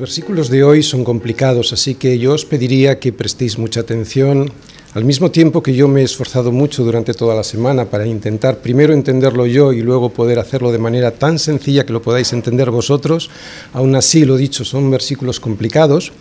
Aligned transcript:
Los 0.00 0.08
versículos 0.08 0.48
de 0.48 0.64
hoy 0.64 0.82
son 0.82 1.04
complicados, 1.04 1.74
así 1.74 1.94
que 1.94 2.18
yo 2.18 2.32
os 2.32 2.46
pediría 2.46 2.98
que 2.98 3.12
prestéis 3.12 3.58
mucha 3.58 3.80
atención, 3.80 4.50
al 4.94 5.04
mismo 5.04 5.30
tiempo 5.30 5.62
que 5.62 5.74
yo 5.74 5.88
me 5.88 6.00
he 6.00 6.04
esforzado 6.04 6.52
mucho 6.52 6.84
durante 6.84 7.12
toda 7.12 7.34
la 7.34 7.44
semana 7.44 7.84
para 7.84 8.06
intentar 8.06 8.62
primero 8.62 8.94
entenderlo 8.94 9.44
yo 9.44 9.74
y 9.74 9.82
luego 9.82 10.08
poder 10.08 10.38
hacerlo 10.38 10.72
de 10.72 10.78
manera 10.78 11.10
tan 11.10 11.38
sencilla 11.38 11.84
que 11.84 11.92
lo 11.92 12.00
podáis 12.00 12.32
entender 12.32 12.70
vosotros. 12.70 13.28
Aún 13.74 13.94
así, 13.94 14.24
lo 14.24 14.38
dicho, 14.38 14.64
son 14.64 14.90
versículos 14.90 15.38
complicados, 15.38 16.12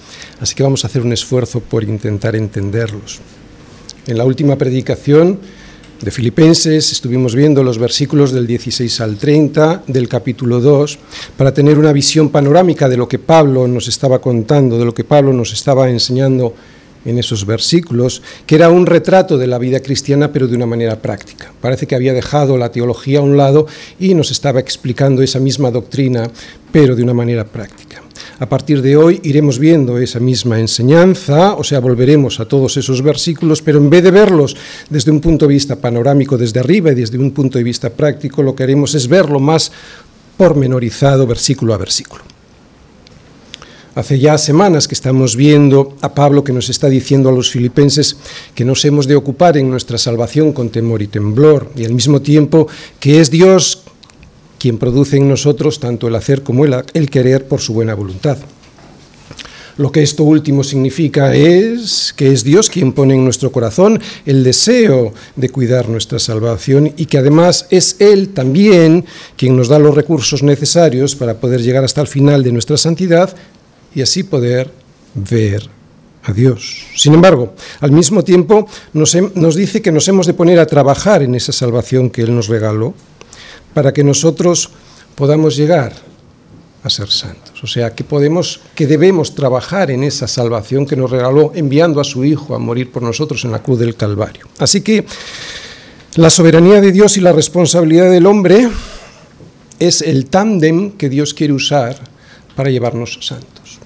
así 0.41 0.55
que 0.55 0.63
vamos 0.63 0.83
a 0.83 0.87
hacer 0.87 1.01
un 1.01 1.13
esfuerzo 1.13 1.61
por 1.61 1.85
intentar 1.85 2.35
entenderlos. 2.35 3.21
En 4.07 4.17
la 4.17 4.25
última 4.25 4.57
predicación 4.57 5.39
de 6.01 6.11
Filipenses 6.11 6.91
estuvimos 6.91 7.35
viendo 7.35 7.61
los 7.61 7.77
versículos 7.77 8.31
del 8.31 8.47
16 8.47 9.01
al 9.01 9.17
30 9.17 9.83
del 9.87 10.07
capítulo 10.07 10.61
2 10.61 10.97
para 11.35 11.53
tener 11.53 11.77
una 11.77 11.91
visión 11.91 12.29
panorámica 12.29 12.87
de 12.87 12.95
lo 12.95 13.07
que 13.07 13.19
Pablo 13.19 13.67
nos 13.67 13.87
estaba 13.87 14.19
contando, 14.19 14.79
de 14.79 14.85
lo 14.85 14.93
que 14.93 15.03
Pablo 15.03 15.33
nos 15.33 15.51
estaba 15.51 15.89
enseñando 15.89 16.53
en 17.05 17.17
esos 17.17 17.45
versículos, 17.45 18.21
que 18.45 18.55
era 18.55 18.69
un 18.69 18.85
retrato 18.85 19.37
de 19.37 19.47
la 19.47 19.57
vida 19.57 19.81
cristiana, 19.81 20.31
pero 20.31 20.47
de 20.47 20.55
una 20.55 20.65
manera 20.65 21.01
práctica. 21.01 21.51
Parece 21.61 21.87
que 21.87 21.95
había 21.95 22.13
dejado 22.13 22.57
la 22.57 22.71
teología 22.71 23.19
a 23.19 23.23
un 23.23 23.35
lado 23.35 23.67
y 23.99 24.13
nos 24.13 24.31
estaba 24.31 24.59
explicando 24.59 25.21
esa 25.21 25.39
misma 25.39 25.71
doctrina, 25.71 26.29
pero 26.71 26.95
de 26.95 27.03
una 27.03 27.13
manera 27.13 27.45
práctica. 27.45 28.01
A 28.39 28.47
partir 28.47 28.81
de 28.81 28.95
hoy 28.95 29.19
iremos 29.23 29.59
viendo 29.59 29.97
esa 29.97 30.21
misma 30.21 30.61
enseñanza, 30.61 31.55
o 31.55 31.63
sea, 31.65 31.81
volveremos 31.81 32.39
a 32.39 32.45
todos 32.45 32.77
esos 32.77 33.01
versículos, 33.01 33.61
pero 33.61 33.79
en 33.79 33.89
vez 33.89 34.01
de 34.01 34.11
verlos 34.11 34.55
desde 34.89 35.11
un 35.11 35.19
punto 35.19 35.45
de 35.45 35.53
vista 35.53 35.75
panorámico 35.75 36.37
desde 36.37 36.61
arriba 36.61 36.91
y 36.91 36.95
desde 36.95 37.17
un 37.17 37.31
punto 37.31 37.57
de 37.57 37.65
vista 37.65 37.89
práctico, 37.89 38.41
lo 38.41 38.55
que 38.55 38.63
haremos 38.63 38.95
es 38.95 39.09
verlo 39.09 39.41
más 39.41 39.73
pormenorizado 40.37 41.27
versículo 41.27 41.73
a 41.73 41.77
versículo. 41.77 42.23
Hace 43.95 44.19
ya 44.19 44.37
semanas 44.37 44.87
que 44.87 44.95
estamos 44.95 45.35
viendo 45.35 45.97
a 45.99 46.13
Pablo 46.13 46.41
que 46.41 46.53
nos 46.53 46.69
está 46.69 46.87
diciendo 46.87 47.27
a 47.27 47.33
los 47.33 47.51
filipenses 47.51 48.15
que 48.55 48.63
nos 48.63 48.85
hemos 48.85 49.05
de 49.05 49.17
ocupar 49.17 49.57
en 49.57 49.69
nuestra 49.69 49.97
salvación 49.97 50.53
con 50.53 50.69
temor 50.69 51.01
y 51.01 51.07
temblor, 51.07 51.69
y 51.75 51.83
al 51.83 51.93
mismo 51.93 52.21
tiempo 52.21 52.67
que 53.01 53.19
es 53.19 53.29
Dios 53.29 53.83
quien 54.59 54.77
produce 54.77 55.17
en 55.17 55.27
nosotros 55.27 55.79
tanto 55.79 56.07
el 56.07 56.15
hacer 56.15 56.43
como 56.43 56.65
el, 56.65 57.09
querer 57.09 57.47
por 57.47 57.61
su 57.61 57.73
buena 57.73 57.95
voluntad. 57.95 58.37
Lo 59.77 59.93
que 59.93 60.03
esto 60.03 60.25
último 60.25 60.65
significa 60.65 61.33
es 61.33 62.13
que 62.13 62.33
es 62.33 62.43
Dios 62.43 62.69
quien 62.69 62.91
pone 62.91 63.13
en 63.13 63.23
nuestro 63.23 63.49
corazón 63.49 64.01
el 64.25 64.43
deseo 64.43 65.13
de 65.37 65.49
cuidar 65.49 65.87
nuestra 65.87 66.19
salvación 66.19 66.93
y 66.97 67.05
que 67.05 67.17
además 67.17 67.65
es 67.69 67.95
Él 67.99 68.29
también 68.29 69.05
quien 69.37 69.55
nos 69.55 69.69
da 69.69 69.79
los 69.79 69.95
recursos 69.95 70.43
necesarios 70.43 71.15
para 71.15 71.35
poder 71.39 71.61
llegar 71.61 71.85
hasta 71.85 72.01
el 72.01 72.07
final 72.07 72.43
de 72.43 72.51
nuestra 72.51 72.75
santidad 72.75 73.33
y 73.95 74.01
así 74.01 74.23
poder 74.23 74.69
ver 75.15 75.69
a 76.23 76.33
Dios. 76.33 76.83
Sin 76.97 77.13
embargo, 77.13 77.53
al 77.79 77.93
mismo 77.93 78.21
tiempo 78.21 78.67
nos, 78.91 79.15
nos, 79.35 79.55
dice 79.55 79.81
que 79.81 79.93
nos 79.93 80.05
hemos 80.09 80.27
de 80.27 80.33
poner 80.33 80.59
a 80.59 80.65
trabajar 80.65 81.23
en 81.23 81.35
esa 81.35 81.53
salvación 81.53 82.09
que 82.09 82.23
Él 82.23 82.35
nos 82.35 82.49
regaló 82.49 82.93
para 83.73 83.93
que 83.93 84.03
nosotros 84.03 84.69
podamos 85.15 85.55
llegar 85.55 85.93
a 86.83 86.89
ser 86.89 87.09
santos. 87.09 87.61
O 87.63 87.67
sea, 87.67 87.93
que 87.93 88.03
podemos, 88.03 88.61
que 88.75 88.87
debemos 88.87 89.35
trabajar 89.35 89.91
en 89.91 90.03
esa 90.03 90.27
salvación 90.27 90.85
que 90.85 90.95
nos 90.95 91.11
regaló 91.11 91.51
enviando 91.53 91.99
a 91.99 92.05
su 92.05 92.23
Hijo 92.23 92.55
a 92.55 92.59
morir 92.59 92.91
por 92.91 93.03
nosotros 93.03 93.43
en 93.43 93.51
la 93.51 93.61
cruz 93.61 93.79
del 93.79 93.95
Calvario. 93.95 94.47
Así 94.59 94.81
que 94.81 95.05
la 96.15 96.29
soberanía 96.29 96.81
de 96.81 96.91
Dios 96.91 97.17
y 97.17 97.21
la 97.21 97.33
responsabilidad 97.33 98.09
del 98.09 98.25
hombre 98.25 98.69
es 99.79 100.01
el 100.01 100.25
tándem 100.27 100.91
que 100.91 101.09
Dios 101.09 101.33
quiere 101.33 101.53
usar 101.53 101.97
para 102.55 102.69
llevarnos 102.69 103.19
santos. 103.21 103.79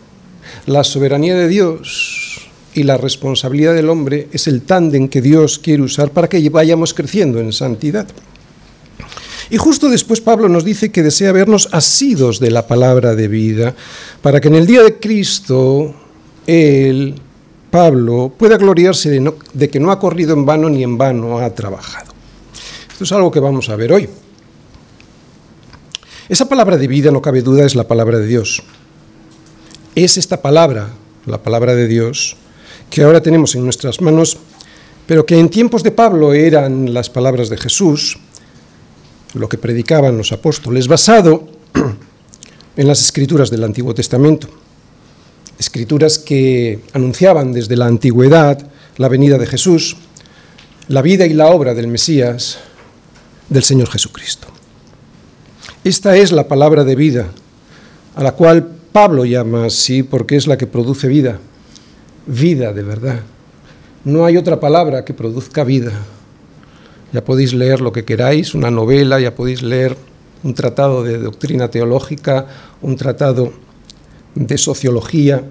La 0.66 0.84
soberanía 0.84 1.36
de 1.36 1.48
Dios 1.48 2.50
y 2.74 2.84
la 2.84 2.98
responsabilidad 2.98 3.74
del 3.74 3.90
hombre 3.90 4.28
es 4.32 4.48
el 4.48 4.62
tándem 4.62 5.08
que 5.08 5.22
Dios 5.22 5.60
quiere 5.60 5.84
usar 5.84 6.12
para 6.12 6.28
que 6.28 6.50
vayamos 6.50 6.94
creciendo 6.94 7.40
en 7.40 7.54
santidad. 7.54 8.08
Y 9.50 9.58
justo 9.58 9.90
después 9.90 10.22
Pablo 10.22 10.50
nos 10.50 10.64
dice 10.64 10.92
que 10.92 11.04
desea 11.04 11.32
vernos 11.32 11.70
asidos 11.72 12.40
de 12.40 12.52
la 12.52 12.68
palabra 12.68 13.16
de 13.16 13.28
vida, 13.28 13.76
para 14.22 14.40
que 14.40 14.48
en 14.48 14.56
el 14.56 14.66
día 14.66 14.84
de 14.84 15.00
Cristo 15.00 15.94
él, 16.48 17.16
Pablo, 17.70 18.34
pueda 18.38 18.58
gloriarse 18.58 19.10
de, 19.10 19.34
de 19.54 19.70
que 19.70 19.80
no 19.80 19.92
ha 19.92 20.00
corrido 20.00 20.34
en 20.34 20.46
vano 20.46 20.70
ni 20.70 20.84
en 20.84 20.98
vano 20.98 21.40
ha 21.40 21.50
trabajado. 21.50 22.14
Esto 22.92 23.04
es 23.04 23.12
algo 23.12 23.32
que 23.32 23.40
vamos 23.40 23.70
a 23.70 23.76
ver 23.76 23.94
hoy. 23.94 24.10
Esa 26.30 26.48
palabra 26.48 26.78
de 26.78 26.88
vida, 26.88 27.12
no 27.12 27.22
cabe 27.22 27.42
duda, 27.42 27.66
es 27.66 27.76
la 27.76 27.88
palabra 27.88 28.18
de 28.18 28.28
Dios 28.28 28.64
es 29.96 30.18
esta 30.18 30.42
palabra, 30.42 30.90
la 31.26 31.44
palabra 31.44 31.76
de 31.76 31.88
Dios, 31.88 32.36
que 32.90 33.04
ahora 33.04 33.22
tenemos 33.22 33.56
en 33.56 33.64
nuestras 33.64 34.02
manos, 34.02 34.38
pero 35.06 35.26
que 35.26 35.38
en 35.38 35.50
tiempos 35.50 35.84
de 35.84 35.92
Pablo 35.92 36.34
eran 36.34 36.94
las 36.94 37.10
palabras 37.10 37.50
de 37.50 37.58
Jesús, 37.58 38.18
lo 39.34 39.50
que 39.50 39.58
predicaban 39.58 40.18
los 40.18 40.32
apóstoles, 40.32 40.88
basado 40.88 41.48
en 42.78 42.88
las 42.88 43.02
escrituras 43.02 43.50
del 43.50 43.64
Antiguo 43.64 43.94
Testamento, 43.94 44.48
escrituras 45.60 46.20
que 46.20 46.82
anunciaban 46.94 47.54
desde 47.54 47.76
la 47.76 47.88
antigüedad 47.88 48.68
la 48.98 49.10
venida 49.10 49.38
de 49.38 49.48
Jesús, 49.48 49.98
la 50.88 51.02
vida 51.02 51.26
y 51.26 51.34
la 51.34 51.48
obra 51.48 51.74
del 51.74 51.88
Mesías, 51.88 52.60
del 53.50 53.64
Señor 53.64 53.90
Jesucristo. 53.90 54.48
Esta 55.84 56.16
es 56.16 56.32
la 56.32 56.48
palabra 56.48 56.84
de 56.84 56.96
vida 56.96 57.28
a 58.16 58.24
la 58.24 58.34
cual 58.34 58.68
Pablo 58.92 59.26
llama 59.26 59.66
así 59.66 60.04
porque 60.04 60.36
es 60.36 60.48
la 60.48 60.58
que 60.58 60.68
produce 60.68 61.08
vida, 61.08 61.40
vida 62.28 62.74
de 62.74 62.84
verdad. 62.84 63.22
No 64.06 64.26
hay 64.26 64.38
otra 64.38 64.60
palabra 64.60 65.04
que 65.04 65.14
produzca 65.14 65.64
vida. 65.64 65.94
Ya 67.14 67.24
podéis 67.24 67.54
leer 67.54 67.80
lo 67.80 67.94
que 67.94 68.06
queráis, 68.06 68.56
una 68.56 68.72
novela, 68.72 69.20
ya 69.20 69.36
podéis 69.36 69.62
leer 69.62 69.96
un 70.44 70.54
tratado 70.54 71.04
de 71.04 71.20
doctrina 71.20 71.70
teológica, 71.70 72.48
un 72.82 72.98
tratado 72.98 73.54
de 74.36 74.58
sociología 74.58 75.44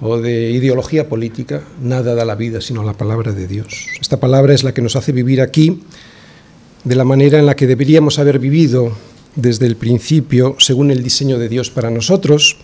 o 0.00 0.18
de 0.18 0.50
ideología 0.50 1.08
política, 1.08 1.62
nada 1.80 2.14
da 2.14 2.24
la 2.24 2.34
vida 2.34 2.60
sino 2.60 2.82
la 2.82 2.94
palabra 2.94 3.32
de 3.32 3.46
Dios. 3.46 3.86
Esta 4.00 4.18
palabra 4.18 4.54
es 4.54 4.64
la 4.64 4.74
que 4.74 4.82
nos 4.82 4.96
hace 4.96 5.12
vivir 5.12 5.40
aquí 5.40 5.82
de 6.84 6.94
la 6.94 7.04
manera 7.04 7.38
en 7.38 7.46
la 7.46 7.54
que 7.54 7.66
deberíamos 7.66 8.18
haber 8.18 8.38
vivido 8.38 8.92
desde 9.36 9.66
el 9.66 9.76
principio 9.76 10.56
según 10.58 10.90
el 10.90 11.02
diseño 11.02 11.38
de 11.38 11.48
Dios 11.48 11.70
para 11.70 11.90
nosotros 11.90 12.56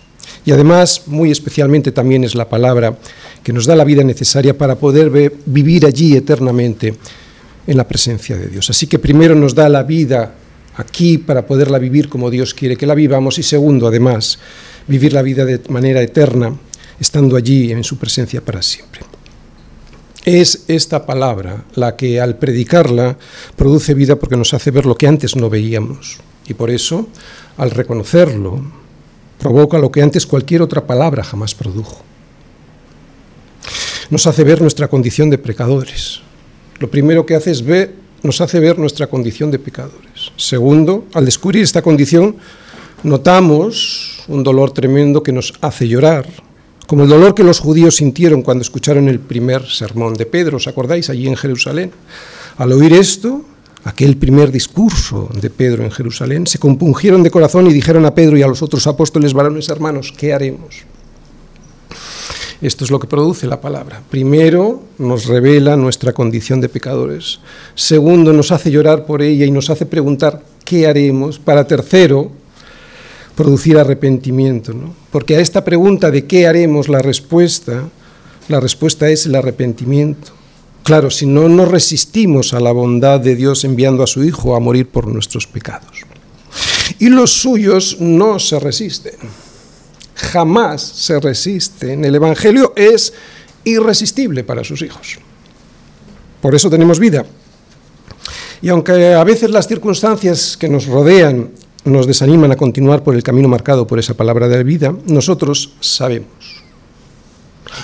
y 0.45 0.51
además 0.51 1.03
muy 1.07 1.31
especialmente 1.31 1.91
también 1.91 2.23
es 2.23 2.35
la 2.35 2.47
palabra 2.47 2.97
que 3.43 3.53
nos 3.53 3.65
da 3.65 3.75
la 3.75 3.83
vida 3.83 4.03
necesaria 4.03 4.57
para 4.57 4.75
poder 4.75 5.33
vivir 5.45 5.85
allí 5.85 6.15
eternamente 6.15 6.95
en 7.71 7.77
la 7.77 7.87
presencia 7.87 8.35
de 8.35 8.47
Dios. 8.47 8.69
Así 8.69 8.85
que 8.85 8.99
primero 8.99 9.33
nos 9.33 9.55
da 9.55 9.69
la 9.69 9.83
vida 9.83 10.33
aquí 10.75 11.17
para 11.17 11.47
poderla 11.47 11.79
vivir 11.79 12.09
como 12.09 12.29
Dios 12.29 12.53
quiere 12.53 12.75
que 12.75 12.85
la 12.85 12.95
vivamos 12.95 13.39
y 13.39 13.43
segundo 13.43 13.87
además 13.87 14.39
vivir 14.87 15.13
la 15.13 15.21
vida 15.21 15.45
de 15.45 15.61
manera 15.69 16.01
eterna 16.01 16.53
estando 16.99 17.37
allí 17.37 17.71
en 17.71 17.85
su 17.85 17.97
presencia 17.97 18.41
para 18.41 18.61
siempre. 18.61 19.01
Es 20.25 20.65
esta 20.67 21.05
palabra 21.05 21.63
la 21.75 21.95
que 21.95 22.19
al 22.19 22.37
predicarla 22.37 23.17
produce 23.55 23.93
vida 23.93 24.17
porque 24.17 24.37
nos 24.37 24.53
hace 24.53 24.69
ver 24.69 24.85
lo 24.85 24.95
que 24.95 25.07
antes 25.07 25.37
no 25.37 25.49
veíamos 25.49 26.17
y 26.47 26.53
por 26.53 26.69
eso, 26.69 27.07
al 27.55 27.71
reconocerlo, 27.71 28.61
provoca 29.39 29.79
lo 29.79 29.91
que 29.91 30.01
antes 30.01 30.27
cualquier 30.27 30.61
otra 30.61 30.85
palabra 30.85 31.23
jamás 31.23 31.55
produjo. 31.55 32.03
Nos 34.09 34.27
hace 34.27 34.43
ver 34.43 34.61
nuestra 34.61 34.89
condición 34.89 35.29
de 35.29 35.37
pecadores. 35.37 36.21
Lo 36.81 36.89
primero 36.89 37.27
que 37.27 37.35
hace 37.35 37.51
es 37.51 37.63
ver, 37.63 37.93
nos 38.23 38.41
hace 38.41 38.59
ver 38.59 38.79
nuestra 38.79 39.05
condición 39.05 39.51
de 39.51 39.59
pecadores. 39.59 40.31
Segundo, 40.35 41.05
al 41.13 41.25
descubrir 41.25 41.61
esta 41.61 41.83
condición, 41.83 42.35
notamos 43.03 44.23
un 44.27 44.41
dolor 44.41 44.71
tremendo 44.71 45.21
que 45.21 45.31
nos 45.31 45.53
hace 45.61 45.87
llorar, 45.87 46.27
como 46.87 47.03
el 47.03 47.09
dolor 47.09 47.35
que 47.35 47.43
los 47.43 47.59
judíos 47.59 47.97
sintieron 47.97 48.41
cuando 48.41 48.63
escucharon 48.63 49.07
el 49.09 49.19
primer 49.19 49.63
sermón 49.67 50.15
de 50.15 50.25
Pedro, 50.25 50.57
¿os 50.57 50.67
acordáis? 50.67 51.11
Allí 51.11 51.27
en 51.27 51.37
Jerusalén. 51.37 51.91
Al 52.57 52.71
oír 52.71 52.93
esto, 52.93 53.45
aquel 53.83 54.17
primer 54.17 54.51
discurso 54.51 55.29
de 55.39 55.51
Pedro 55.51 55.83
en 55.83 55.91
Jerusalén, 55.91 56.47
se 56.47 56.57
compungieron 56.57 57.21
de 57.21 57.29
corazón 57.29 57.67
y 57.67 57.73
dijeron 57.73 58.07
a 58.07 58.15
Pedro 58.15 58.37
y 58.37 58.41
a 58.41 58.47
los 58.47 58.63
otros 58.63 58.87
apóstoles, 58.87 59.33
varones 59.33 59.69
hermanos, 59.69 60.11
¿qué 60.17 60.33
haremos? 60.33 60.83
Esto 62.61 62.85
es 62.85 62.91
lo 62.91 62.99
que 62.99 63.07
produce 63.07 63.47
la 63.47 63.59
palabra. 63.59 64.03
Primero, 64.09 64.83
nos 64.99 65.25
revela 65.25 65.75
nuestra 65.75 66.13
condición 66.13 66.61
de 66.61 66.69
pecadores. 66.69 67.39
Segundo, 67.73 68.33
nos 68.33 68.51
hace 68.51 68.69
llorar 68.69 69.05
por 69.05 69.23
ella 69.23 69.45
y 69.45 69.51
nos 69.51 69.71
hace 69.71 69.87
preguntar, 69.87 70.43
¿qué 70.63 70.85
haremos? 70.85 71.39
Para 71.39 71.65
tercero, 71.65 72.29
producir 73.35 73.79
arrepentimiento. 73.79 74.75
Porque 75.11 75.37
a 75.37 75.39
esta 75.39 75.63
pregunta 75.63 76.11
de 76.11 76.25
qué 76.27 76.45
haremos, 76.45 76.87
la 76.87 76.99
respuesta, 76.99 77.89
la 78.47 78.59
respuesta 78.59 79.09
es 79.09 79.25
el 79.25 79.33
arrepentimiento. 79.33 80.31
Claro, 80.83 81.09
si 81.09 81.25
no 81.25 81.49
nos 81.49 81.67
resistimos 81.67 82.53
a 82.53 82.59
la 82.59 82.71
bondad 82.71 83.19
de 83.19 83.35
Dios 83.35 83.63
enviando 83.63 84.03
a 84.03 84.07
su 84.07 84.23
Hijo 84.23 84.55
a 84.55 84.59
morir 84.59 84.87
por 84.87 85.07
nuestros 85.07 85.47
pecados. 85.47 86.01
Y 86.99 87.09
los 87.09 87.31
suyos 87.31 87.97
no 87.99 88.37
se 88.37 88.59
resisten. 88.59 89.13
Jamás 90.21 90.81
se 90.81 91.19
resisten. 91.19 92.05
El 92.05 92.15
Evangelio 92.15 92.73
es 92.75 93.13
irresistible 93.63 94.43
para 94.43 94.63
sus 94.63 94.81
hijos. 94.81 95.19
Por 96.41 96.55
eso 96.55 96.69
tenemos 96.69 96.99
vida. 96.99 97.25
Y 98.61 98.69
aunque 98.69 99.13
a 99.13 99.23
veces 99.23 99.49
las 99.49 99.67
circunstancias 99.67 100.55
que 100.57 100.69
nos 100.69 100.85
rodean 100.85 101.51
nos 101.83 102.05
desaniman 102.05 102.51
a 102.51 102.57
continuar 102.57 103.03
por 103.03 103.15
el 103.15 103.23
camino 103.23 103.47
marcado 103.47 103.87
por 103.87 103.97
esa 103.97 104.13
palabra 104.13 104.47
de 104.47 104.63
vida, 104.63 104.95
nosotros 105.07 105.73
sabemos, 105.79 106.61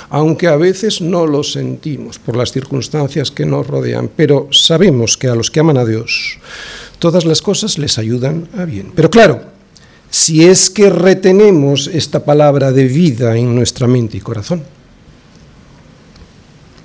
aunque 0.10 0.48
a 0.48 0.56
veces 0.56 1.02
no 1.02 1.26
lo 1.26 1.44
sentimos 1.44 2.20
por 2.20 2.36
las 2.36 2.52
circunstancias 2.52 3.32
que 3.32 3.46
nos 3.46 3.66
rodean, 3.66 4.10
pero 4.16 4.50
sabemos 4.52 5.18
que 5.18 5.28
a 5.28 5.36
los 5.36 5.50
que 5.50 5.62
aman 5.62 5.78
a 5.78 5.86
Dios, 5.86 6.38
todas 7.00 7.26
las 7.26 7.42
cosas 7.42 7.80
les 7.80 7.98
ayudan 7.98 8.48
a 8.56 8.66
bien. 8.66 8.92
Pero 8.96 9.10
claro, 9.10 9.57
si 10.10 10.46
es 10.46 10.70
que 10.70 10.90
retenemos 10.90 11.88
esta 11.88 12.24
palabra 12.24 12.72
de 12.72 12.86
vida 12.86 13.38
en 13.38 13.56
nuestra 13.56 13.88
mente 13.88 14.18
y 14.18 14.22
corazón. 14.22 14.64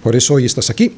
Por 0.03 0.17
eso 0.17 0.35
hoy 0.35 0.47
estás 0.47 0.71
aquí, 0.71 0.95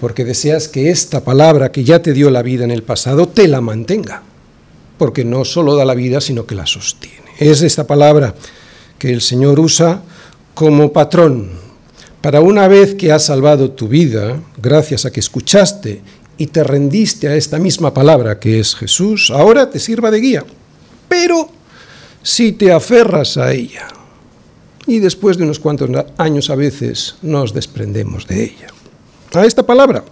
porque 0.00 0.24
deseas 0.24 0.68
que 0.68 0.90
esta 0.90 1.22
palabra 1.22 1.70
que 1.70 1.84
ya 1.84 2.00
te 2.00 2.12
dio 2.12 2.30
la 2.30 2.42
vida 2.42 2.64
en 2.64 2.70
el 2.70 2.82
pasado 2.82 3.28
te 3.28 3.46
la 3.48 3.60
mantenga 3.60 4.22
porque 5.02 5.24
no 5.24 5.44
solo 5.44 5.74
da 5.74 5.84
la 5.84 5.96
vida, 5.96 6.20
sino 6.20 6.46
que 6.46 6.54
la 6.54 6.64
sostiene. 6.64 7.16
Es 7.40 7.62
esta 7.62 7.88
palabra 7.88 8.36
que 9.00 9.12
el 9.12 9.20
Señor 9.20 9.58
usa 9.58 10.00
como 10.54 10.92
patrón 10.92 11.50
para 12.20 12.40
una 12.40 12.68
vez 12.68 12.94
que 12.94 13.10
has 13.10 13.24
salvado 13.24 13.72
tu 13.72 13.88
vida, 13.88 14.40
gracias 14.58 15.04
a 15.04 15.10
que 15.10 15.18
escuchaste 15.18 16.02
y 16.38 16.46
te 16.46 16.62
rendiste 16.62 17.26
a 17.26 17.34
esta 17.34 17.58
misma 17.58 17.92
palabra 17.92 18.38
que 18.38 18.60
es 18.60 18.76
Jesús, 18.76 19.32
ahora 19.32 19.70
te 19.70 19.80
sirva 19.80 20.12
de 20.12 20.20
guía. 20.20 20.44
Pero 21.12 21.46
si 22.22 22.52
te 22.52 22.72
aferras 22.72 23.36
a 23.36 23.52
ella, 23.52 23.86
y 24.86 24.98
después 24.98 25.36
de 25.36 25.44
unos 25.44 25.58
cuantos 25.58 25.90
años 26.16 26.48
a 26.48 26.54
veces 26.54 27.16
nos 27.20 27.52
desprendemos 27.52 28.26
de 28.26 28.44
ella, 28.44 28.68
a 29.34 29.44
esta 29.44 29.62
palabra, 29.62 30.04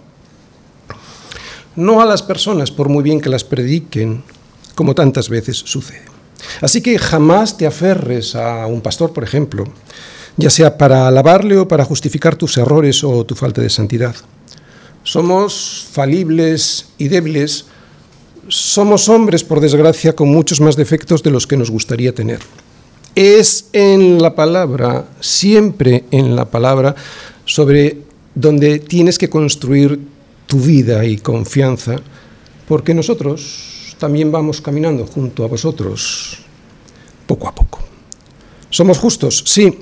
no 1.75 2.01
a 2.01 2.05
las 2.05 2.21
personas, 2.21 2.69
por 2.69 2.87
muy 2.87 3.01
bien 3.01 3.19
que 3.19 3.29
las 3.31 3.43
prediquen, 3.43 4.21
como 4.75 4.93
tantas 4.93 5.27
veces 5.27 5.57
sucede. 5.57 6.05
Así 6.61 6.81
que 6.81 6.99
jamás 6.99 7.57
te 7.57 7.65
aferres 7.65 8.35
a 8.35 8.67
un 8.67 8.81
pastor, 8.81 9.11
por 9.11 9.23
ejemplo, 9.23 9.63
ya 10.37 10.51
sea 10.51 10.77
para 10.77 11.07
alabarle 11.07 11.57
o 11.57 11.67
para 11.67 11.83
justificar 11.83 12.35
tus 12.35 12.59
errores 12.59 13.03
o 13.03 13.25
tu 13.25 13.33
falta 13.33 13.59
de 13.59 13.71
santidad. 13.71 14.15
Somos 15.01 15.87
falibles 15.91 16.89
y 16.99 17.07
débiles, 17.07 17.65
somos 18.51 19.07
hombres, 19.07 19.45
por 19.45 19.61
desgracia, 19.61 20.13
con 20.13 20.27
muchos 20.27 20.59
más 20.59 20.75
defectos 20.75 21.23
de 21.23 21.31
los 21.31 21.47
que 21.47 21.55
nos 21.55 21.71
gustaría 21.71 22.13
tener. 22.13 22.39
Es 23.15 23.69
en 23.71 24.21
la 24.21 24.35
palabra, 24.35 25.07
siempre 25.21 26.03
en 26.11 26.35
la 26.35 26.45
palabra, 26.45 26.93
sobre 27.45 27.99
donde 28.35 28.79
tienes 28.79 29.17
que 29.17 29.29
construir 29.29 29.99
tu 30.47 30.59
vida 30.59 31.05
y 31.05 31.17
confianza, 31.17 31.95
porque 32.67 32.93
nosotros, 32.93 33.95
también 33.97 34.33
vamos 34.33 34.59
caminando 34.59 35.07
junto 35.07 35.45
a 35.45 35.47
vosotros 35.47 36.39
poco 37.25 37.47
a 37.47 37.55
poco. 37.55 37.79
Somos 38.69 38.97
justos, 38.97 39.43
sí, 39.45 39.79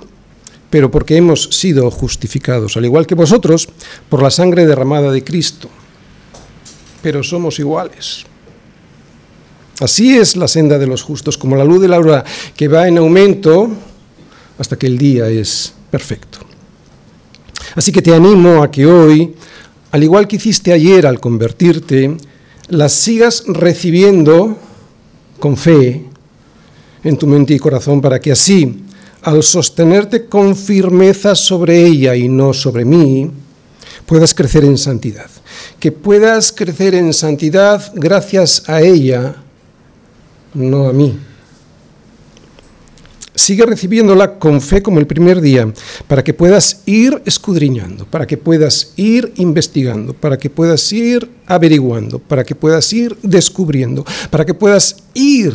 pero 0.70 0.92
porque 0.92 1.18
hemos 1.18 1.44
sido 1.46 1.90
justificados, 1.90 2.78
al 2.78 2.86
igual 2.86 3.08
que 3.08 3.16
vosotros, 3.16 3.68
por 4.10 4.22
la 4.22 4.30
sangre 4.30 4.68
derramada 4.68 5.12
de 5.12 5.24
Cristo. 5.24 5.70
Pero 7.02 7.24
somos 7.24 7.58
iguales. 7.58 8.29
Así 9.80 10.18
es 10.18 10.36
la 10.36 10.48
senda 10.48 10.78
de 10.78 10.88
los 10.88 11.04
justos, 11.04 11.38
como 11.38 11.56
la 11.56 11.64
luz 11.64 11.82
de 11.82 11.88
la 11.88 11.96
aurora, 11.96 12.26
que 12.56 12.68
va 12.68 12.88
en 12.88 12.98
aumento 12.98 13.70
hasta 14.58 14.78
que 14.78 14.88
el 14.88 14.98
día 14.98 15.28
es 15.30 15.74
perfecto. 15.90 16.40
Así 17.76 17.92
que 17.92 18.02
te 18.02 18.14
animo 18.14 18.62
a 18.62 18.70
que 18.70 18.86
hoy, 18.86 19.34
al 19.92 20.04
igual 20.04 20.28
que 20.28 20.36
hiciste 20.36 20.74
ayer 20.74 21.08
al 21.08 21.20
convertirte, 21.20 22.18
las 22.68 22.92
sigas 22.92 23.44
recibiendo 23.48 24.58
con 25.40 25.56
fe 25.56 26.06
en 27.04 27.18
tu 27.18 27.26
mente 27.28 27.54
y 27.54 27.60
corazón 27.60 28.02
para 28.02 28.20
que 28.20 28.32
así, 28.32 28.84
al 29.22 29.44
sostenerte 29.44 30.26
con 30.26 30.56
firmeza 30.56 31.36
sobre 31.36 31.86
ella 31.86 32.16
y 32.16 32.28
no 32.28 32.54
sobre 32.54 32.86
mí, 32.86 33.32
puedas 34.06 34.34
crecer 34.34 34.66
en 34.66 34.78
santidad. 34.78 35.30
Que 35.80 35.92
puedas 35.92 36.52
crecer 36.52 36.96
en 36.96 37.14
santidad 37.14 37.92
gracias 37.96 38.64
a 38.68 38.82
ella, 38.82 39.36
no 40.54 40.88
a 40.88 40.94
mí. 40.94 41.18
Sigue 43.36 43.66
recibiéndola 43.66 44.38
con 44.38 44.60
fe 44.60 44.82
como 44.84 45.00
el 45.00 45.08
primer 45.08 45.40
día, 45.40 45.72
para 46.08 46.24
que 46.24 46.34
puedas 46.34 46.82
ir 46.86 47.22
escudriñando, 47.26 48.06
para 48.06 48.28
que 48.28 48.38
puedas 48.38 48.94
ir 48.98 49.32
investigando, 49.38 50.14
para 50.14 50.38
que 50.38 50.50
puedas 50.50 50.92
ir 50.92 51.30
averiguando, 51.46 52.20
para 52.20 52.44
que 52.44 52.54
puedas 52.54 52.92
ir 52.92 53.18
descubriendo, 53.24 54.06
para 54.30 54.46
que 54.46 54.54
puedas 54.54 55.04
ir 55.14 55.54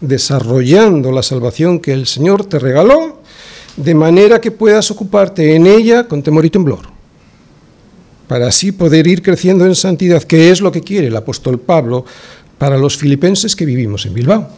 desarrollando 0.00 1.10
la 1.10 1.22
salvación 1.22 1.80
que 1.80 1.92
el 1.92 2.06
Señor 2.06 2.44
te 2.44 2.58
regaló, 2.58 3.22
de 3.76 3.94
manera 3.94 4.40
que 4.40 4.50
puedas 4.50 4.90
ocuparte 4.90 5.54
en 5.54 5.66
ella 5.66 6.06
con 6.06 6.22
temor 6.22 6.44
y 6.44 6.50
temblor, 6.50 6.82
para 8.28 8.48
así 8.48 8.72
poder 8.72 9.06
ir 9.06 9.22
creciendo 9.22 9.64
en 9.64 9.74
santidad, 9.74 10.22
que 10.22 10.50
es 10.50 10.60
lo 10.60 10.70
que 10.70 10.82
quiere 10.82 11.06
el 11.06 11.16
apóstol 11.16 11.58
Pablo 11.58 12.04
para 12.62 12.78
los 12.78 12.96
filipenses 12.96 13.56
que 13.56 13.64
vivimos 13.64 14.06
en 14.06 14.14
Bilbao. 14.14 14.48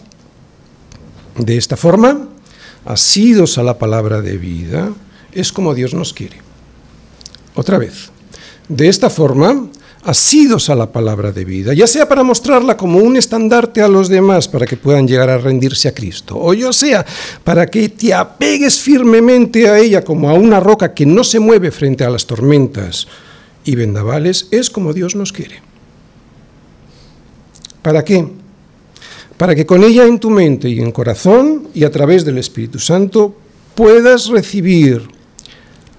De 1.39 1.57
esta 1.57 1.75
forma, 1.75 2.29
asidos 2.85 3.57
a 3.57 3.63
la 3.63 3.79
palabra 3.79 4.21
de 4.21 4.37
vida, 4.37 4.93
es 5.33 5.51
como 5.51 5.75
Dios 5.75 5.95
nos 5.95 6.13
quiere. 6.13 6.37
Otra 7.55 7.79
vez, 7.79 8.11
de 8.69 8.89
esta 8.89 9.09
forma, 9.09 9.71
asidos 10.03 10.69
a 10.69 10.75
la 10.75 10.93
palabra 10.93 11.33
de 11.33 11.47
vida, 11.47 11.73
ya 11.73 11.87
sea 11.87 12.07
para 12.07 12.23
mostrarla 12.23 12.77
como 12.77 12.99
un 12.99 13.17
estandarte 13.17 13.81
a 13.81 13.89
los 13.89 14.11
demás 14.11 14.49
para 14.49 14.67
que 14.67 14.77
puedan 14.77 15.09
llegar 15.09 15.31
a 15.31 15.39
rendirse 15.39 15.89
a 15.89 15.95
Cristo, 15.95 16.37
o 16.39 16.53
ya 16.53 16.75
sea 16.75 17.07
para 17.43 17.65
que 17.69 17.89
te 17.89 18.13
apegues 18.13 18.81
firmemente 18.81 19.67
a 19.67 19.79
ella 19.79 20.05
como 20.05 20.29
a 20.29 20.35
una 20.35 20.61
roca 20.61 20.93
que 20.93 21.07
no 21.07 21.25
se 21.25 21.41
mueve 21.41 21.71
frente 21.71 22.05
a 22.05 22.11
las 22.11 22.27
tormentas 22.27 23.09
y 23.65 23.75
vendavales, 23.77 24.49
es 24.51 24.69
como 24.69 24.93
Dios 24.93 25.15
nos 25.15 25.33
quiere. 25.33 25.74
¿Para 27.85 28.03
qué? 28.03 28.27
para 29.37 29.55
que 29.55 29.67
con 29.67 29.83
ella 29.83 30.07
en 30.07 30.19
tu 30.21 30.31
mente 30.31 30.69
y 30.69 30.81
en 30.81 30.93
corazón 30.93 31.69
y 31.75 31.85
a 31.85 31.91
través 31.91 32.25
del 32.25 32.39
Espíritu 32.39 32.79
Santo 32.79 33.37
puedas 33.75 34.29
recibir 34.29 35.03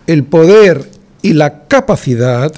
el 0.07 0.23
poder 0.23 0.89
y 1.21 1.33
la 1.33 1.67
capacidad 1.67 2.53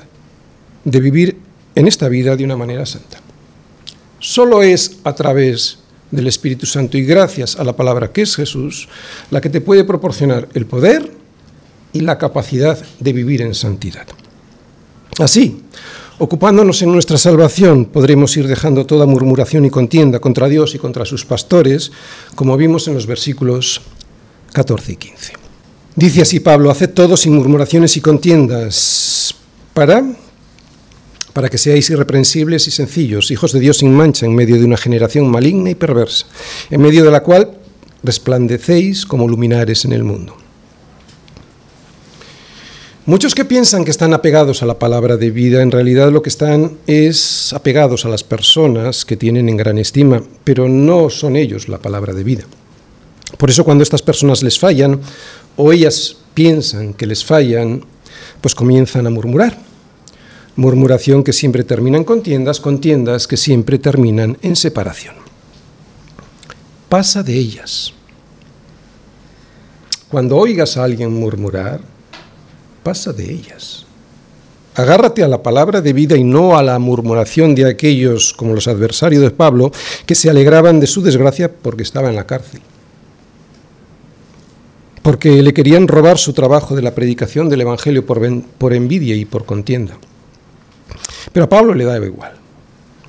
de 0.83 0.99
vivir 0.99 1.37
en 1.75 1.87
esta 1.87 2.07
vida 2.09 2.35
de 2.35 2.43
una 2.43 2.57
manera 2.57 2.85
santa. 2.85 3.19
Solo 4.19 4.61
es 4.61 4.97
a 5.03 5.13
través 5.13 5.79
del 6.11 6.27
Espíritu 6.27 6.65
Santo 6.65 6.97
y 6.97 7.03
gracias 7.03 7.55
a 7.57 7.63
la 7.63 7.75
palabra 7.75 8.11
que 8.11 8.21
es 8.21 8.35
Jesús 8.35 8.87
la 9.31 9.41
que 9.41 9.49
te 9.49 9.61
puede 9.61 9.83
proporcionar 9.83 10.47
el 10.53 10.65
poder 10.65 11.11
y 11.93 12.01
la 12.01 12.17
capacidad 12.17 12.77
de 12.99 13.13
vivir 13.13 13.41
en 13.41 13.55
santidad. 13.55 14.05
Así, 15.19 15.63
Ocupándonos 16.19 16.81
en 16.81 16.91
nuestra 16.91 17.19
salvación, 17.19 17.85
podremos 17.85 18.35
ir 18.37 18.47
dejando 18.47 18.87
toda 18.87 19.05
murmuración 19.05 19.65
y 19.65 19.69
contienda 19.69 20.19
contra 20.19 20.47
Dios 20.47 20.73
y 20.73 20.79
contra 20.79 21.05
sus 21.05 21.25
pastores, 21.25 21.91
como 22.33 22.57
vimos 22.57 22.87
en 22.87 22.95
los 22.95 23.05
versículos 23.05 23.81
14 24.51 24.93
y 24.93 24.95
15. 24.95 25.33
Dice 25.95 26.23
así 26.23 26.39
Pablo, 26.39 26.71
haced 26.71 26.89
todo 26.89 27.17
sin 27.17 27.35
murmuraciones 27.35 27.97
y 27.97 28.01
contiendas, 28.01 29.35
para, 29.75 30.03
para 31.33 31.49
que 31.49 31.59
seáis 31.59 31.87
irreprensibles 31.91 32.67
y 32.67 32.71
sencillos, 32.71 33.29
hijos 33.29 33.51
de 33.51 33.59
Dios 33.59 33.77
sin 33.77 33.93
mancha, 33.93 34.25
en 34.25 34.33
medio 34.33 34.55
de 34.55 34.65
una 34.65 34.77
generación 34.77 35.29
maligna 35.29 35.69
y 35.69 35.75
perversa, 35.75 36.25
en 36.71 36.81
medio 36.81 37.05
de 37.05 37.11
la 37.11 37.21
cual 37.21 37.59
resplandecéis 38.01 39.05
como 39.05 39.27
luminares 39.27 39.85
en 39.85 39.93
el 39.93 40.03
mundo. 40.03 40.46
Muchos 43.07 43.35
que 43.35 43.45
piensan 43.45 43.85
que 43.85 43.91
están 43.91 44.13
apegados 44.13 44.61
a 44.61 44.65
la 44.65 44.79
palabra 44.79 45.15
de 45.15 45.31
vida, 45.31 45.61
en 45.61 45.71
realidad 45.71 46.11
lo 46.11 46.21
que 46.21 46.27
están 46.27 46.77
es 46.87 47.53
apegados 47.53 48.03
a 48.03 48.09
las 48.09 48.21
personas 48.25 49.05
que 49.05 49.15
tienen 49.15 49.47
en 49.47 49.55
gran 49.55 49.77
estima, 49.77 50.21
pero 50.43 50.67
no 50.67 51.09
son 51.09 51.37
ellos 51.37 51.69
la 51.69 51.77
palabra 51.77 52.13
de 52.13 52.25
vida. 52.25 52.43
Por 53.37 53.49
eso 53.49 53.63
cuando 53.63 53.81
estas 53.81 54.01
personas 54.01 54.43
les 54.43 54.59
fallan, 54.59 54.99
o 55.55 55.71
ellas 55.71 56.17
piensan 56.33 56.93
que 56.93 57.05
les 57.05 57.23
fallan, 57.23 57.85
pues 58.41 58.53
comienzan 58.53 59.07
a 59.07 59.09
murmurar. 59.09 59.57
Murmuración 60.57 61.23
que 61.23 61.31
siempre 61.31 61.63
termina 61.63 61.95
en 61.95 62.03
contiendas, 62.03 62.59
contiendas 62.59 63.25
que 63.25 63.37
siempre 63.37 63.79
terminan 63.79 64.37
en 64.41 64.57
separación. 64.57 65.15
Pasa 66.89 67.23
de 67.23 67.35
ellas. 67.35 67.93
Cuando 70.09 70.35
oigas 70.35 70.75
a 70.75 70.83
alguien 70.83 71.13
murmurar, 71.13 71.95
pasa 72.87 73.11
de 73.11 73.29
ellas. 73.29 73.85
Agárrate 74.73 75.21
a 75.21 75.27
la 75.27 75.43
palabra 75.43 75.81
de 75.81 75.91
vida 75.91 76.15
y 76.15 76.23
no 76.23 76.57
a 76.57 76.63
la 76.63 76.79
murmuración 76.79 77.53
de 77.53 77.69
aquellos, 77.69 78.31
como 78.31 78.53
los 78.53 78.69
adversarios 78.69 79.21
de 79.21 79.29
Pablo, 79.29 79.73
que 80.05 80.15
se 80.15 80.29
alegraban 80.29 80.79
de 80.79 80.87
su 80.87 81.01
desgracia 81.01 81.51
porque 81.51 81.83
estaba 81.83 82.07
en 82.07 82.15
la 82.15 82.25
cárcel. 82.25 82.61
porque 85.01 85.41
le 85.41 85.53
querían 85.53 85.87
robar 85.87 86.17
su 86.17 86.31
trabajo 86.31 86.75
de 86.75 86.81
la 86.81 86.93
predicación 86.93 87.49
del 87.49 87.61
Evangelio 87.61 88.05
por, 88.05 88.19
por 88.57 88.73
envidia 88.73 89.15
y 89.15 89.25
por 89.25 89.45
contienda. 89.45 89.97
Pero 91.33 91.45
a 91.45 91.49
Pablo 91.49 91.73
le 91.73 91.83
daba 91.83 92.05
igual. 92.05 92.33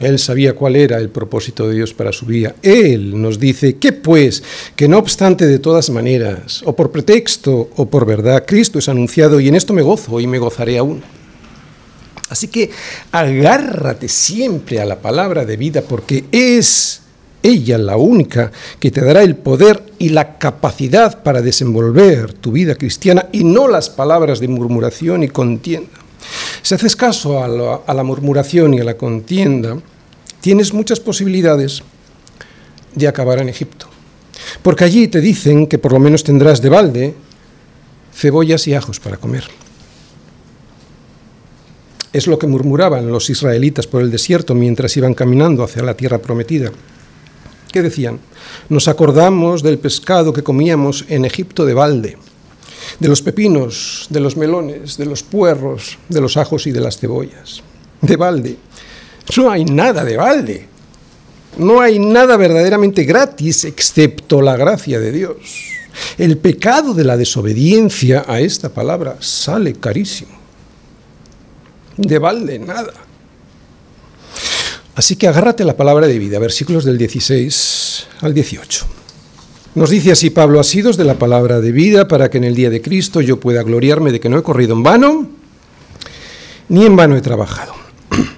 Él 0.00 0.18
sabía 0.18 0.54
cuál 0.54 0.76
era 0.76 0.98
el 0.98 1.08
propósito 1.10 1.68
de 1.68 1.74
Dios 1.74 1.92
para 1.92 2.12
su 2.12 2.26
vida. 2.26 2.54
Él 2.62 3.20
nos 3.20 3.38
dice 3.38 3.76
que 3.76 3.92
pues, 3.92 4.42
que 4.76 4.88
no 4.88 4.98
obstante 4.98 5.46
de 5.46 5.58
todas 5.58 5.90
maneras, 5.90 6.62
o 6.64 6.74
por 6.74 6.90
pretexto 6.90 7.70
o 7.76 7.86
por 7.86 8.06
verdad, 8.06 8.44
Cristo 8.46 8.78
es 8.78 8.88
anunciado 8.88 9.40
y 9.40 9.48
en 9.48 9.54
esto 9.54 9.72
me 9.72 9.82
gozo 9.82 10.20
y 10.20 10.26
me 10.26 10.38
gozaré 10.38 10.78
aún. 10.78 11.02
Así 12.28 12.48
que 12.48 12.70
agárrate 13.10 14.08
siempre 14.08 14.80
a 14.80 14.84
la 14.84 15.00
palabra 15.00 15.44
de 15.44 15.56
vida 15.56 15.82
porque 15.82 16.24
es 16.30 17.00
ella 17.42 17.78
la 17.78 17.96
única 17.96 18.50
que 18.78 18.90
te 18.90 19.00
dará 19.00 19.22
el 19.22 19.36
poder 19.36 19.82
y 19.98 20.10
la 20.10 20.38
capacidad 20.38 21.22
para 21.22 21.40
desenvolver 21.40 22.32
tu 22.34 22.52
vida 22.52 22.74
cristiana 22.74 23.26
y 23.32 23.44
no 23.44 23.68
las 23.68 23.90
palabras 23.90 24.40
de 24.40 24.48
murmuración 24.48 25.22
y 25.22 25.28
contienda. 25.28 25.88
Si 26.62 26.74
haces 26.74 26.96
caso 26.96 27.42
a 27.42 27.94
la, 27.94 28.02
murmuración 28.02 28.74
y 28.74 28.80
a 28.80 28.84
la 28.84 28.96
contienda, 28.96 29.78
tienes 30.40 30.72
muchas 30.72 31.00
posibilidades 31.00 31.82
de 32.94 33.08
acabar 33.08 33.38
en 33.38 33.48
Egipto. 33.48 33.88
Porque 34.62 34.84
allí 34.84 35.08
te 35.08 35.20
dicen 35.20 35.66
que 35.66 35.78
por 35.78 35.92
lo 35.92 35.98
menos 35.98 36.24
tendrás 36.24 36.60
de 36.60 36.68
balde 36.68 37.14
cebollas 38.14 38.66
y 38.66 38.74
ajos 38.74 38.98
para 39.00 39.16
comer. 39.16 39.44
Es 42.12 42.26
lo 42.26 42.38
que 42.38 42.46
murmuraban 42.46 43.10
los 43.10 43.30
israelitas 43.30 43.86
por 43.86 44.02
el 44.02 44.10
desierto 44.10 44.54
mientras 44.54 44.96
iban 44.96 45.14
caminando 45.14 45.62
hacia 45.62 45.82
la 45.82 45.94
tierra 45.94 46.18
prometida. 46.18 46.72
¿Qué 47.70 47.82
decían? 47.82 48.18
Nos 48.68 48.88
acordamos 48.88 49.62
del 49.62 49.78
pescado 49.78 50.32
que 50.32 50.42
comíamos 50.42 51.04
en 51.08 51.24
Egipto 51.24 51.64
de 51.64 51.74
balde, 51.74 52.16
de 52.98 53.08
los 53.08 53.22
pepinos, 53.22 54.06
de 54.10 54.20
los 54.20 54.36
melones, 54.36 54.96
de 54.96 55.06
los 55.06 55.22
puerros, 55.22 55.98
de 56.08 56.20
los 56.20 56.36
ajos 56.36 56.66
y 56.66 56.72
de 56.72 56.80
las 56.80 56.98
cebollas. 56.98 57.62
De 58.00 58.16
balde. 58.16 58.56
No 59.36 59.50
hay 59.50 59.64
nada 59.64 60.04
de 60.04 60.16
balde. 60.16 60.68
No 61.58 61.80
hay 61.80 61.98
nada 61.98 62.36
verdaderamente 62.36 63.04
gratis 63.04 63.64
excepto 63.64 64.40
la 64.42 64.56
gracia 64.56 65.00
de 65.00 65.12
Dios. 65.12 65.36
El 66.16 66.38
pecado 66.38 66.94
de 66.94 67.04
la 67.04 67.16
desobediencia 67.16 68.24
a 68.26 68.40
esta 68.40 68.68
palabra 68.68 69.16
sale 69.20 69.74
carísimo. 69.74 70.38
De 71.96 72.18
balde, 72.18 72.58
nada. 72.58 72.92
Así 74.94 75.16
que 75.16 75.28
agárrate 75.28 75.64
la 75.64 75.76
palabra 75.76 76.06
de 76.06 76.18
vida, 76.18 76.38
versículos 76.38 76.84
del 76.84 76.98
16 76.98 78.06
al 78.20 78.34
18. 78.34 78.97
Nos 79.74 79.90
dice 79.90 80.12
así 80.12 80.30
Pablo, 80.30 80.60
asidos 80.60 80.96
de 80.96 81.04
la 81.04 81.18
palabra 81.18 81.60
de 81.60 81.72
vida, 81.72 82.08
para 82.08 82.30
que 82.30 82.38
en 82.38 82.44
el 82.44 82.54
día 82.54 82.70
de 82.70 82.80
Cristo 82.80 83.20
yo 83.20 83.38
pueda 83.38 83.62
gloriarme 83.62 84.12
de 84.12 84.20
que 84.20 84.28
no 84.28 84.38
he 84.38 84.42
corrido 84.42 84.74
en 84.74 84.82
vano, 84.82 85.28
ni 86.68 86.86
en 86.86 86.96
vano 86.96 87.16
he 87.16 87.20
trabajado. 87.20 87.74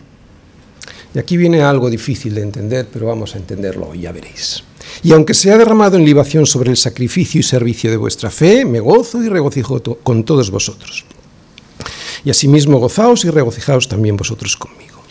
Y 1.14 1.18
aquí 1.18 1.37
viene 1.37 1.60
algo 1.62 1.90
difícil 1.90 2.34
de 2.37 2.42
entender, 2.42 2.87
pero 2.92 3.06
vamos 3.06 3.34
a 3.34 3.38
entenderlo 3.38 3.88
hoy, 3.88 4.02
ya 4.02 4.12
veréis. 4.12 4.62
Y 5.02 5.12
aunque 5.12 5.34
se 5.34 5.50
ha 5.50 5.58
derramado 5.58 5.96
en 5.96 6.04
libación 6.04 6.46
sobre 6.46 6.70
el 6.70 6.76
sacrificio 6.76 7.40
y 7.40 7.42
servicio 7.42 7.90
de 7.90 7.96
vuestra 7.96 8.30
fe, 8.30 8.64
me 8.64 8.78
gozo 8.78 9.22
y 9.22 9.28
regocijo 9.28 9.82
con 10.02 10.25
todos 10.25 10.50
vosotros. 10.50 11.04
Y 12.25 12.30
asimismo 12.30 12.78
gozaos 12.78 13.25
y 13.25 13.30
regocijaos 13.30 13.88
también 13.88 14.16
vosotros 14.16 14.56
conmigo. 14.56 15.02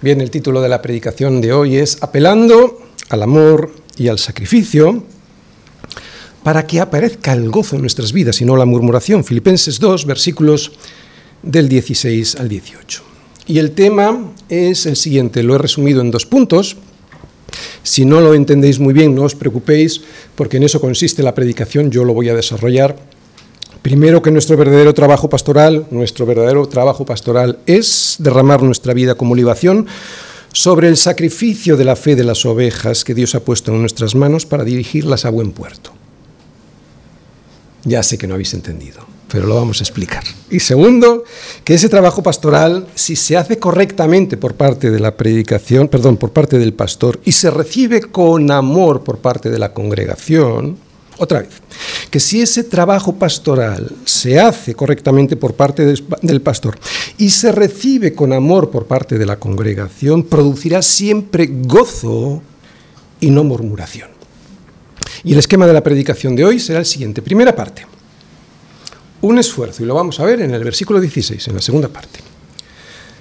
Bien, 0.00 0.20
el 0.20 0.30
título 0.30 0.60
de 0.60 0.68
la 0.68 0.80
predicación 0.80 1.40
de 1.40 1.52
hoy 1.52 1.76
es 1.76 2.02
Apelando 2.02 2.80
al 3.10 3.22
amor 3.22 3.81
y 3.96 4.08
al 4.08 4.18
sacrificio 4.18 5.04
para 6.42 6.66
que 6.66 6.80
aparezca 6.80 7.32
el 7.32 7.50
gozo 7.50 7.76
en 7.76 7.82
nuestras 7.82 8.12
vidas 8.12 8.40
y 8.40 8.44
no 8.44 8.56
la 8.56 8.64
murmuración. 8.64 9.24
Filipenses 9.24 9.78
2, 9.78 10.06
versículos 10.06 10.72
del 11.42 11.68
16 11.68 12.36
al 12.36 12.48
18. 12.48 13.02
Y 13.46 13.58
el 13.58 13.72
tema 13.72 14.32
es 14.48 14.86
el 14.86 14.96
siguiente, 14.96 15.42
lo 15.42 15.54
he 15.54 15.58
resumido 15.58 16.00
en 16.00 16.10
dos 16.10 16.26
puntos. 16.26 16.76
Si 17.82 18.04
no 18.04 18.20
lo 18.20 18.34
entendéis 18.34 18.78
muy 18.78 18.94
bien, 18.94 19.14
no 19.14 19.22
os 19.22 19.34
preocupéis, 19.34 20.02
porque 20.34 20.56
en 20.56 20.62
eso 20.62 20.80
consiste 20.80 21.22
la 21.22 21.34
predicación, 21.34 21.90
yo 21.90 22.04
lo 22.04 22.14
voy 22.14 22.28
a 22.28 22.34
desarrollar. 22.34 22.96
Primero 23.82 24.22
que 24.22 24.30
nuestro 24.30 24.56
verdadero 24.56 24.94
trabajo 24.94 25.28
pastoral, 25.28 25.86
nuestro 25.90 26.24
verdadero 26.24 26.66
trabajo 26.68 27.04
pastoral 27.04 27.58
es 27.66 28.16
derramar 28.20 28.62
nuestra 28.62 28.94
vida 28.94 29.16
como 29.16 29.34
libación 29.34 29.86
sobre 30.52 30.88
el 30.88 30.96
sacrificio 30.96 31.76
de 31.76 31.84
la 31.84 31.96
fe 31.96 32.14
de 32.16 32.24
las 32.24 32.44
ovejas 32.46 33.04
que 33.04 33.14
Dios 33.14 33.34
ha 33.34 33.40
puesto 33.40 33.72
en 33.72 33.80
nuestras 33.80 34.14
manos 34.14 34.46
para 34.46 34.64
dirigirlas 34.64 35.24
a 35.24 35.30
buen 35.30 35.52
puerto. 35.52 35.92
Ya 37.84 38.02
sé 38.02 38.16
que 38.16 38.26
no 38.26 38.34
habéis 38.34 38.54
entendido 38.54 39.12
pero 39.32 39.46
lo 39.46 39.54
vamos 39.54 39.80
a 39.80 39.84
explicar. 39.84 40.22
Y 40.50 40.60
segundo, 40.60 41.24
que 41.64 41.72
ese 41.72 41.88
trabajo 41.88 42.22
pastoral, 42.22 42.86
si 42.94 43.16
se 43.16 43.38
hace 43.38 43.58
correctamente 43.58 44.36
por 44.36 44.54
parte 44.54 44.90
de 44.90 45.00
la 45.00 45.16
predicación, 45.16 45.88
perdón, 45.88 46.18
por 46.18 46.32
parte 46.32 46.58
del 46.58 46.74
pastor, 46.74 47.18
y 47.24 47.32
se 47.32 47.50
recibe 47.50 48.02
con 48.02 48.50
amor 48.50 49.02
por 49.02 49.18
parte 49.18 49.48
de 49.48 49.58
la 49.58 49.72
congregación, 49.72 50.76
otra 51.22 51.40
vez, 51.40 51.50
que 52.10 52.20
si 52.20 52.42
ese 52.42 52.64
trabajo 52.64 53.14
pastoral 53.14 53.90
se 54.04 54.40
hace 54.40 54.74
correctamente 54.74 55.36
por 55.36 55.54
parte 55.54 55.84
del 55.84 56.40
pastor 56.42 56.78
y 57.18 57.30
se 57.30 57.52
recibe 57.52 58.12
con 58.12 58.32
amor 58.32 58.70
por 58.70 58.86
parte 58.86 59.18
de 59.18 59.26
la 59.26 59.38
congregación, 59.38 60.24
producirá 60.24 60.82
siempre 60.82 61.48
gozo 61.50 62.42
y 63.20 63.30
no 63.30 63.44
murmuración. 63.44 64.10
Y 65.24 65.32
el 65.32 65.38
esquema 65.38 65.66
de 65.66 65.72
la 65.72 65.82
predicación 65.82 66.34
de 66.34 66.44
hoy 66.44 66.58
será 66.58 66.80
el 66.80 66.86
siguiente. 66.86 67.22
Primera 67.22 67.54
parte 67.54 67.86
un 69.22 69.38
esfuerzo, 69.38 69.82
y 69.82 69.86
lo 69.86 69.94
vamos 69.94 70.18
a 70.20 70.24
ver 70.24 70.40
en 70.40 70.52
el 70.52 70.62
versículo 70.64 71.00
16, 71.00 71.48
en 71.48 71.54
la 71.54 71.62
segunda 71.62 71.88
parte. 71.88 72.18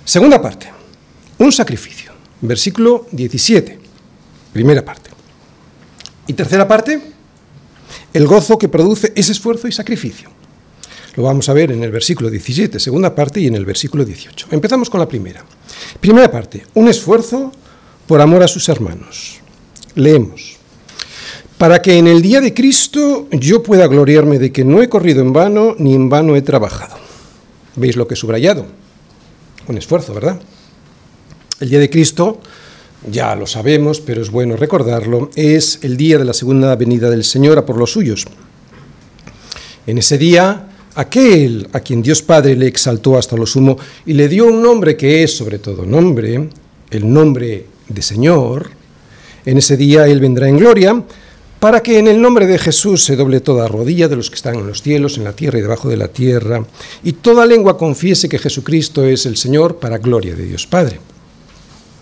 Segunda 0.04 0.42
parte, 0.42 0.68
un 1.38 1.52
sacrificio, 1.52 2.12
versículo 2.42 3.08
17, 3.12 3.80
primera 4.52 4.84
parte. 4.84 5.12
Y 6.28 6.34
tercera 6.34 6.68
parte, 6.68 7.11
el 8.14 8.28
gozo 8.28 8.58
que 8.58 8.70
produce 8.70 9.14
ese 9.16 9.32
esfuerzo 9.32 9.68
y 9.68 9.72
sacrificio. 9.72 10.30
Lo 11.16 11.24
vamos 11.24 11.50
a 11.50 11.54
ver 11.54 11.72
en 11.72 11.84
el 11.84 11.92
versículo 11.92 12.30
17, 12.30 12.80
segunda 12.80 13.14
parte, 13.14 13.42
y 13.42 13.48
en 13.48 13.56
el 13.56 13.66
versículo 13.66 14.06
18. 14.06 14.48
Empezamos 14.52 14.90
con 14.90 15.00
la 15.00 15.08
primera. 15.08 15.44
Primera 16.00 16.32
parte, 16.32 16.66
un 16.74 16.88
esfuerzo 16.88 17.52
por 18.08 18.22
amor 18.22 18.44
a 18.44 18.48
sus 18.48 18.68
hermanos. 18.70 19.40
Leemos 19.96 20.62
para 21.62 21.80
que 21.80 22.00
en 22.00 22.08
el 22.08 22.24
día 22.24 22.42
de 22.42 22.56
Cristo 22.56 23.28
yo 23.30 23.62
pueda 23.62 23.86
gloriarme 23.86 24.40
de 24.40 24.52
que 24.52 24.66
no 24.66 24.82
he 24.82 24.90
corrido 24.90 25.22
en 25.22 25.32
vano 25.32 25.76
ni 25.78 25.94
en 25.94 26.10
vano 26.10 26.36
he 26.36 26.42
trabajado. 26.42 26.96
¿Veis 27.76 27.96
lo 27.96 28.08
que 28.08 28.16
he 28.16 28.18
subrayado? 28.18 28.66
Un 29.68 29.78
esfuerzo, 29.78 30.12
¿verdad? 30.16 30.42
El 31.60 31.70
día 31.70 31.78
de 31.78 31.92
Cristo, 31.92 32.42
ya 33.10 33.36
lo 33.36 33.48
sabemos, 33.48 34.00
pero 34.00 34.22
es 34.22 34.30
bueno 34.30 34.56
recordarlo, 34.56 35.30
es 35.36 35.80
el 35.82 35.98
día 35.98 36.18
de 36.18 36.26
la 36.26 36.34
segunda 36.34 36.76
venida 36.76 37.10
del 37.10 37.24
Señor 37.24 37.58
a 37.58 37.66
por 37.66 37.78
los 37.78 37.92
suyos. 37.92 38.26
En 39.88 39.98
ese 39.98 40.18
día, 40.18 40.70
aquel 40.96 41.68
a 41.74 41.80
quien 41.80 42.02
Dios 42.02 42.22
Padre 42.22 42.56
le 42.56 42.68
exaltó 42.68 43.18
hasta 43.18 43.36
lo 43.36 43.46
sumo 43.46 43.78
y 44.06 44.14
le 44.14 44.28
dio 44.28 44.46
un 44.46 44.62
nombre 44.62 44.96
que 44.96 45.24
es 45.24 45.36
sobre 45.36 45.60
todo 45.60 45.86
nombre, 45.86 46.50
el 46.92 47.12
nombre 47.12 47.66
de 47.88 48.02
Señor, 48.02 48.70
en 49.46 49.58
ese 49.58 49.78
día 49.78 50.08
Él 50.08 50.20
vendrá 50.20 50.48
en 50.48 50.58
gloria 50.58 51.04
para 51.60 51.82
que 51.82 52.00
en 52.00 52.08
el 52.08 52.20
nombre 52.22 52.48
de 52.48 52.58
Jesús 52.58 53.04
se 53.04 53.16
doble 53.16 53.40
toda 53.40 53.68
rodilla 53.68 54.08
de 54.08 54.16
los 54.16 54.30
que 54.30 54.36
están 54.36 54.56
en 54.56 54.66
los 54.68 54.82
cielos, 54.82 55.18
en 55.18 55.24
la 55.24 55.34
tierra 55.34 55.60
y 55.60 55.62
debajo 55.62 55.90
de 55.90 55.98
la 55.98 56.08
tierra, 56.08 56.66
y 57.04 57.14
toda 57.14 57.46
lengua 57.46 57.78
confiese 57.78 58.28
que 58.28 58.40
Jesucristo 58.40 59.06
es 59.06 59.28
el 59.28 59.38
Señor 59.38 59.78
para 59.78 60.00
gloria 60.00 60.36
de 60.36 60.46
Dios 60.46 60.66
Padre. 60.66 61.00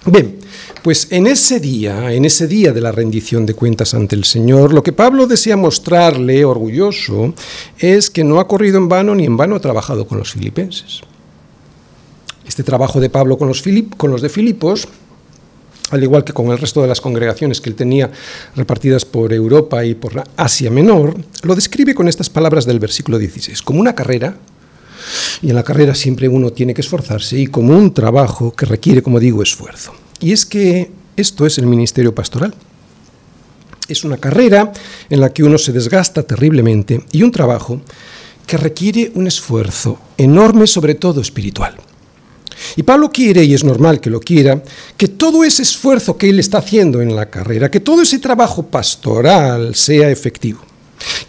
Bien, 0.05 0.37
pues 0.81 1.07
en 1.11 1.27
ese 1.27 1.59
día, 1.59 2.13
en 2.13 2.25
ese 2.25 2.47
día 2.47 2.71
de 2.71 2.81
la 2.81 2.91
rendición 2.91 3.45
de 3.45 3.53
cuentas 3.53 3.93
ante 3.93 4.15
el 4.15 4.23
Señor, 4.23 4.73
lo 4.73 4.83
que 4.83 4.93
Pablo 4.93 5.27
desea 5.27 5.57
mostrarle, 5.57 6.45
orgulloso, 6.45 7.33
es 7.77 8.09
que 8.09 8.23
no 8.23 8.39
ha 8.39 8.47
corrido 8.47 8.77
en 8.77 8.87
vano 8.87 9.15
ni 9.15 9.25
en 9.25 9.37
vano 9.37 9.55
ha 9.55 9.59
trabajado 9.59 10.07
con 10.07 10.17
los 10.17 10.31
filipenses. 10.31 11.01
Este 12.47 12.63
trabajo 12.63 12.99
de 12.99 13.09
Pablo 13.09 13.37
con 13.37 13.47
los, 13.47 14.21
de 14.21 14.29
Filipos 14.29 14.87
al 15.91 16.03
igual 16.03 16.23
que 16.23 16.33
con 16.33 16.47
el 16.51 16.59
resto 16.59 16.83
de 16.83 16.87
las 16.87 17.01
congregaciones 17.01 17.61
que 17.61 17.69
él 17.69 17.75
tenía 17.75 18.11
repartidas 18.55 19.05
por 19.05 19.33
Europa 19.33 19.83
y 19.83 19.95
por 19.95 20.23
Asia 20.37 20.69
Menor, 20.69 21.19
lo 21.41 21.55
describe 21.55 21.95
con 21.95 22.07
estas 22.07 22.29
palabras 22.29 22.65
del 22.65 22.79
versículo 22.79 23.17
16, 23.17 23.63
como 23.63 23.79
una 23.79 23.95
carrera, 23.95 24.37
y 25.41 25.49
en 25.49 25.55
la 25.55 25.63
carrera 25.63 25.95
siempre 25.95 26.27
uno 26.27 26.51
tiene 26.51 26.75
que 26.75 26.81
esforzarse, 26.81 27.39
y 27.39 27.47
como 27.47 27.75
un 27.75 27.91
trabajo 27.91 28.53
que 28.53 28.67
requiere, 28.67 29.01
como 29.01 29.19
digo, 29.19 29.41
esfuerzo. 29.41 29.93
Y 30.19 30.31
es 30.31 30.45
que 30.45 30.91
esto 31.15 31.45
es 31.45 31.57
el 31.57 31.65
ministerio 31.65 32.13
pastoral. 32.13 32.53
Es 33.87 34.03
una 34.03 34.17
carrera 34.17 34.71
en 35.09 35.19
la 35.19 35.33
que 35.33 35.43
uno 35.43 35.57
se 35.57 35.71
desgasta 35.71 36.23
terriblemente 36.23 37.03
y 37.11 37.23
un 37.23 37.31
trabajo 37.31 37.81
que 38.45 38.57
requiere 38.57 39.11
un 39.15 39.27
esfuerzo 39.27 39.99
enorme, 40.17 40.67
sobre 40.67 40.95
todo 40.95 41.21
espiritual. 41.21 41.75
Y 42.75 42.83
Pablo 42.83 43.09
quiere, 43.11 43.43
y 43.43 43.53
es 43.53 43.63
normal 43.63 44.01
que 44.01 44.09
lo 44.09 44.19
quiera, 44.19 44.61
que 44.97 45.07
todo 45.07 45.43
ese 45.43 45.61
esfuerzo 45.61 46.17
que 46.17 46.29
él 46.29 46.39
está 46.39 46.59
haciendo 46.59 47.01
en 47.01 47.15
la 47.15 47.29
carrera, 47.29 47.71
que 47.71 47.79
todo 47.79 48.01
ese 48.01 48.19
trabajo 48.19 48.63
pastoral 48.63 49.75
sea 49.75 50.09
efectivo. 50.09 50.59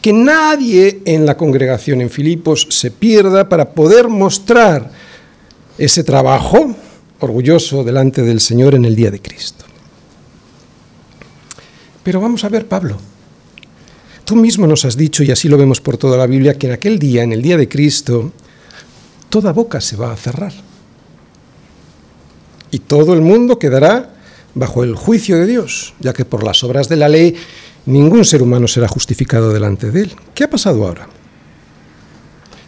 Que 0.01 0.13
nadie 0.13 1.03
en 1.05 1.25
la 1.25 1.37
congregación 1.37 2.01
en 2.01 2.11
Filipos 2.11 2.67
se 2.71 2.91
pierda 2.91 3.49
para 3.49 3.71
poder 3.71 4.09
mostrar 4.09 4.91
ese 5.79 6.03
trabajo 6.03 6.75
orgulloso 7.21 7.85
delante 7.85 8.23
del 8.23 8.41
Señor 8.41 8.75
en 8.75 8.85
el 8.85 8.97
día 8.97 9.11
de 9.11 9.21
Cristo. 9.21 9.65
Pero 12.03 12.21
vamos 12.21 12.45
a 12.45 12.49
ver, 12.49 12.67
Pablo. 12.67 12.97
Tú 14.25 14.37
mismo 14.37 14.67
nos 14.67 14.85
has 14.85 14.97
dicho, 14.97 15.23
y 15.23 15.31
así 15.31 15.49
lo 15.49 15.59
vemos 15.59 15.81
por 15.81 15.97
toda 15.97 16.17
la 16.17 16.27
Biblia, 16.27 16.57
que 16.57 16.67
en 16.67 16.73
aquel 16.73 16.99
día, 16.99 17.23
en 17.23 17.33
el 17.33 17.43
día 17.43 17.57
de 17.57 17.69
Cristo, 17.69 18.33
toda 19.29 19.53
boca 19.53 19.81
se 19.81 19.97
va 19.97 20.13
a 20.13 20.17
cerrar. 20.17 20.53
Y 22.71 22.81
todo 22.81 23.15
el 23.15 23.21
mundo 23.21 23.59
quedará 23.59 24.15
bajo 24.55 24.85
el 24.85 24.95
juicio 24.95 25.37
de 25.37 25.47
Dios, 25.47 25.95
ya 26.01 26.13
que 26.13 26.25
por 26.25 26.45
las 26.45 26.63
obras 26.65 26.89
de 26.89 26.97
la 26.97 27.09
ley 27.09 27.37
ningún 27.87 28.25
ser 28.25 28.43
humano 28.43 28.69
será 28.69 28.89
justificado 28.89 29.53
delante 29.53 29.91
de 29.91 30.03
él. 30.03 30.13
¿Qué 30.35 30.45
ha 30.45 30.51
pasado 30.51 30.87
ahora? 30.87 31.09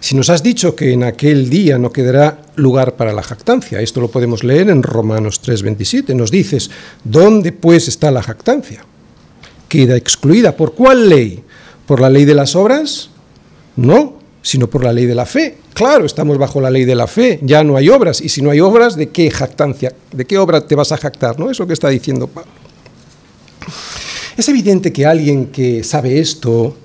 Si 0.02 0.16
nos 0.16 0.30
has 0.30 0.42
dicho 0.42 0.74
que 0.74 0.92
en 0.92 1.04
aquel 1.04 1.48
día 1.48 1.78
no 1.78 1.92
quedará 1.92 2.42
lugar 2.56 2.96
para 2.96 3.12
la 3.12 3.22
jactancia, 3.22 3.80
esto 3.80 4.00
lo 4.00 4.10
podemos 4.10 4.42
leer 4.42 4.68
en 4.68 4.82
Romanos 4.82 5.40
3:27, 5.40 6.12
nos 6.16 6.32
dices, 6.32 6.72
¿dónde 7.04 7.52
pues 7.52 7.86
está 7.86 8.10
la 8.10 8.20
jactancia? 8.20 8.84
Queda 9.68 9.96
excluida. 9.96 10.56
¿Por 10.56 10.74
cuál 10.74 11.08
ley? 11.08 11.44
¿Por 11.86 12.00
la 12.00 12.10
ley 12.10 12.24
de 12.24 12.34
las 12.34 12.56
obras? 12.56 13.10
No, 13.76 14.18
sino 14.42 14.66
por 14.68 14.82
la 14.82 14.92
ley 14.92 15.06
de 15.06 15.14
la 15.14 15.24
fe. 15.24 15.58
Claro, 15.72 16.04
estamos 16.04 16.36
bajo 16.36 16.60
la 16.60 16.68
ley 16.68 16.84
de 16.84 16.96
la 16.96 17.06
fe, 17.06 17.38
ya 17.40 17.62
no 17.62 17.76
hay 17.76 17.88
obras, 17.88 18.20
y 18.20 18.28
si 18.28 18.42
no 18.42 18.50
hay 18.50 18.58
obras, 18.58 18.96
¿de 18.96 19.10
qué 19.10 19.30
jactancia? 19.30 19.94
¿De 20.10 20.24
qué 20.24 20.36
obra 20.36 20.66
te 20.66 20.74
vas 20.74 20.90
a 20.90 20.96
jactar? 20.96 21.38
¿No? 21.38 21.48
Eso 21.48 21.64
que 21.64 21.74
está 21.74 21.88
diciendo 21.88 22.26
Pablo. 22.26 22.50
Es 24.36 24.48
evidente 24.48 24.92
que 24.92 25.06
alguien 25.06 25.46
que 25.46 25.84
sabe 25.84 26.18
esto, 26.18 26.76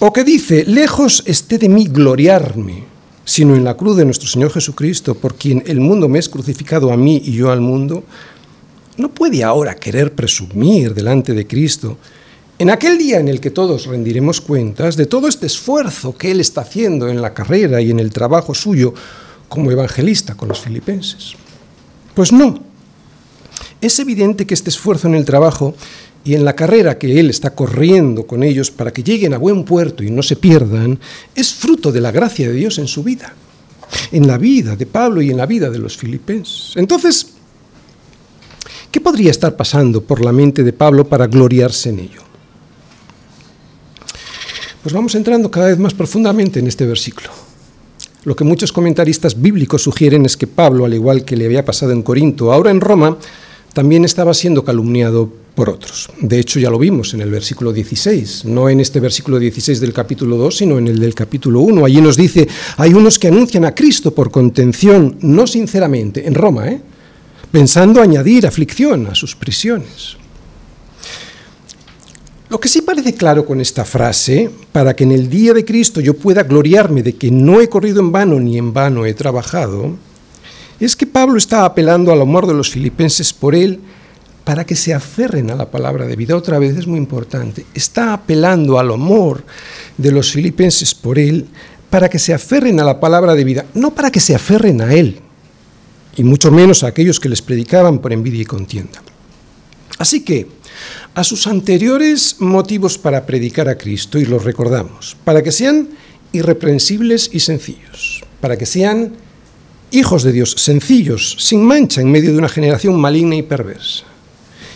o 0.00 0.12
que 0.12 0.24
dice, 0.24 0.64
lejos 0.66 1.22
esté 1.26 1.58
de 1.58 1.68
mí 1.68 1.86
gloriarme, 1.86 2.84
sino 3.24 3.54
en 3.54 3.64
la 3.64 3.76
cruz 3.76 3.96
de 3.98 4.04
nuestro 4.04 4.28
Señor 4.28 4.50
Jesucristo, 4.50 5.14
por 5.14 5.36
quien 5.36 5.62
el 5.66 5.78
mundo 5.78 6.08
me 6.08 6.18
es 6.18 6.28
crucificado 6.28 6.90
a 6.90 6.96
mí 6.96 7.22
y 7.24 7.32
yo 7.32 7.50
al 7.50 7.60
mundo, 7.60 8.02
no 8.96 9.10
puede 9.10 9.44
ahora 9.44 9.76
querer 9.76 10.14
presumir 10.14 10.94
delante 10.94 11.34
de 11.34 11.46
Cristo 11.46 11.98
en 12.58 12.68
aquel 12.68 12.98
día 12.98 13.18
en 13.18 13.28
el 13.28 13.40
que 13.40 13.50
todos 13.50 13.86
rendiremos 13.86 14.40
cuentas 14.40 14.96
de 14.96 15.06
todo 15.06 15.28
este 15.28 15.46
esfuerzo 15.46 16.16
que 16.16 16.30
Él 16.30 16.40
está 16.40 16.60
haciendo 16.60 17.08
en 17.08 17.22
la 17.22 17.32
carrera 17.32 17.80
y 17.80 17.90
en 17.90 18.00
el 18.00 18.10
trabajo 18.10 18.54
suyo 18.54 18.92
como 19.48 19.70
evangelista 19.70 20.34
con 20.34 20.48
los 20.48 20.60
filipenses. 20.60 21.34
Pues 22.14 22.32
no. 22.32 22.58
Es 23.80 23.98
evidente 23.98 24.46
que 24.46 24.52
este 24.52 24.68
esfuerzo 24.68 25.08
en 25.08 25.14
el 25.14 25.24
trabajo 25.24 25.74
y 26.24 26.34
en 26.34 26.44
la 26.44 26.54
carrera 26.54 26.98
que 26.98 27.18
Él 27.18 27.30
está 27.30 27.54
corriendo 27.54 28.26
con 28.26 28.42
ellos 28.42 28.70
para 28.70 28.92
que 28.92 29.02
lleguen 29.02 29.34
a 29.34 29.38
buen 29.38 29.64
puerto 29.64 30.02
y 30.02 30.10
no 30.10 30.22
se 30.22 30.36
pierdan, 30.36 30.98
es 31.34 31.54
fruto 31.54 31.90
de 31.90 32.00
la 32.00 32.10
gracia 32.10 32.48
de 32.48 32.54
Dios 32.54 32.78
en 32.78 32.88
su 32.88 33.02
vida, 33.02 33.34
en 34.12 34.26
la 34.26 34.36
vida 34.36 34.76
de 34.76 34.86
Pablo 34.86 35.22
y 35.22 35.30
en 35.30 35.38
la 35.38 35.46
vida 35.46 35.70
de 35.70 35.78
los 35.78 35.96
filipenses. 35.96 36.72
Entonces, 36.76 37.28
¿qué 38.90 39.00
podría 39.00 39.30
estar 39.30 39.56
pasando 39.56 40.02
por 40.02 40.22
la 40.24 40.32
mente 40.32 40.62
de 40.62 40.72
Pablo 40.72 41.08
para 41.08 41.26
gloriarse 41.26 41.88
en 41.88 42.00
ello? 42.00 42.22
Pues 44.82 44.94
vamos 44.94 45.14
entrando 45.14 45.50
cada 45.50 45.68
vez 45.68 45.78
más 45.78 45.94
profundamente 45.94 46.60
en 46.60 46.66
este 46.66 46.86
versículo. 46.86 47.30
Lo 48.24 48.36
que 48.36 48.44
muchos 48.44 48.72
comentaristas 48.72 49.40
bíblicos 49.40 49.82
sugieren 49.82 50.26
es 50.26 50.36
que 50.36 50.46
Pablo, 50.46 50.84
al 50.84 50.92
igual 50.92 51.24
que 51.24 51.36
le 51.36 51.46
había 51.46 51.64
pasado 51.64 51.92
en 51.92 52.02
Corinto, 52.02 52.52
ahora 52.52 52.70
en 52.70 52.80
Roma, 52.80 53.16
también 53.72 54.04
estaba 54.04 54.34
siendo 54.34 54.64
calumniado 54.64 55.30
por 55.54 55.70
otros. 55.70 56.08
De 56.20 56.38
hecho, 56.38 56.58
ya 56.58 56.70
lo 56.70 56.78
vimos 56.78 57.14
en 57.14 57.20
el 57.20 57.30
versículo 57.30 57.72
16, 57.72 58.44
no 58.46 58.68
en 58.68 58.80
este 58.80 59.00
versículo 59.00 59.38
16 59.38 59.80
del 59.80 59.92
capítulo 59.92 60.36
2, 60.36 60.56
sino 60.56 60.78
en 60.78 60.88
el 60.88 60.98
del 60.98 61.14
capítulo 61.14 61.60
1. 61.60 61.84
Allí 61.84 62.00
nos 62.00 62.16
dice, 62.16 62.48
hay 62.76 62.94
unos 62.94 63.18
que 63.18 63.28
anuncian 63.28 63.64
a 63.64 63.74
Cristo 63.74 64.14
por 64.14 64.30
contención, 64.30 65.18
no 65.20 65.46
sinceramente, 65.46 66.26
en 66.26 66.34
Roma, 66.34 66.68
¿eh? 66.68 66.80
pensando 67.50 68.00
añadir 68.00 68.46
aflicción 68.46 69.06
a 69.06 69.14
sus 69.14 69.34
prisiones. 69.34 70.16
Lo 72.48 72.58
que 72.58 72.68
sí 72.68 72.82
parece 72.82 73.14
claro 73.14 73.46
con 73.46 73.60
esta 73.60 73.84
frase, 73.84 74.50
para 74.72 74.96
que 74.96 75.04
en 75.04 75.12
el 75.12 75.30
día 75.30 75.54
de 75.54 75.64
Cristo 75.64 76.00
yo 76.00 76.14
pueda 76.14 76.42
gloriarme 76.42 77.02
de 77.02 77.14
que 77.14 77.30
no 77.30 77.60
he 77.60 77.68
corrido 77.68 78.00
en 78.00 78.10
vano 78.10 78.40
ni 78.40 78.58
en 78.58 78.72
vano 78.72 79.06
he 79.06 79.14
trabajado, 79.14 79.96
es 80.84 80.96
que 80.96 81.06
Pablo 81.06 81.36
está 81.36 81.64
apelando 81.64 82.12
al 82.12 82.20
amor 82.20 82.46
de 82.46 82.54
los 82.54 82.70
filipenses 82.70 83.32
por 83.32 83.54
él 83.54 83.80
para 84.44 84.64
que 84.64 84.74
se 84.74 84.94
aferren 84.94 85.50
a 85.50 85.54
la 85.54 85.70
palabra 85.70 86.06
de 86.06 86.16
vida. 86.16 86.36
Otra 86.36 86.58
vez 86.58 86.76
es 86.76 86.86
muy 86.86 86.98
importante. 86.98 87.66
Está 87.74 88.12
apelando 88.12 88.78
al 88.78 88.90
amor 88.90 89.44
de 89.98 90.10
los 90.10 90.32
filipenses 90.32 90.94
por 90.94 91.18
él 91.18 91.46
para 91.90 92.08
que 92.08 92.18
se 92.18 92.32
aferren 92.32 92.80
a 92.80 92.84
la 92.84 93.00
palabra 93.00 93.34
de 93.34 93.44
vida, 93.44 93.66
no 93.74 93.94
para 93.94 94.10
que 94.10 94.20
se 94.20 94.34
aferren 94.34 94.80
a 94.80 94.94
él, 94.94 95.20
y 96.16 96.22
mucho 96.22 96.50
menos 96.50 96.82
a 96.82 96.86
aquellos 96.86 97.18
que 97.18 97.28
les 97.28 97.42
predicaban 97.42 97.98
por 97.98 98.12
envidia 98.12 98.42
y 98.42 98.46
contienda. 98.46 99.02
Así 99.98 100.22
que, 100.22 100.46
a 101.14 101.24
sus 101.24 101.46
anteriores 101.46 102.36
motivos 102.38 102.96
para 102.96 103.26
predicar 103.26 103.68
a 103.68 103.76
Cristo, 103.76 104.18
y 104.18 104.24
los 104.24 104.44
recordamos, 104.44 105.16
para 105.24 105.42
que 105.42 105.52
sean 105.52 105.90
irreprensibles 106.32 107.28
y 107.32 107.40
sencillos, 107.40 108.24
para 108.40 108.56
que 108.56 108.66
sean 108.66 109.12
hijos 109.90 110.22
de 110.22 110.32
Dios 110.32 110.54
sencillos, 110.58 111.36
sin 111.38 111.62
mancha, 111.64 112.00
en 112.00 112.10
medio 112.10 112.32
de 112.32 112.38
una 112.38 112.48
generación 112.48 112.98
maligna 112.98 113.36
y 113.36 113.42
perversa, 113.42 114.04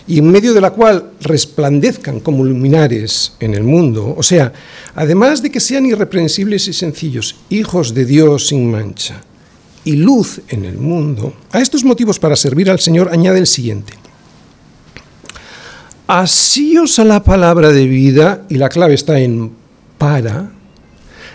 y 0.07 0.19
en 0.19 0.31
medio 0.31 0.53
de 0.53 0.61
la 0.61 0.71
cual 0.71 1.13
resplandezcan 1.21 2.21
como 2.21 2.45
luminares 2.45 3.35
en 3.41 3.55
el 3.55 3.63
mundo, 3.63 4.15
o 4.17 4.23
sea, 4.23 4.53
además 4.95 5.43
de 5.43 5.51
que 5.51 5.61
sean 5.61 5.87
irreprensibles 5.87 6.69
y 6.69 6.73
sencillos, 6.73 7.37
hijos 7.49 7.95
de 7.95 8.05
Dios 8.05 8.49
sin 8.49 8.71
mancha 8.71 9.23
y 9.85 9.97
luz 9.97 10.41
en 10.49 10.65
el 10.65 10.79
mundo, 10.79 11.35
a 11.53 11.61
estos 11.61 11.85
motivos 11.85 12.19
para 12.19 12.37
servir 12.37 12.71
al 12.71 12.81
Señor 12.81 13.11
añade 13.13 13.39
el 13.39 13.47
siguiente. 13.47 13.93
Asíos 16.07 16.99
a 16.99 17.05
la 17.05 17.23
palabra 17.23 17.71
de 17.71 17.87
vida, 17.87 18.45
y 18.49 18.57
la 18.57 18.69
clave 18.69 18.95
está 18.95 19.19
en 19.19 19.53
para, 19.99 20.51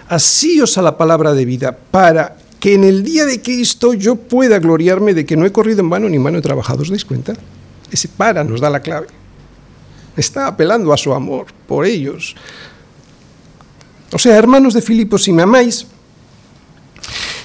asíos 0.08 0.78
a 0.78 0.82
la 0.82 0.98
palabra 0.98 1.34
de 1.34 1.46
vida, 1.46 1.78
para 1.92 2.39
que 2.60 2.74
en 2.74 2.84
el 2.84 3.04
día 3.04 3.26
de 3.26 3.42
Cristo 3.42 3.94
yo 3.94 4.16
pueda 4.16 4.60
gloriarme 4.60 5.14
de 5.14 5.26
que 5.26 5.38
no 5.38 5.46
he 5.46 5.52
corrido 5.52 5.80
en 5.80 5.90
vano 5.90 6.10
ni 6.10 6.18
en 6.18 6.24
vano 6.24 6.40
he 6.40 6.42
trabajado. 6.42 6.84
¿Os 6.84 7.06
cuenta? 7.06 7.34
Ese 7.92 8.08
para 8.08 8.44
nos 8.44 8.62
da 8.62 8.70
la 8.70 8.82
clave. 8.82 9.08
Está 10.16 10.48
apelando 10.48 10.92
a 10.92 10.98
su 10.98 11.14
amor 11.14 11.48
por 11.68 11.86
ellos. 11.86 12.36
O 14.12 14.20
sea, 14.20 14.36
hermanos 14.36 14.74
de 14.74 14.82
Filipos, 14.82 15.24
si 15.24 15.32
me 15.32 15.44
amáis, 15.44 15.86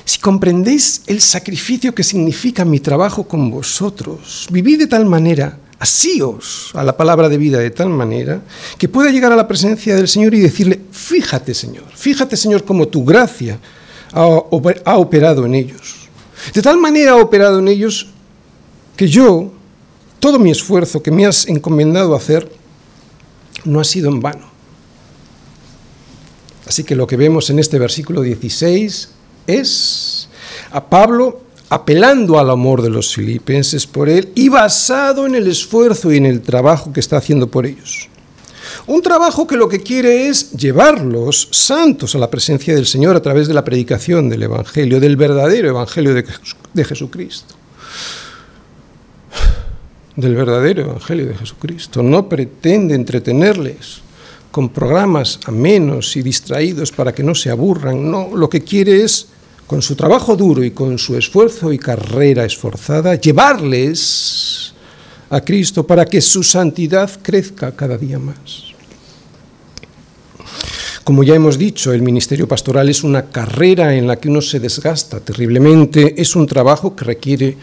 si 0.05 0.19
comprendéis 0.19 1.03
el 1.07 1.21
sacrificio 1.21 1.95
que 1.95 2.03
significa 2.03 2.65
mi 2.65 2.81
trabajo 2.81 3.29
con 3.29 3.51
vosotros, 3.51 4.49
vivid 4.51 4.81
de 4.81 4.87
tal 4.87 5.07
manera 5.07 5.59
asíos 5.79 6.71
a 6.75 6.83
la 6.83 6.97
palabra 6.97 7.29
de 7.29 7.37
vida 7.37 7.59
de 7.59 7.71
tal 7.71 7.91
manera 7.91 8.41
que 8.79 8.89
pueda 8.89 9.11
llegar 9.11 9.33
a 9.33 9.37
la 9.37 9.47
presencia 9.47 9.95
del 9.95 10.09
Señor 10.09 10.35
y 10.35 10.41
decirle, 10.41 10.81
fíjate 10.91 11.53
Señor, 11.53 11.85
fíjate 11.95 12.37
Señor 12.37 12.65
cómo 12.65 12.89
tu 12.89 13.05
gracia 13.05 13.59
ha, 14.15 14.97
operado 14.97 15.45
en 15.45 15.55
ellos. 15.55 16.09
De 16.55 16.63
tal 16.63 16.79
manera 16.79 17.13
ha 17.13 17.17
operado 17.17 17.59
en 17.59 17.69
ellos 17.69 18.09
que 18.97 19.09
yo, 19.09 19.51
todo 20.21 20.39
mi 20.39 20.51
esfuerzo 20.51 21.03
que 21.03 21.11
me 21.11 21.27
has 21.27 21.49
encomendado 21.49 22.15
hacer, 22.15 22.51
no 23.65 23.81
ha 23.81 23.85
sido 23.85 24.09
en 24.09 24.21
vano. 24.21 24.47
Así 26.67 26.85
que 26.85 26.95
lo 26.95 27.07
que 27.07 27.17
vemos 27.17 27.51
en 27.51 27.59
este 27.59 27.79
versículo 27.79 28.23
16 28.23 29.11
es 29.47 30.29
a 30.71 30.85
Pablo 30.89 31.43
apelando 31.69 32.39
al 32.39 32.51
amor 32.51 32.83
de 32.83 32.91
los 32.91 33.15
filipenses 33.15 33.87
por 33.87 34.09
él 34.09 34.31
y 34.35 34.49
basado 34.49 35.27
en 35.27 35.35
el 35.35 35.49
esfuerzo 35.49 36.13
y 36.13 36.19
en 36.19 36.27
el 36.27 36.41
trabajo 36.41 36.93
que 36.93 37.01
está 37.01 37.17
haciendo 37.17 37.49
por 37.49 37.67
ellos. 37.67 38.09
Un 38.87 39.01
trabajo 39.01 39.47
que 39.47 39.57
lo 39.57 39.67
que 39.67 39.81
quiere 39.81 40.29
es 40.29 40.53
llevarlos 40.53 41.49
santos 41.51 42.15
a 42.15 42.19
la 42.19 42.29
presencia 42.29 42.75
del 42.75 42.85
Señor 42.85 43.17
a 43.17 43.23
través 43.23 43.49
de 43.49 43.55
la 43.55 43.65
predicación 43.65 44.29
del 44.29 44.43
Evangelio, 44.43 45.01
del 45.01 45.17
verdadero 45.17 45.69
Evangelio 45.69 46.13
de, 46.13 46.85
Jesucristo. 46.85 47.55
Del 50.17 50.35
verdadero 50.35 50.83
Evangelio 50.83 51.27
de 51.27 51.35
Jesucristo. 51.35 52.03
No 52.03 52.29
pretende 52.29 52.95
entretenerles 52.95 54.03
con 54.51 54.69
programas 54.69 55.41
amenos 55.47 56.15
y 56.17 56.23
distraídos 56.23 56.93
para 56.93 57.15
que 57.15 57.23
no 57.23 57.35
se 57.35 57.49
aburran. 57.51 58.11
No, 58.11 58.37
lo 58.37 58.51
que 58.51 58.61
quiere 58.61 59.03
es 59.03 59.29
con 59.67 59.81
su 59.81 59.97
trabajo 59.97 60.37
duro 60.37 60.63
y 60.63 60.73
con 60.73 60.99
su 60.99 61.17
esfuerzo 61.17 61.73
y 61.73 61.79
carrera 61.79 62.45
esforzada, 62.45 63.15
llevarles 63.15 64.75
a 65.31 65.41
Cristo 65.41 65.87
para 65.87 66.05
que 66.05 66.21
su 66.21 66.43
santidad 66.43 67.11
crezca 67.23 67.75
cada 67.75 67.97
día 67.97 68.19
más. 68.19 68.74
Como 71.05 71.23
ya 71.23 71.35
hemos 71.35 71.59
dicho, 71.59 71.93
el 71.93 72.01
ministerio 72.01 72.49
pastoral 72.49 72.89
es 72.89 73.05
una 73.05 73.27
carrera 73.27 73.95
en 73.95 74.07
la 74.07 74.17
que 74.17 74.31
uno 74.31 74.41
se 74.41 74.59
desgasta 74.59 75.21
terriblemente, 75.21 76.15
es 76.21 76.35
un 76.35 76.47
trabajo 76.47 76.97
que 76.97 77.05
requiere 77.05 77.59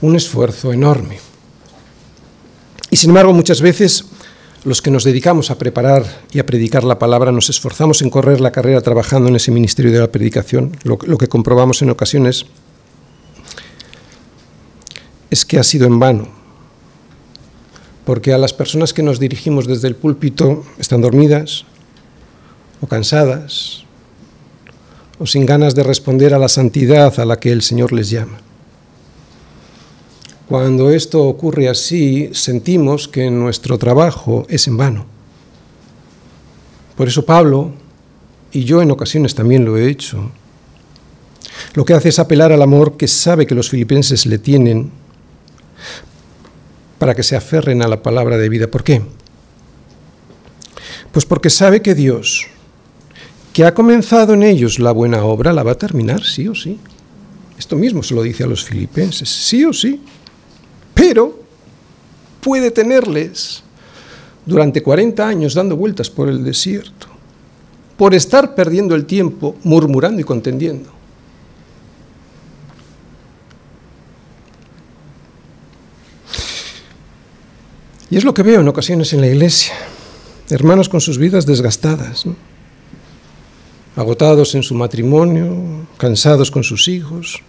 un 0.00 0.16
esfuerzo 0.16 0.72
enorme. 0.72 1.18
Y 2.90 2.96
sin 2.96 3.10
embargo, 3.10 3.34
muchas 3.34 3.60
veces 3.60 4.06
los 4.64 4.80
que 4.80 4.90
nos 4.90 5.04
dedicamos 5.04 5.50
a 5.50 5.58
preparar 5.58 6.24
y 6.32 6.38
a 6.38 6.46
predicar 6.46 6.82
la 6.82 6.98
palabra, 6.98 7.30
nos 7.30 7.50
esforzamos 7.50 8.00
en 8.00 8.08
correr 8.08 8.40
la 8.40 8.52
carrera 8.52 8.80
trabajando 8.80 9.28
en 9.28 9.36
ese 9.36 9.50
ministerio 9.50 9.92
de 9.92 9.98
la 9.98 10.10
predicación, 10.10 10.74
lo, 10.82 10.98
lo, 11.04 11.18
que 11.18 11.28
comprobamos 11.28 11.82
en 11.82 11.90
ocasiones 11.90 12.46
es 15.30 15.44
que 15.44 15.58
ha 15.58 15.62
sido 15.62 15.86
en 15.86 15.98
vano, 15.98 16.28
porque 18.06 18.32
a 18.32 18.38
las 18.38 18.54
personas 18.54 18.94
que 18.94 19.02
nos 19.02 19.20
dirigimos 19.20 19.66
desde 19.66 19.88
el 19.88 19.96
púlpito 19.96 20.64
están 20.78 21.02
dormidas 21.02 21.66
o 22.82 22.86
cansadas 22.86 23.84
o 25.18 25.26
sin 25.26 25.46
ganas 25.46 25.74
de 25.74 25.84
responder 25.84 26.34
a 26.34 26.38
la 26.38 26.48
santidad 26.48 27.18
a 27.18 27.24
la 27.24 27.38
que 27.38 27.52
el 27.52 27.62
Señor 27.62 27.92
les 27.92 28.10
llama. 28.10 28.38
Cuando 30.48 30.90
esto 30.90 31.22
ocurre 31.22 31.68
así, 31.68 32.30
sentimos 32.34 33.08
que 33.08 33.30
nuestro 33.30 33.78
trabajo 33.78 34.44
es 34.48 34.66
en 34.66 34.76
vano. 34.76 35.06
Por 36.96 37.08
eso 37.08 37.24
Pablo, 37.24 37.72
y 38.50 38.64
yo 38.64 38.82
en 38.82 38.90
ocasiones 38.90 39.34
también 39.34 39.64
lo 39.64 39.78
he 39.78 39.88
hecho, 39.88 40.30
lo 41.74 41.84
que 41.84 41.94
hace 41.94 42.08
es 42.08 42.18
apelar 42.18 42.52
al 42.52 42.60
amor 42.60 42.96
que 42.96 43.08
sabe 43.08 43.46
que 43.46 43.54
los 43.54 43.70
filipenses 43.70 44.26
le 44.26 44.38
tienen 44.38 44.90
para 46.98 47.14
que 47.14 47.22
se 47.22 47.36
aferren 47.36 47.80
a 47.82 47.88
la 47.88 48.02
palabra 48.02 48.36
de 48.36 48.48
vida. 48.48 48.66
¿Por 48.66 48.84
qué? 48.84 49.02
Pues 51.12 51.24
porque 51.24 51.50
sabe 51.50 51.82
que 51.82 51.94
Dios, 51.94 52.46
que 53.52 53.64
ha 53.64 53.74
comenzado 53.74 54.34
en 54.34 54.42
ellos 54.42 54.78
la 54.78 54.92
buena 54.92 55.24
obra, 55.24 55.52
la 55.52 55.62
va 55.62 55.72
a 55.72 55.78
terminar, 55.78 56.24
sí 56.24 56.48
o 56.48 56.54
sí. 56.54 56.78
Esto 57.58 57.76
mismo 57.76 58.02
se 58.02 58.14
lo 58.14 58.22
dice 58.22 58.44
a 58.44 58.46
los 58.46 58.64
filipenses, 58.64 59.28
sí 59.28 59.64
o 59.64 59.72
sí 59.72 60.00
pero 61.02 61.36
puede 62.40 62.70
tenerles 62.70 63.62
durante 64.46 64.82
40 64.82 65.26
años 65.26 65.54
dando 65.54 65.76
vueltas 65.76 66.10
por 66.10 66.28
el 66.28 66.44
desierto, 66.44 67.08
por 67.96 68.14
estar 68.14 68.54
perdiendo 68.54 68.94
el 68.94 69.04
tiempo 69.04 69.56
murmurando 69.64 70.20
y 70.20 70.24
contendiendo. 70.24 70.90
Y 78.10 78.16
es 78.16 78.24
lo 78.24 78.32
que 78.32 78.42
veo 78.42 78.60
en 78.60 78.68
ocasiones 78.68 79.12
en 79.12 79.22
la 79.22 79.26
iglesia, 79.26 79.74
hermanos 80.50 80.88
con 80.88 81.00
sus 81.00 81.18
vidas 81.18 81.46
desgastadas, 81.46 82.26
agotados 83.96 84.54
en 84.54 84.62
su 84.62 84.74
matrimonio, 84.74 85.86
cansados 85.98 86.50
con 86.50 86.64
sus 86.64 86.88
hijos, 86.88 87.42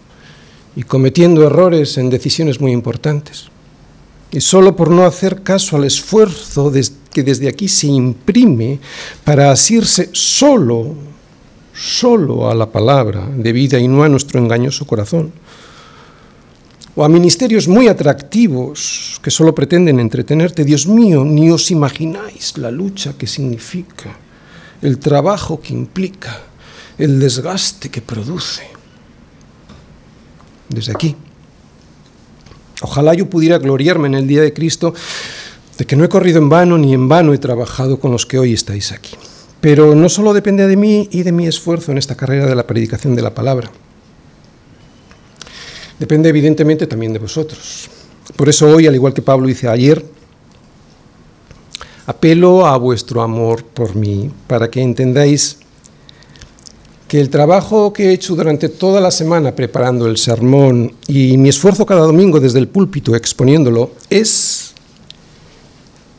y 0.76 0.84
cometiendo 0.84 1.46
errores 1.46 1.98
en 1.98 2.10
decisiones 2.10 2.60
muy 2.60 2.72
importantes. 2.72 3.48
Y 4.32 4.42
solo 4.42 4.76
por 4.76 4.90
no 4.90 5.06
hacer 5.06 5.44
caso 5.44 5.76
al 5.78 5.84
esfuerzo 5.84 6.72
que 7.12 7.24
desde 7.24 7.48
aquí 7.48 7.68
se 7.68 7.88
imprime 7.88 8.80
para 9.24 9.52
asirse 9.52 10.10
solo, 10.12 10.96
solo 11.74 12.50
a 12.50 12.56
la 12.56 12.72
palabra 12.72 13.28
de 13.28 13.54
vida 13.54 13.78
y 13.78 13.88
no 13.88 14.04
a 14.04 14.10
nuestro 14.10 14.40
engañoso 14.40 14.86
corazón. 14.88 15.32
O 16.96 17.04
a 17.04 17.10
ministerios 17.10 17.68
muy 17.68 17.88
atractivos 17.88 19.20
que 19.22 19.32
solo 19.32 19.54
pretenden 19.54 20.00
entretenerte. 20.00 20.64
Dios 20.64 20.88
mío, 20.88 21.24
ni 21.26 21.50
os 21.50 21.70
imagináis 21.72 22.58
la 22.58 22.70
lucha 22.70 23.14
que 23.18 23.26
significa, 23.26 24.18
el 24.84 25.00
trabajo 25.00 25.62
que 25.62 25.74
implica, 25.74 26.42
el 26.98 27.20
desgaste 27.20 27.90
que 27.90 28.02
produce 28.02 28.64
desde 30.70 30.92
aquí. 30.92 31.16
Ojalá 32.82 33.14
yo 33.14 33.30
pudiera 33.30 33.58
gloriarme 33.58 34.08
en 34.08 34.16
el 34.16 34.28
día 34.28 34.42
de 34.42 34.54
Cristo 34.54 34.94
de 35.78 35.86
que 35.86 35.96
no 35.96 36.04
he 36.04 36.10
corrido 36.10 36.40
en 36.40 36.50
vano 36.50 36.78
ni 36.78 36.94
en 36.94 37.08
vano 37.08 37.34
he 37.34 37.38
trabajado 37.38 38.00
con 38.00 38.12
los 38.12 38.26
que 38.26 38.38
hoy 38.38 38.54
estáis 38.54 38.92
aquí. 38.92 39.16
Pero 39.62 39.96
no 39.96 40.10
solo 40.10 40.34
depende 40.34 40.68
de 40.68 40.76
mí 40.76 41.08
y 41.12 41.24
de 41.24 41.32
mi 41.32 41.48
esfuerzo 41.48 41.92
en 41.92 41.98
esta 41.98 42.16
carrera 42.16 42.46
de 42.46 42.56
la 42.56 42.68
predicación 42.68 43.16
de 43.16 43.22
la 43.22 43.34
palabra. 43.34 43.72
Depende 45.98 46.28
evidentemente 46.28 46.86
también 46.86 47.14
de 47.14 47.20
vosotros. 47.20 47.90
Por 48.36 48.50
eso 48.50 48.68
hoy, 48.68 48.88
al 48.88 48.96
igual 48.96 49.14
que 49.14 49.22
Pablo 49.22 49.48
dice 49.48 49.70
ayer, 49.70 50.04
apelo 52.06 52.66
a 52.66 52.78
vuestro 52.78 53.22
amor 53.22 53.64
por 53.64 53.96
mí 53.96 54.30
para 54.48 54.70
que 54.70 54.82
entendáis 54.82 55.58
que 57.08 57.22
el 57.22 57.30
trabajo 57.30 57.94
que 57.94 58.10
he 58.10 58.14
hecho 58.14 58.36
durante 58.36 58.70
toda 58.70 59.00
la 59.00 59.12
semana 59.12 59.56
preparando 59.56 60.08
el 60.08 60.18
sermón 60.18 60.94
y 61.08 61.38
mi 61.38 61.50
esfuerzo 61.50 61.86
cada 61.86 62.02
domingo 62.02 62.40
desde 62.40 62.60
el 62.60 62.68
púlpito 62.68 63.16
exponiéndolo 63.16 63.92
es 64.10 64.74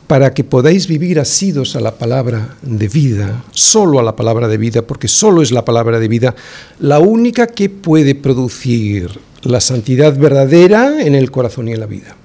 para 0.07 0.33
que 0.33 0.43
podáis 0.43 0.87
vivir 0.87 1.19
asidos 1.19 1.75
a 1.75 1.79
la 1.79 1.95
palabra 1.95 2.55
de 2.61 2.87
vida, 2.87 3.43
solo 3.51 3.99
a 3.99 4.03
la 4.03 4.15
palabra 4.15 4.47
de 4.47 4.57
vida, 4.57 4.83
porque 4.83 5.07
solo 5.07 5.41
es 5.41 5.51
la 5.51 5.65
palabra 5.65 5.99
de 5.99 6.07
vida 6.07 6.35
la 6.79 6.99
única 6.99 7.47
que 7.47 7.69
puede 7.69 8.15
producir 8.15 9.19
la 9.41 9.61
santidad 9.61 10.17
verdadera 10.17 11.01
en 11.01 11.15
el 11.15 11.31
corazón 11.31 11.67
y 11.67 11.73
en 11.73 11.79
la 11.79 11.85
vida. 11.87 12.15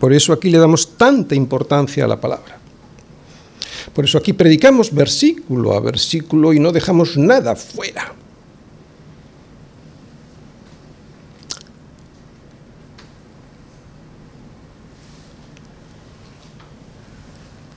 Por 0.00 0.14
eso 0.14 0.32
aquí 0.32 0.48
le 0.48 0.56
damos 0.56 0.96
tanta 0.96 1.34
importancia 1.34 2.06
a 2.06 2.08
la 2.08 2.18
palabra. 2.18 2.58
Por 3.92 4.06
eso 4.06 4.16
aquí 4.16 4.32
predicamos 4.32 4.94
versículo 4.94 5.74
a 5.74 5.80
versículo 5.80 6.54
y 6.54 6.58
no 6.58 6.72
dejamos 6.72 7.18
nada 7.18 7.54
fuera. 7.54 8.14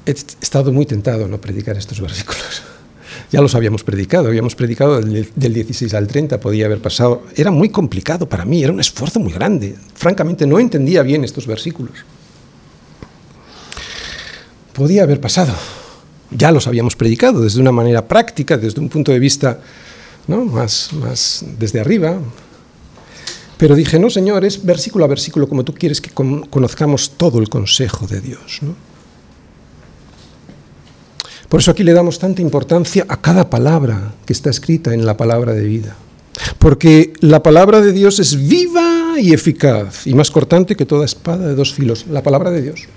He 0.05 0.12
estado 0.12 0.71
muy 0.71 0.86
tentado 0.86 1.25
a 1.25 1.27
no 1.27 1.39
predicar 1.39 1.75
estos 1.77 1.99
versículos. 1.99 2.72
Ya 3.33 3.41
los 3.41 3.55
habíamos 3.55 3.83
predicado, 3.83 4.27
habíamos 4.27 4.53
predicado 4.53 5.01
del 5.01 5.53
16 5.55 5.95
al 5.95 6.05
30, 6.05 6.39
podía 6.39 6.67
haber 6.67 6.77
pasado. 6.77 7.23
Era 7.35 7.49
muy 7.49 7.69
complicado 7.69 8.29
para 8.29 8.45
mí, 8.45 8.63
era 8.63 8.71
un 8.71 8.79
esfuerzo 8.79 9.19
muy 9.19 9.33
grande. 9.33 9.75
Francamente, 9.95 10.45
no 10.45 10.59
entendía 10.59 11.01
bien 11.01 11.23
estos 11.23 11.47
versículos. 11.47 11.93
Podía 14.73 15.01
haber 15.01 15.19
pasado, 15.19 15.51
ya 16.29 16.51
los 16.51 16.67
habíamos 16.67 16.95
predicado 16.95 17.41
desde 17.41 17.59
una 17.59 17.71
manera 17.71 18.07
práctica, 18.07 18.55
desde 18.55 18.79
un 18.79 18.89
punto 18.89 19.11
de 19.11 19.17
vista 19.17 19.59
¿no? 20.27 20.45
más, 20.45 20.93
más 20.93 21.43
desde 21.57 21.79
arriba. 21.79 22.19
Pero 23.57 23.73
dije, 23.73 23.97
no, 23.97 24.11
Señor, 24.11 24.45
es 24.45 24.63
versículo 24.63 25.05
a 25.05 25.07
versículo 25.07 25.49
como 25.49 25.63
tú 25.63 25.73
quieres 25.73 26.01
que 26.01 26.11
conozcamos 26.11 27.13
todo 27.17 27.39
el 27.39 27.49
consejo 27.49 28.05
de 28.05 28.21
Dios. 28.21 28.61
Por 31.53 31.59
eso 31.59 31.69
aquí 31.69 31.83
le 31.83 31.93
damos 31.93 32.17
tanta 32.17 32.41
importancia 32.41 33.05
a 33.07 33.21
cada 33.21 33.47
palabra 33.47 34.15
que 34.25 34.33
está 34.33 34.49
escrita 34.49 34.91
en 34.91 35.05
la 35.05 35.15
palabra 35.15 35.53
de 35.53 35.63
vida. 35.63 35.95
Porque 36.57 37.13
la 37.19 37.43
palabra 37.43 37.79
de 37.79 37.91
Dios 37.91 38.17
es 38.17 38.47
viva 38.47 39.19
y 39.19 39.33
eficaz 39.33 40.07
y 40.07 40.15
más 40.15 40.31
cortante 40.31 40.75
que 40.75 40.87
toda 40.87 41.05
espada 41.05 41.45
de 41.45 41.53
dos 41.53 41.71
filos. 41.71 42.07
La 42.09 42.23
palabra 42.23 42.49
de 42.49 42.63
Dios. 42.63 42.87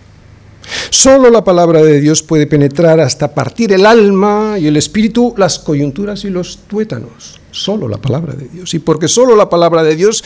Solo 0.88 1.28
la 1.28 1.44
palabra 1.44 1.82
de 1.82 2.00
Dios 2.00 2.22
puede 2.22 2.46
penetrar 2.46 2.98
hasta 2.98 3.34
partir 3.34 3.74
el 3.74 3.84
alma 3.84 4.56
y 4.58 4.68
el 4.68 4.78
espíritu, 4.78 5.34
las 5.36 5.58
coyunturas 5.58 6.24
y 6.24 6.30
los 6.30 6.60
tuétanos. 6.66 7.38
Solo 7.50 7.88
la 7.88 7.98
palabra 7.98 8.32
de 8.32 8.48
Dios. 8.48 8.72
Y 8.72 8.78
porque 8.78 9.08
solo 9.08 9.36
la 9.36 9.50
palabra 9.50 9.82
de 9.82 9.96
Dios 9.96 10.24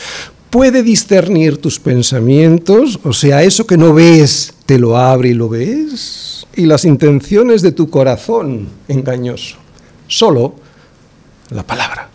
puede 0.49 0.83
discernir 0.83 1.57
tus 1.57 1.81
pensamientos, 1.81 2.97
o 3.03 3.11
sea, 3.11 3.43
eso 3.43 3.67
que 3.67 3.75
no 3.75 3.93
ves, 3.93 4.53
te 4.65 4.79
lo 4.79 4.95
abre 4.95 5.31
y 5.31 5.33
lo 5.33 5.49
ves, 5.49 6.40
y 6.55 6.65
las 6.65 6.85
intenciones 6.85 7.61
de 7.61 7.71
tu 7.71 7.89
corazón 7.89 8.67
engañoso. 8.87 9.57
Solo 10.07 10.55
la 11.49 11.63
palabra. 11.63 12.09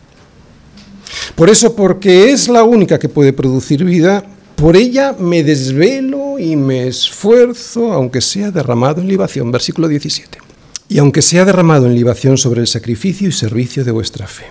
Por 1.34 1.50
eso, 1.50 1.74
porque 1.74 2.30
es 2.30 2.48
la 2.48 2.64
única 2.64 2.98
que 2.98 3.08
puede 3.08 3.32
producir 3.32 3.84
vida, 3.84 4.24
por 4.56 4.76
ella 4.76 5.14
me 5.18 5.42
desvelo 5.42 6.38
y 6.38 6.56
me 6.56 6.86
esfuerzo, 6.86 7.92
aunque 7.92 8.20
sea 8.20 8.50
derramado 8.50 9.02
en 9.02 9.08
libación. 9.08 9.52
Versículo 9.52 9.86
17. 9.88 10.38
Y 10.88 10.98
aunque 10.98 11.20
sea 11.20 11.44
derramado 11.44 11.86
en 11.86 11.94
libación 11.94 12.38
sobre 12.38 12.62
el 12.62 12.66
sacrificio 12.66 13.28
y 13.28 13.32
servicio 13.32 13.84
de 13.84 13.90
vuestra 13.90 14.26
fe. 14.26 14.46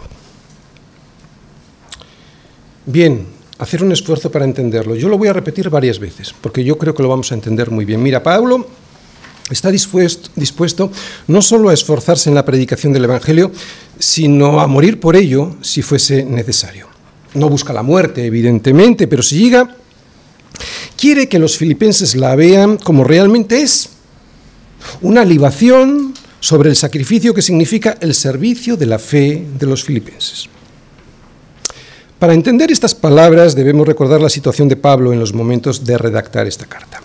Bien, 2.85 3.25
hacer 3.57 3.83
un 3.83 3.91
esfuerzo 3.91 4.31
para 4.31 4.45
entenderlo. 4.45 4.95
Yo 4.95 5.09
lo 5.09 5.17
voy 5.17 5.27
a 5.27 5.33
repetir 5.33 5.69
varias 5.71 5.97
veces, 5.97 6.35
porque 6.39 6.63
yo 6.63 6.77
creo 6.77 6.93
que 6.93 7.01
lo 7.01 7.09
vamos 7.09 7.31
a 7.31 7.35
entender 7.35 7.71
muy 7.71 7.85
bien. 7.85 8.03
Mira, 8.03 8.21
Pablo 8.21 8.67
está 9.49 9.71
dispuesto, 9.71 10.29
dispuesto 10.35 10.91
no 11.27 11.41
solo 11.41 11.69
a 11.69 11.73
esforzarse 11.73 12.29
en 12.29 12.35
la 12.35 12.45
predicación 12.45 12.93
del 12.93 13.05
Evangelio, 13.05 13.51
sino 13.99 14.59
a 14.59 14.67
morir 14.67 14.99
por 14.99 15.15
ello 15.15 15.55
si 15.61 15.81
fuese 15.81 16.23
necesario. 16.23 16.87
No 17.33 17.49
busca 17.49 17.73
la 17.73 17.83
muerte, 17.83 18.25
evidentemente, 18.25 19.07
pero 19.07 19.21
si 19.21 19.39
llega 19.39 19.75
quiere 20.97 21.27
que 21.27 21.39
los 21.39 21.57
filipenses 21.57 22.15
la 22.15 22.35
vean 22.35 22.77
como 22.77 23.03
realmente 23.03 23.61
es, 23.61 23.89
una 25.01 25.25
libación 25.25 26.13
sobre 26.39 26.69
el 26.69 26.75
sacrificio 26.75 27.33
que 27.33 27.41
significa 27.41 27.97
el 27.99 28.13
servicio 28.13 28.77
de 28.77 28.85
la 28.85 28.99
fe 28.99 29.45
de 29.57 29.65
los 29.65 29.83
filipenses. 29.83 30.47
Para 32.19 32.33
entender 32.33 32.71
estas 32.71 32.95
palabras 32.95 33.55
debemos 33.55 33.87
recordar 33.87 34.21
la 34.21 34.29
situación 34.29 34.69
de 34.69 34.77
Pablo 34.77 35.11
en 35.11 35.19
los 35.19 35.33
momentos 35.33 35.83
de 35.83 35.97
redactar 35.97 36.47
esta 36.47 36.65
carta. 36.65 37.01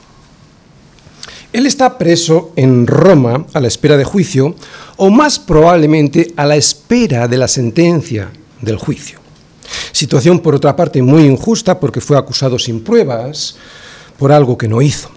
Él 1.53 1.67
está 1.67 1.99
preso 1.99 2.53
en 2.55 2.87
Roma 2.87 3.47
a 3.53 3.61
la 3.61 3.69
espera 3.69 3.97
de 3.97 4.05
juicio 4.05 4.55
o 4.97 5.11
más 5.11 5.39
probablemente 5.39 6.33
a 6.37 6.47
la 6.47 6.57
espera 6.57 7.27
de 7.27 7.37
la 7.39 7.49
sentencia 7.49 8.31
del 8.61 8.77
juicio. 8.77 9.19
Situación 9.93 10.41
por 10.41 10.55
otra 10.55 10.77
parte 10.77 11.03
muy 11.03 11.25
injusta 11.25 11.79
porque 11.81 12.01
fue 12.01 12.17
acusado 12.17 12.59
sin 12.59 12.83
pruebas 12.83 13.57
por 14.17 14.31
algo 14.31 14.57
que 14.57 14.69
no 14.69 14.81
hizo. 14.81 15.11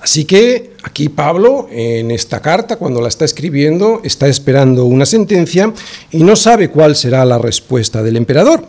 Así 0.00 0.24
que 0.24 0.72
aquí 0.82 1.08
Pablo, 1.08 1.68
en 1.70 2.10
esta 2.10 2.40
carta, 2.40 2.76
cuando 2.76 3.00
la 3.00 3.08
está 3.08 3.24
escribiendo, 3.24 4.00
está 4.02 4.26
esperando 4.26 4.84
una 4.86 5.06
sentencia 5.06 5.72
y 6.10 6.24
no 6.24 6.36
sabe 6.36 6.70
cuál 6.70 6.96
será 6.96 7.24
la 7.24 7.38
respuesta 7.38 8.02
del 8.02 8.16
emperador. 8.16 8.66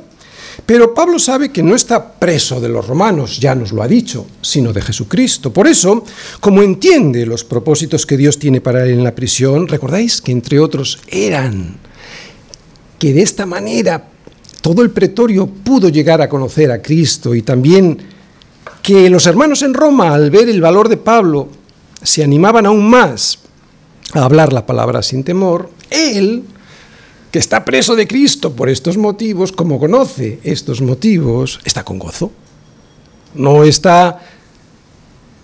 Pero 0.66 0.94
Pablo 0.94 1.20
sabe 1.20 1.52
que 1.52 1.62
no 1.62 1.76
está 1.76 2.14
preso 2.14 2.62
de 2.62 2.70
los 2.70 2.88
romanos, 2.88 3.40
ya 3.40 3.54
nos 3.54 3.74
lo 3.74 3.84
ha 3.84 3.88
dicho, 3.88 4.26
sino 4.42 4.72
de 4.72 4.82
Jesucristo. 4.82 5.52
Por 5.52 5.68
eso, 5.68 6.06
como 6.40 6.62
entiende 6.62 7.26
los 7.26 7.44
propósitos 7.44 8.06
que 8.06 8.16
Dios 8.16 8.40
tiene 8.40 8.62
para 8.62 8.86
él 8.86 8.92
en 8.92 9.04
la 9.04 9.14
prisión, 9.14 9.68
recordáis 9.68 10.22
que 10.22 10.32
entre 10.32 10.60
otros 10.60 11.00
eran 11.10 11.76
que 12.98 13.14
de 13.14 13.22
esta 13.22 13.46
manera 13.46 14.08
todo 14.62 14.82
el 14.82 14.92
pretorio 14.92 15.48
pudo 15.48 15.90
llegar 15.90 16.22
a 16.22 16.30
conocer 16.30 16.72
a 16.72 16.82
Cristo 16.82 17.36
y 17.36 17.42
también 17.42 17.98
que 18.82 19.10
los 19.10 19.26
hermanos 19.28 19.62
en 19.62 19.74
Roma, 19.74 20.14
al 20.14 20.32
ver 20.32 20.48
el 20.48 20.62
valor 20.62 20.88
de 20.88 20.96
Pablo, 20.96 21.50
se 22.02 22.24
animaban 22.24 22.66
aún 22.66 22.90
más 22.90 23.40
a 24.14 24.24
hablar 24.24 24.54
la 24.54 24.66
palabra 24.66 25.04
sin 25.04 25.26
temor, 25.26 25.70
él, 25.90 26.44
que 27.34 27.40
está 27.40 27.66
preso 27.66 27.96
de 27.96 28.06
Cristo 28.06 28.54
por 28.54 28.70
estos 28.70 28.96
motivos, 28.96 29.52
como 29.52 29.80
conoce 29.80 30.38
estos 30.44 30.82
motivos, 30.82 31.60
está 31.66 31.84
con 31.84 31.98
gozo. 31.98 32.30
No 33.34 33.64
está 33.64 34.22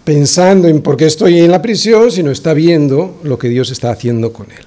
pensando 0.03 0.67
en 0.67 0.83
por 0.83 0.95
qué 0.95 1.07
estoy 1.07 1.39
en 1.39 1.49
la 1.49 1.63
prisión, 1.63 2.11
sino 2.11 2.29
está 2.29 2.53
viendo 2.53 3.19
lo 3.23 3.39
que 3.39 3.49
Dios 3.49 3.71
está 3.71 3.89
haciendo 3.89 4.31
con 4.31 4.51
él. 4.51 4.65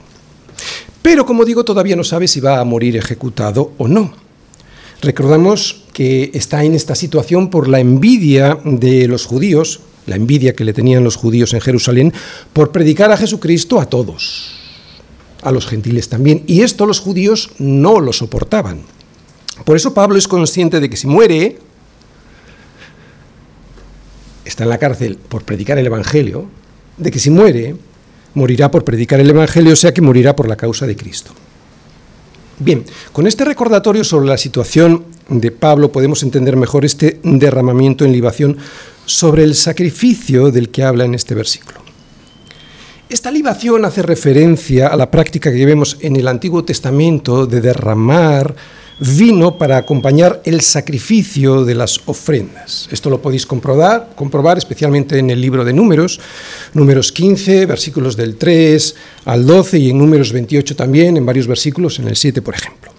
Pero 1.00 1.24
como 1.24 1.44
digo, 1.44 1.62
todavía 1.62 1.94
no 1.94 2.02
sabe 2.02 2.26
si 2.26 2.40
va 2.40 2.58
a 2.58 2.64
morir 2.64 2.96
ejecutado 2.96 3.70
o 3.78 3.86
no. 3.86 4.12
Recordamos 5.00 5.84
que 5.92 6.32
está 6.34 6.64
en 6.64 6.74
esta 6.74 6.96
situación 6.96 7.50
por 7.50 7.68
la 7.68 7.78
envidia 7.78 8.58
de 8.64 9.06
los 9.06 9.26
judíos, 9.26 9.78
la 10.06 10.16
envidia 10.16 10.56
que 10.56 10.64
le 10.64 10.72
tenían 10.72 11.04
los 11.04 11.14
judíos 11.14 11.54
en 11.54 11.60
Jerusalén, 11.60 12.12
por 12.52 12.72
predicar 12.72 13.12
a 13.12 13.16
Jesucristo 13.16 13.78
a 13.78 13.86
todos, 13.86 14.61
a 15.42 15.52
los 15.52 15.66
gentiles 15.66 16.08
también. 16.08 16.42
Y 16.46 16.62
esto 16.62 16.86
los 16.86 17.00
judíos 17.00 17.50
no 17.58 18.00
lo 18.00 18.12
soportaban. 18.12 18.82
Por 19.64 19.76
eso 19.76 19.92
Pablo 19.92 20.16
es 20.16 20.26
consciente 20.26 20.80
de 20.80 20.88
que 20.88 20.96
si 20.96 21.06
muere, 21.06 21.58
está 24.44 24.64
en 24.64 24.70
la 24.70 24.78
cárcel 24.78 25.18
por 25.28 25.44
predicar 25.44 25.78
el 25.78 25.86
Evangelio, 25.86 26.46
de 26.96 27.10
que 27.10 27.18
si 27.18 27.30
muere, 27.30 27.76
morirá 28.34 28.70
por 28.70 28.84
predicar 28.84 29.20
el 29.20 29.30
Evangelio, 29.30 29.72
o 29.72 29.76
sea 29.76 29.92
que 29.92 30.00
morirá 30.00 30.34
por 30.34 30.48
la 30.48 30.56
causa 30.56 30.86
de 30.86 30.96
Cristo. 30.96 31.32
Bien, 32.58 32.84
con 33.12 33.26
este 33.26 33.44
recordatorio 33.44 34.04
sobre 34.04 34.28
la 34.28 34.38
situación 34.38 35.04
de 35.28 35.50
Pablo 35.50 35.90
podemos 35.90 36.22
entender 36.22 36.56
mejor 36.56 36.84
este 36.84 37.18
derramamiento 37.22 38.04
en 38.04 38.12
libación 38.12 38.56
sobre 39.04 39.42
el 39.42 39.54
sacrificio 39.54 40.50
del 40.50 40.68
que 40.68 40.84
habla 40.84 41.04
en 41.04 41.14
este 41.14 41.34
versículo. 41.34 41.81
Esta 43.12 43.30
libación 43.30 43.84
hace 43.84 44.00
referencia 44.00 44.88
a 44.88 44.96
la 44.96 45.10
práctica 45.10 45.52
que 45.52 45.66
vemos 45.66 45.98
en 46.00 46.16
el 46.16 46.26
Antiguo 46.26 46.64
Testamento 46.64 47.46
de 47.46 47.60
derramar 47.60 48.56
vino 49.00 49.58
para 49.58 49.76
acompañar 49.76 50.40
el 50.46 50.62
sacrificio 50.62 51.66
de 51.66 51.74
las 51.74 52.00
ofrendas. 52.06 52.88
Esto 52.90 53.10
lo 53.10 53.20
podéis 53.20 53.44
comprobar, 53.44 54.12
comprobar 54.16 54.56
especialmente 54.56 55.18
en 55.18 55.28
el 55.28 55.42
libro 55.42 55.62
de 55.62 55.74
Números, 55.74 56.20
Números 56.72 57.12
15, 57.12 57.66
versículos 57.66 58.16
del 58.16 58.36
3 58.36 58.94
al 59.26 59.44
12 59.44 59.78
y 59.78 59.90
en 59.90 59.98
Números 59.98 60.32
28 60.32 60.74
también, 60.74 61.18
en 61.18 61.26
varios 61.26 61.46
versículos, 61.46 61.98
en 61.98 62.08
el 62.08 62.16
7 62.16 62.40
por 62.40 62.54
ejemplo. 62.54 62.91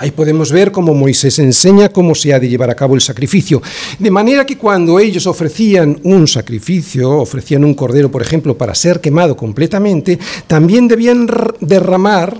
Ahí 0.00 0.12
podemos 0.12 0.52
ver 0.52 0.70
cómo 0.70 0.94
Moisés 0.94 1.40
enseña 1.40 1.88
cómo 1.88 2.14
se 2.14 2.32
ha 2.32 2.38
de 2.38 2.48
llevar 2.48 2.70
a 2.70 2.76
cabo 2.76 2.94
el 2.94 3.00
sacrificio. 3.00 3.60
De 3.98 4.12
manera 4.12 4.46
que 4.46 4.56
cuando 4.56 5.00
ellos 5.00 5.26
ofrecían 5.26 6.00
un 6.04 6.28
sacrificio, 6.28 7.10
ofrecían 7.18 7.64
un 7.64 7.74
cordero, 7.74 8.08
por 8.08 8.22
ejemplo, 8.22 8.56
para 8.56 8.76
ser 8.76 9.00
quemado 9.00 9.36
completamente, 9.36 10.16
también 10.46 10.86
debían 10.86 11.28
derramar 11.60 12.36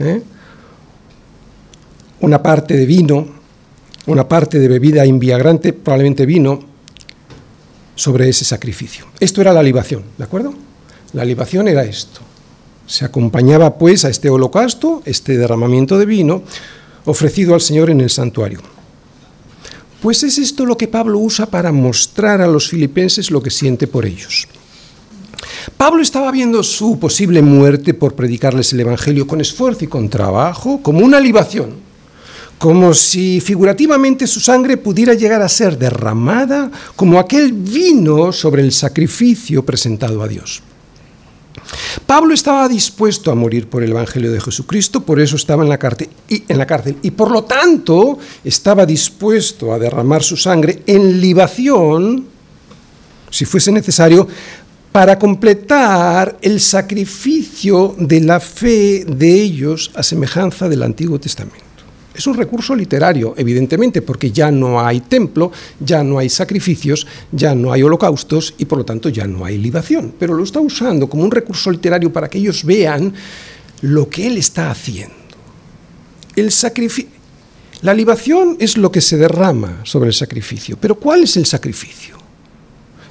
¿eh? 0.00 0.20
una 2.20 2.42
parte 2.42 2.76
de 2.76 2.84
vino, 2.84 3.26
una 4.04 4.28
parte 4.28 4.58
de 4.58 4.68
bebida 4.68 5.06
inviagrante, 5.06 5.72
probablemente 5.72 6.26
vino, 6.26 6.60
sobre 7.94 8.28
ese 8.28 8.44
sacrificio. 8.44 9.06
Esto 9.18 9.40
era 9.40 9.54
la 9.54 9.62
libación, 9.62 10.04
¿de 10.18 10.24
acuerdo? 10.24 10.52
La 11.14 11.24
libación 11.24 11.68
era 11.68 11.84
esto. 11.84 12.20
Se 12.86 13.06
acompañaba 13.06 13.78
pues 13.78 14.04
a 14.04 14.10
este 14.10 14.28
holocausto, 14.28 15.00
este 15.06 15.38
derramamiento 15.38 15.98
de 15.98 16.04
vino, 16.04 16.42
ofrecido 17.08 17.54
al 17.54 17.60
Señor 17.60 17.90
en 17.90 18.00
el 18.00 18.10
santuario. 18.10 18.60
Pues 20.00 20.22
es 20.22 20.38
esto 20.38 20.64
lo 20.64 20.76
que 20.76 20.88
Pablo 20.88 21.18
usa 21.18 21.46
para 21.46 21.72
mostrar 21.72 22.40
a 22.40 22.46
los 22.46 22.68
filipenses 22.68 23.30
lo 23.30 23.42
que 23.42 23.50
siente 23.50 23.86
por 23.86 24.06
ellos. 24.06 24.46
Pablo 25.76 26.02
estaba 26.02 26.30
viendo 26.30 26.62
su 26.62 26.98
posible 26.98 27.42
muerte 27.42 27.94
por 27.94 28.14
predicarles 28.14 28.72
el 28.72 28.80
Evangelio 28.80 29.26
con 29.26 29.40
esfuerzo 29.40 29.84
y 29.84 29.88
con 29.88 30.08
trabajo 30.08 30.80
como 30.82 31.04
una 31.04 31.20
libación, 31.20 31.74
como 32.58 32.94
si 32.94 33.40
figurativamente 33.40 34.26
su 34.26 34.40
sangre 34.40 34.76
pudiera 34.76 35.14
llegar 35.14 35.42
a 35.42 35.48
ser 35.48 35.78
derramada 35.78 36.70
como 36.94 37.18
aquel 37.18 37.52
vino 37.52 38.32
sobre 38.32 38.62
el 38.62 38.72
sacrificio 38.72 39.64
presentado 39.64 40.22
a 40.22 40.28
Dios. 40.28 40.62
Pablo 42.06 42.34
estaba 42.34 42.68
dispuesto 42.68 43.30
a 43.30 43.34
morir 43.34 43.68
por 43.68 43.82
el 43.82 43.90
Evangelio 43.90 44.32
de 44.32 44.40
Jesucristo, 44.40 45.02
por 45.02 45.20
eso 45.20 45.36
estaba 45.36 45.62
en 45.62 45.68
la, 45.68 45.78
cárcel 45.78 46.08
y, 46.28 46.44
en 46.48 46.58
la 46.58 46.66
cárcel 46.66 46.96
y 47.02 47.10
por 47.10 47.30
lo 47.30 47.44
tanto 47.44 48.18
estaba 48.44 48.86
dispuesto 48.86 49.72
a 49.72 49.78
derramar 49.78 50.22
su 50.22 50.36
sangre 50.36 50.82
en 50.86 51.20
libación, 51.20 52.26
si 53.30 53.44
fuese 53.44 53.72
necesario, 53.72 54.26
para 54.92 55.18
completar 55.18 56.38
el 56.40 56.60
sacrificio 56.60 57.94
de 57.98 58.20
la 58.20 58.40
fe 58.40 59.04
de 59.06 59.32
ellos 59.32 59.90
a 59.94 60.02
semejanza 60.02 60.68
del 60.68 60.82
Antiguo 60.82 61.20
Testamento. 61.20 61.67
Es 62.18 62.26
un 62.26 62.34
recurso 62.34 62.74
literario, 62.74 63.34
evidentemente, 63.36 64.02
porque 64.02 64.32
ya 64.32 64.50
no 64.50 64.84
hay 64.84 65.02
templo, 65.02 65.52
ya 65.78 66.02
no 66.02 66.18
hay 66.18 66.28
sacrificios, 66.28 67.06
ya 67.30 67.54
no 67.54 67.72
hay 67.72 67.84
holocaustos 67.84 68.54
y 68.58 68.64
por 68.64 68.78
lo 68.78 68.84
tanto 68.84 69.08
ya 69.08 69.24
no 69.28 69.44
hay 69.44 69.56
libación. 69.56 70.14
Pero 70.18 70.34
lo 70.34 70.42
está 70.42 70.58
usando 70.58 71.08
como 71.08 71.22
un 71.22 71.30
recurso 71.30 71.70
literario 71.70 72.12
para 72.12 72.28
que 72.28 72.38
ellos 72.38 72.64
vean 72.64 73.14
lo 73.82 74.08
que 74.10 74.26
él 74.26 74.36
está 74.36 74.72
haciendo. 74.72 75.14
El 76.34 76.50
la 77.82 77.94
libación 77.94 78.56
es 78.58 78.76
lo 78.76 78.90
que 78.90 79.00
se 79.00 79.16
derrama 79.16 79.82
sobre 79.84 80.08
el 80.08 80.14
sacrificio. 80.14 80.76
Pero 80.80 80.96
¿cuál 80.96 81.22
es 81.22 81.36
el 81.36 81.46
sacrificio? 81.46 82.17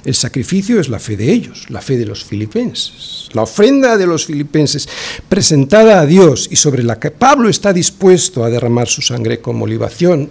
El 0.04 0.14
sacrificio 0.14 0.80
es 0.80 0.88
la 0.88 0.98
fe 0.98 1.16
de 1.16 1.32
ellos, 1.32 1.66
la 1.68 1.80
fe 1.80 1.96
de 1.96 2.06
los 2.06 2.24
filipenses. 2.24 3.28
La 3.32 3.42
ofrenda 3.42 3.96
de 3.96 4.06
los 4.06 4.26
filipenses 4.26 4.88
presentada 5.28 6.00
a 6.00 6.06
Dios 6.06 6.48
y 6.50 6.56
sobre 6.56 6.82
la 6.82 6.98
que 6.98 7.10
Pablo 7.10 7.48
está 7.48 7.72
dispuesto 7.72 8.44
a 8.44 8.50
derramar 8.50 8.88
su 8.88 9.02
sangre 9.02 9.40
como 9.40 9.66
libación 9.66 10.30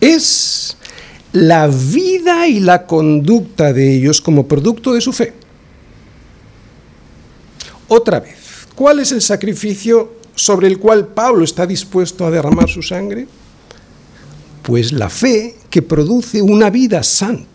es 0.00 0.76
la 1.32 1.68
vida 1.68 2.48
y 2.48 2.60
la 2.60 2.86
conducta 2.86 3.72
de 3.72 3.96
ellos 3.96 4.20
como 4.20 4.46
producto 4.46 4.92
de 4.92 5.00
su 5.00 5.12
fe. 5.12 5.32
Otra 7.88 8.20
vez, 8.20 8.36
¿cuál 8.74 9.00
es 9.00 9.12
el 9.12 9.20
sacrificio 9.20 10.14
sobre 10.34 10.68
el 10.68 10.78
cual 10.78 11.08
Pablo 11.08 11.44
está 11.44 11.66
dispuesto 11.66 12.24
a 12.24 12.30
derramar 12.30 12.68
su 12.68 12.82
sangre? 12.82 13.26
Pues 14.62 14.92
la 14.92 15.08
fe 15.08 15.56
que 15.68 15.82
produce 15.82 16.40
una 16.40 16.70
vida 16.70 17.02
santa. 17.02 17.49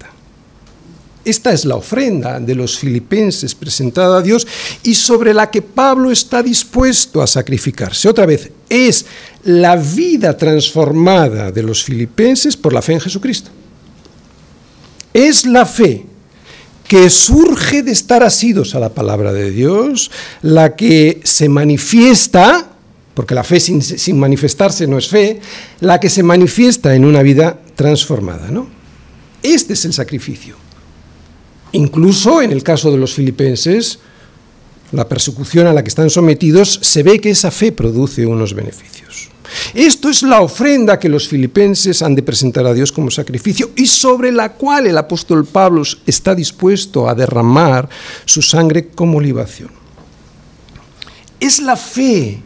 Esta 1.26 1.52
es 1.52 1.66
la 1.66 1.76
ofrenda 1.76 2.40
de 2.40 2.54
los 2.54 2.78
filipenses 2.78 3.56
presentada 3.56 4.20
a 4.20 4.22
Dios 4.22 4.46
y 4.84 4.94
sobre 4.94 5.34
la 5.34 5.50
que 5.50 5.64
Pablo 5.64 6.12
está 6.12 6.44
dispuesto 6.44 7.20
a 7.20 7.26
sacrificarse. 7.28 8.08
Otra 8.08 8.28
vez, 8.28 8.52
es 8.70 9.08
la 9.44 9.76
vida 9.76 10.38
transformada 10.38 11.52
de 11.52 11.64
los 11.64 11.84
filipenses 11.84 12.56
por 12.56 12.74
la 12.74 12.84
fe 12.84 12.94
en 12.94 13.00
Jesucristo. 13.00 13.50
Es 15.14 15.48
la 15.48 15.66
fe 15.66 16.06
que 16.88 17.10
surge 17.10 17.82
de 17.82 17.92
estar 17.92 18.22
asidos 18.22 18.76
a 18.76 18.80
la 18.80 18.90
palabra 18.90 19.34
de 19.34 19.50
Dios, 19.50 20.12
la 20.44 20.76
que 20.76 21.22
se 21.24 21.50
manifiesta, 21.50 22.70
porque 23.16 23.34
la 23.34 23.44
fe 23.44 23.60
sin, 23.60 24.20
manifestarse 24.20 24.86
no 24.86 25.00
es 25.00 25.08
fe, 25.08 25.40
la 25.80 26.00
que 26.00 26.10
se 26.10 26.22
manifiesta 26.22 26.94
en 26.94 27.06
una 27.06 27.24
vida 27.24 27.60
transformada. 27.76 28.52
¿no? 28.52 28.68
Este 29.42 29.74
es 29.74 29.86
el 29.86 29.94
sacrificio. 29.94 30.65
Incluso 31.76 32.42
en 32.42 32.54
el 32.54 32.64
caso 32.64 32.90
de 32.90 32.98
los 32.98 33.14
filipenses, 33.14 34.00
la 34.94 35.10
persecución 35.10 35.68
a 35.68 35.74
la 35.74 35.84
que 35.84 35.90
están 35.90 36.10
sometidos, 36.10 36.80
se 36.82 37.04
ve 37.04 37.20
que 37.20 37.32
esa 37.32 37.52
fe 37.52 37.74
produce 37.74 38.26
unos 38.26 38.54
beneficios. 38.54 39.30
Esto 39.74 40.10
es 40.10 40.24
la 40.24 40.40
ofrenda 40.40 40.98
que 40.98 41.10
los 41.10 41.28
filipenses 41.28 42.02
han 42.02 42.16
de 42.16 42.24
presentar 42.24 42.66
a 42.66 42.74
Dios 42.74 42.94
como 42.94 43.12
sacrificio 43.12 43.72
y 43.76 43.88
sobre 43.88 44.32
la 44.32 44.54
cual 44.54 44.88
el 44.88 44.98
apóstol 44.98 45.46
Pablo 45.46 45.84
está 46.06 46.34
dispuesto 46.34 47.10
a 47.10 47.16
derramar 47.16 47.90
su 48.24 48.42
sangre 48.42 48.88
como 48.88 49.20
libación. 49.20 49.70
Es 51.42 51.60
la 51.60 51.76
fe 51.76 52.40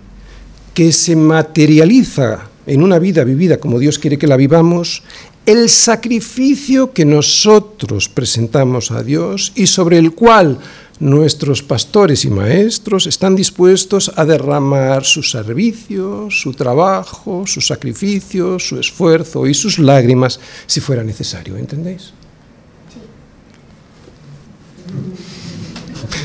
que 0.73 0.91
se 0.91 1.15
materializa 1.15 2.49
en 2.65 2.81
una 2.81 2.97
vida 2.97 3.23
vivida 3.23 3.59
como 3.59 3.77
Dios 3.77 3.99
quiere 3.99 4.17
que 4.17 4.27
la 4.27 4.37
vivamos, 4.37 5.03
el 5.45 5.69
sacrificio 5.69 6.93
que 6.93 7.05
nosotros 7.05 8.09
presentamos 8.09 8.91
a 8.91 9.03
Dios 9.03 9.51
y 9.55 9.67
sobre 9.67 9.97
el 9.97 10.13
cual 10.13 10.59
nuestros 10.99 11.63
pastores 11.63 12.25
y 12.25 12.29
maestros 12.29 13.07
están 13.07 13.35
dispuestos 13.35 14.11
a 14.15 14.25
derramar 14.25 15.05
su 15.05 15.23
servicio, 15.23 16.27
su 16.29 16.53
trabajo, 16.53 17.47
su 17.47 17.61
sacrificio, 17.61 18.59
su 18.59 18.79
esfuerzo 18.79 19.47
y 19.47 19.53
sus 19.53 19.79
lágrimas 19.79 20.39
si 20.67 20.81
fuera 20.81 21.03
necesario, 21.03 21.55
¿entendéis? 21.55 22.13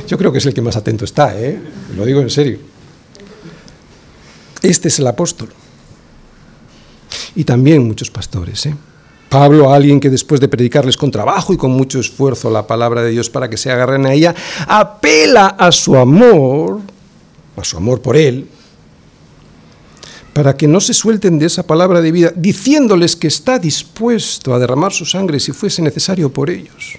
Yo 0.09 0.19
creo 0.19 0.33
que 0.33 0.39
es 0.39 0.47
el 0.47 0.55
que 0.55 0.63
más 0.63 0.77
atento 0.77 1.05
está, 1.05 1.39
¿eh? 1.41 1.59
Lo 1.97 2.05
digo 2.05 2.21
en 2.21 2.31
serio. 2.31 2.59
Este 4.61 4.89
es 4.89 4.99
el 4.99 5.07
apóstol. 5.07 5.49
Y 7.37 7.45
también 7.45 7.87
muchos 7.87 8.11
pastores, 8.11 8.67
¿eh? 8.67 8.75
Pablo, 9.35 9.73
alguien 9.73 9.99
que 9.99 10.11
después 10.11 10.41
de 10.41 10.47
predicarles 10.47 10.97
con 10.97 11.11
trabajo 11.11 11.53
y 11.53 11.57
con 11.57 11.73
mucho 11.73 11.99
esfuerzo 11.99 12.51
la 12.51 12.69
palabra 12.69 13.03
de 13.03 13.11
Dios 13.11 13.29
para 13.29 13.51
que 13.51 13.57
se 13.57 13.69
agarren 13.69 14.07
a 14.07 14.13
ella, 14.13 14.33
apela 14.69 15.49
a 15.59 15.73
su 15.73 15.97
amor, 15.97 16.79
a 17.57 17.65
su 17.65 17.77
amor 17.77 18.01
por 18.01 18.17
él, 18.17 18.47
para 20.33 20.57
que 20.57 20.69
no 20.69 20.81
se 20.81 20.95
suelten 20.95 21.41
de 21.41 21.47
esa 21.47 21.67
palabra 21.67 22.01
de 22.01 22.13
vida, 22.13 22.33
diciéndoles 22.37 23.17
que 23.17 23.27
está 23.27 23.59
dispuesto 23.59 24.55
a 24.55 24.61
derramar 24.61 24.93
su 24.93 25.05
sangre 25.05 25.41
si 25.41 25.51
fuese 25.51 25.83
necesario 25.83 26.33
por 26.33 26.49
ellos. 26.49 26.95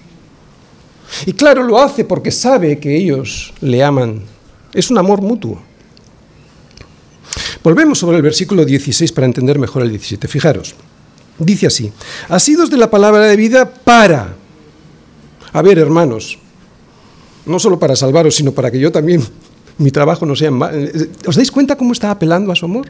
Y 1.26 1.32
claro, 1.32 1.63
lo 1.63 1.80
hace 1.80 2.04
porque 2.04 2.32
sabe 2.32 2.80
que 2.80 2.98
ellos 2.98 3.54
le 3.62 3.82
aman. 3.82 4.24
Es 4.74 4.91
un 4.91 4.98
amor 4.98 5.21
mutuo. 5.21 5.62
Volvemos 7.63 7.98
sobre 7.98 8.17
el 8.17 8.24
versículo 8.24 8.65
16 8.65 9.13
para 9.13 9.26
entender 9.26 9.58
mejor 9.58 9.84
el 9.84 9.89
17. 9.91 10.28
Fijaros. 10.28 10.76
Dice 11.38 11.67
así, 11.67 11.91
asidos 12.30 12.69
de 12.69 12.78
la 12.78 12.89
palabra 12.89 13.26
de 13.26 13.36
vida 13.36 13.69
para, 13.69 14.36
a 15.52 15.62
ver 15.62 15.80
hermanos, 15.80 16.39
no 17.45 17.60
solo 17.60 17.78
para 17.78 17.95
salvaros, 17.95 18.36
sino 18.36 18.54
para 18.54 18.71
que 18.71 18.80
yo 18.80 18.91
también, 18.91 19.21
mi 19.78 19.91
trabajo 19.91 20.26
no 20.26 20.36
sea 20.36 20.50
vano. 20.52 20.88
¿Os 21.28 21.36
dais 21.36 21.52
cuenta 21.52 21.76
cómo 21.76 21.91
está 21.91 22.10
apelando 22.10 22.52
a 22.52 22.56
su 22.56 22.65
amor? 22.65 22.88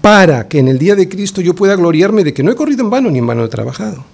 Para 0.00 0.48
que 0.48 0.58
en 0.58 0.68
el 0.68 0.78
día 0.78 0.94
de 0.94 1.08
Cristo 1.08 1.40
yo 1.40 1.54
pueda 1.54 1.74
gloriarme 1.76 2.24
de 2.24 2.34
que 2.34 2.42
no 2.42 2.52
he 2.52 2.54
corrido 2.54 2.82
en 2.82 2.90
vano 2.90 3.10
ni 3.10 3.18
en 3.18 3.26
vano 3.26 3.44
he 3.44 3.48
trabajado. 3.48 4.04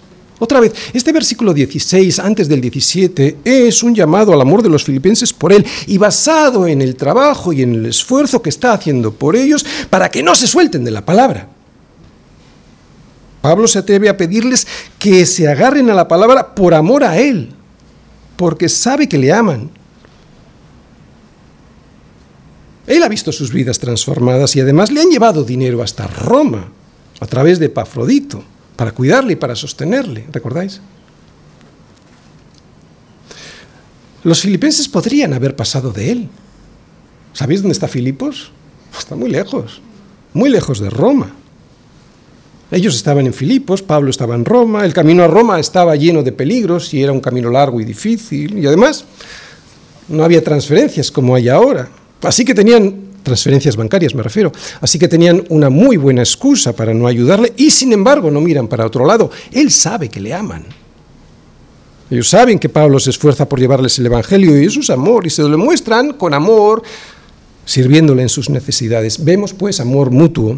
Otra 0.41 0.61
vez, 0.61 0.73
este 0.93 1.11
versículo 1.11 1.53
16, 1.53 2.21
antes 2.21 2.49
del 2.49 2.61
17, 2.61 3.39
es 3.43 3.83
un 3.83 3.93
llamado 3.93 4.33
al 4.33 4.41
amor 4.41 4.63
de 4.63 4.69
los 4.69 4.85
filipenses 4.85 5.33
por 5.33 5.53
él 5.53 5.67
y 5.89 5.99
basado 5.99 6.69
en 6.69 6.81
el 6.81 6.95
trabajo 6.95 7.53
y 7.53 7.63
en 7.63 7.75
el 7.75 7.87
esfuerzo 7.87 8.41
que 8.41 8.51
está 8.51 8.73
haciendo 8.73 9.13
por 9.13 9.35
ellos 9.35 9.67
para 9.91 10.09
que 10.13 10.23
no 10.23 10.37
se 10.37 10.47
suelten 10.47 10.85
de 10.85 10.93
la 10.93 11.05
palabra. 11.05 11.49
Pablo 13.41 13.69
se 13.69 13.79
atreve 13.79 14.09
a 14.09 14.17
pedirles 14.17 14.67
que 14.99 15.25
se 15.27 15.49
agarren 15.49 15.91
a 15.91 15.95
la 15.95 16.09
palabra 16.09 16.55
por 16.55 16.75
amor 16.75 17.05
a 17.05 17.19
Él, 17.19 17.51
porque 18.37 18.69
sabe 18.69 19.09
que 19.09 19.19
le 19.19 19.33
aman. 19.33 19.71
Él 22.87 23.03
ha 23.03 23.09
visto 23.09 23.33
sus 23.33 23.53
vidas 23.53 23.79
transformadas 23.79 24.57
y 24.57 24.61
además 24.61 24.91
le 24.91 25.03
han 25.03 25.11
llevado 25.11 25.45
dinero 25.45 25.83
hasta 25.83 26.07
Roma 26.07 26.69
a 27.21 27.27
través 27.27 27.59
de 27.59 27.69
Pafrodito 27.69 28.43
para 28.77 28.93
cuidarle 28.93 29.35
y 29.35 29.37
para 29.37 29.55
sostenerle, 29.55 30.27
¿recordáis? 30.33 30.81
Los 34.25 34.41
filipenses 34.41 34.89
podrían 34.89 35.33
haber 35.33 35.55
pasado 35.55 35.93
de 35.93 36.13
él. 36.13 36.29
¿Sabéis 37.33 37.61
dónde 37.61 37.73
está 37.73 37.89
Filipos? 37.89 38.51
Está 38.99 39.15
muy 39.15 39.31
lejos, 39.31 39.81
muy 40.33 40.51
lejos 40.51 40.81
de 40.81 40.91
Roma. 40.91 41.33
Ellos 42.71 42.97
estaban 42.97 43.25
en 43.25 43.33
Filipos, 43.33 43.83
Pablo 43.83 44.11
estaba 44.11 44.35
en 44.35 44.45
Roma, 44.45 44.85
el 44.85 44.93
camino 44.93 45.23
a 45.23 45.27
Roma 45.27 45.59
estaba 45.59 45.97
lleno 45.97 46.23
de 46.23 46.33
peligros 46.33 46.93
y 46.93 47.03
era 47.03 47.13
un 47.13 47.21
camino 47.21 47.51
largo 47.51 47.81
y 47.81 47.85
difícil, 47.85 48.59
y 48.59 48.67
además 48.67 49.07
no 50.09 50.23
había 50.23 50.45
transferencias 50.45 51.11
como 51.11 51.35
hay 51.35 51.49
ahora. 51.49 51.89
Así 52.23 52.45
que 52.45 52.55
tenían, 52.55 53.09
transferencias 53.23 53.75
bancarias 53.75 54.15
me 54.15 54.23
refiero, 54.23 54.53
así 54.83 54.99
que 54.99 55.09
tenían 55.09 55.45
una 55.49 55.71
muy 55.71 55.97
buena 55.97 56.21
excusa 56.21 56.75
para 56.75 56.93
no 56.93 57.07
ayudarle 57.07 57.55
y 57.57 57.71
sin 57.71 57.93
embargo 57.93 58.31
no 58.31 58.41
miran 58.43 58.69
para 58.69 58.85
otro 58.85 59.07
lado. 59.07 59.31
Él 59.51 59.71
sabe 59.71 60.11
que 60.11 60.21
le 60.21 60.35
aman. 60.35 60.67
Ellos 62.11 62.29
saben 62.29 62.59
que 62.59 62.69
Pablo 62.69 63.01
se 63.01 63.11
esfuerza 63.11 63.49
por 63.49 63.61
llevarles 63.61 63.99
el 63.99 64.07
Evangelio 64.07 64.61
y 64.61 64.67
eso 64.67 64.81
es 64.81 64.91
amor 64.91 65.27
y 65.27 65.31
se 65.31 65.43
lo 65.43 65.49
demuestran 65.49 66.15
con 66.15 66.35
amor, 66.35 66.83
sirviéndole 67.65 68.23
en 68.23 68.31
sus 68.31 68.51
necesidades. 68.51 69.25
Vemos 69.25 69.55
pues 69.55 69.81
amor 69.81 70.11
mutuo 70.11 70.57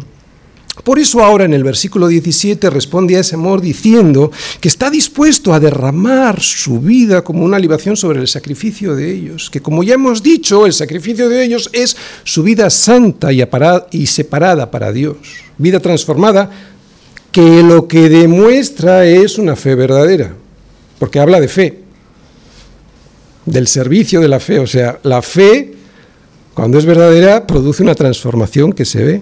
por 0.83 0.99
eso 0.99 1.21
ahora 1.21 1.43
en 1.43 1.53
el 1.53 1.63
versículo 1.63 2.07
17 2.07 2.69
responde 2.69 3.17
a 3.17 3.19
ese 3.19 3.35
amor 3.35 3.61
diciendo 3.61 4.31
que 4.61 4.69
está 4.69 4.89
dispuesto 4.89 5.53
a 5.53 5.59
derramar 5.59 6.39
su 6.39 6.79
vida 6.79 7.23
como 7.23 7.43
una 7.43 7.59
libación 7.59 7.97
sobre 7.97 8.21
el 8.21 8.27
sacrificio 8.27 8.95
de 8.95 9.11
ellos, 9.11 9.49
que 9.49 9.61
como 9.61 9.83
ya 9.83 9.95
hemos 9.95 10.23
dicho, 10.23 10.65
el 10.65 10.73
sacrificio 10.73 11.27
de 11.27 11.43
ellos 11.43 11.69
es 11.73 11.97
su 12.23 12.41
vida 12.41 12.69
santa 12.69 13.33
y, 13.33 13.43
y 13.91 14.07
separada 14.07 14.71
para 14.71 14.93
Dios, 14.93 15.17
vida 15.57 15.81
transformada 15.81 16.49
que 17.31 17.63
lo 17.63 17.87
que 17.87 18.09
demuestra 18.09 19.05
es 19.05 19.37
una 19.37 19.57
fe 19.57 19.75
verdadera, 19.75 20.33
porque 20.99 21.19
habla 21.19 21.41
de 21.41 21.47
fe, 21.49 21.79
del 23.45 23.67
servicio 23.67 24.21
de 24.21 24.27
la 24.29 24.39
fe, 24.39 24.59
o 24.59 24.67
sea, 24.67 24.99
la 25.03 25.21
fe, 25.21 25.73
cuando 26.53 26.77
es 26.77 26.85
verdadera, 26.85 27.45
produce 27.45 27.83
una 27.83 27.95
transformación 27.95 28.73
que 28.73 28.85
se 28.85 29.03
ve. 29.03 29.21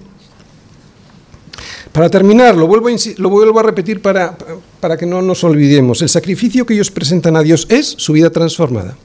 Para 1.92 2.10
terminar, 2.10 2.56
lo 2.56 2.68
vuelvo 2.68 3.60
a, 3.60 3.64
repetir 3.64 4.02
para, 4.02 4.38
para 4.80 4.96
que 4.96 5.06
no 5.06 5.22
nos 5.22 5.44
olvidemos, 5.44 6.02
el 6.02 6.10
sacrificio 6.10 6.66
que 6.66 6.76
ellos 6.76 6.92
presentan 6.92 7.36
a 7.36 7.42
Dios 7.42 7.66
es 7.70 7.88
su 7.98 8.14
vida 8.14 8.30
transformada. 8.30 8.96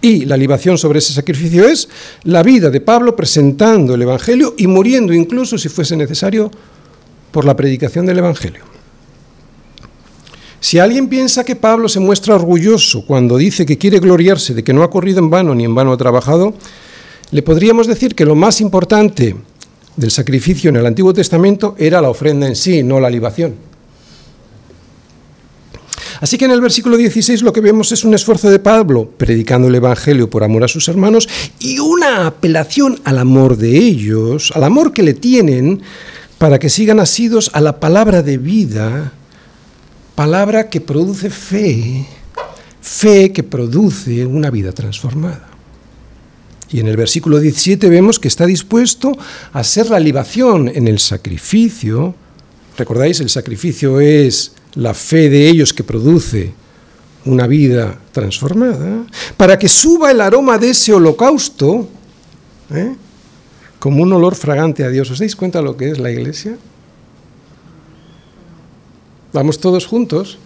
Y 0.00 0.26
la 0.26 0.36
libación 0.36 0.76
sobre 0.76 0.98
ese 0.98 1.14
sacrificio 1.14 1.66
es 1.66 1.88
la 2.24 2.42
vida 2.42 2.70
de 2.70 2.80
Pablo 2.80 3.16
presentando 3.16 3.94
el 3.94 4.02
Evangelio 4.02 4.54
y 4.56 4.66
muriendo 4.66 5.12
incluso, 5.12 5.56
si 5.56 5.68
fuese 5.68 5.96
necesario, 5.96 6.50
por 7.32 7.44
la 7.44 7.56
predicación 7.56 8.06
del 8.06 8.18
Evangelio. 8.18 8.62
Si 10.60 10.78
alguien 10.78 11.08
piensa 11.08 11.44
que 11.44 11.56
Pablo 11.56 11.88
se 11.88 12.00
muestra 12.00 12.36
orgulloso 12.36 13.04
cuando 13.06 13.36
dice 13.36 13.66
que 13.66 13.76
quiere 13.76 13.98
gloriarse 13.98 14.54
de 14.54 14.62
que 14.62 14.72
no 14.72 14.82
ha 14.82 14.90
corrido 14.90 15.18
en 15.18 15.30
vano 15.30 15.54
ni 15.54 15.64
en 15.64 15.74
vano 15.74 15.92
ha 15.92 15.96
trabajado, 15.96 16.54
le 17.30 17.42
podríamos 17.42 17.86
decir 17.86 18.14
que 18.14 18.24
lo 18.24 18.34
más 18.34 18.60
importante 18.60 19.36
del 19.96 20.10
sacrificio 20.10 20.70
en 20.70 20.76
el 20.76 20.86
Antiguo 20.86 21.12
Testamento 21.12 21.74
era 21.78 22.00
la 22.00 22.10
ofrenda 22.10 22.46
en 22.46 22.56
sí, 22.56 22.82
no 22.82 23.00
la 23.00 23.10
libación. 23.10 23.54
Así 26.20 26.38
que 26.38 26.46
en 26.46 26.52
el 26.52 26.60
versículo 26.60 26.96
16 26.96 27.42
lo 27.42 27.52
que 27.52 27.60
vemos 27.60 27.92
es 27.92 28.04
un 28.04 28.14
esfuerzo 28.14 28.48
de 28.48 28.58
Pablo 28.58 29.10
predicando 29.16 29.68
el 29.68 29.74
Evangelio 29.74 30.30
por 30.30 30.44
amor 30.44 30.64
a 30.64 30.68
sus 30.68 30.88
hermanos 30.88 31.28
y 31.58 31.78
una 31.80 32.26
apelación 32.26 33.00
al 33.04 33.18
amor 33.18 33.56
de 33.56 33.76
ellos, 33.76 34.52
al 34.54 34.64
amor 34.64 34.92
que 34.92 35.02
le 35.02 35.14
tienen 35.14 35.82
para 36.38 36.58
que 36.58 36.70
sigan 36.70 37.00
asidos 37.00 37.50
a 37.52 37.60
la 37.60 37.78
palabra 37.80 38.22
de 38.22 38.38
vida, 38.38 39.12
palabra 40.14 40.70
que 40.70 40.80
produce 40.80 41.30
fe, 41.30 42.06
fe 42.80 43.32
que 43.32 43.42
produce 43.42 44.24
una 44.24 44.50
vida 44.50 44.72
transformada. 44.72 45.53
Y 46.74 46.80
en 46.80 46.88
el 46.88 46.96
versículo 46.96 47.38
17 47.38 47.88
vemos 47.88 48.18
que 48.18 48.26
está 48.26 48.46
dispuesto 48.46 49.16
a 49.52 49.60
hacer 49.60 49.90
la 49.90 50.00
libación 50.00 50.66
en 50.66 50.88
el 50.88 50.98
sacrificio. 50.98 52.16
¿Recordáis? 52.76 53.20
El 53.20 53.30
sacrificio 53.30 54.00
es 54.00 54.54
la 54.74 54.92
fe 54.92 55.30
de 55.30 55.48
ellos 55.48 55.72
que 55.72 55.84
produce 55.84 56.52
una 57.26 57.46
vida 57.46 57.96
transformada, 58.10 59.06
para 59.36 59.56
que 59.56 59.68
suba 59.68 60.10
el 60.10 60.20
aroma 60.20 60.58
de 60.58 60.70
ese 60.70 60.92
holocausto 60.92 61.88
¿eh? 62.72 62.96
como 63.78 64.02
un 64.02 64.12
olor 64.12 64.34
fragante 64.34 64.82
a 64.82 64.88
Dios. 64.88 65.08
¿Os 65.12 65.20
dais 65.20 65.36
cuenta 65.36 65.62
lo 65.62 65.76
que 65.76 65.90
es 65.90 66.00
la 66.00 66.10
iglesia? 66.10 66.56
Vamos 69.32 69.60
todos 69.60 69.86
juntos 69.86 70.38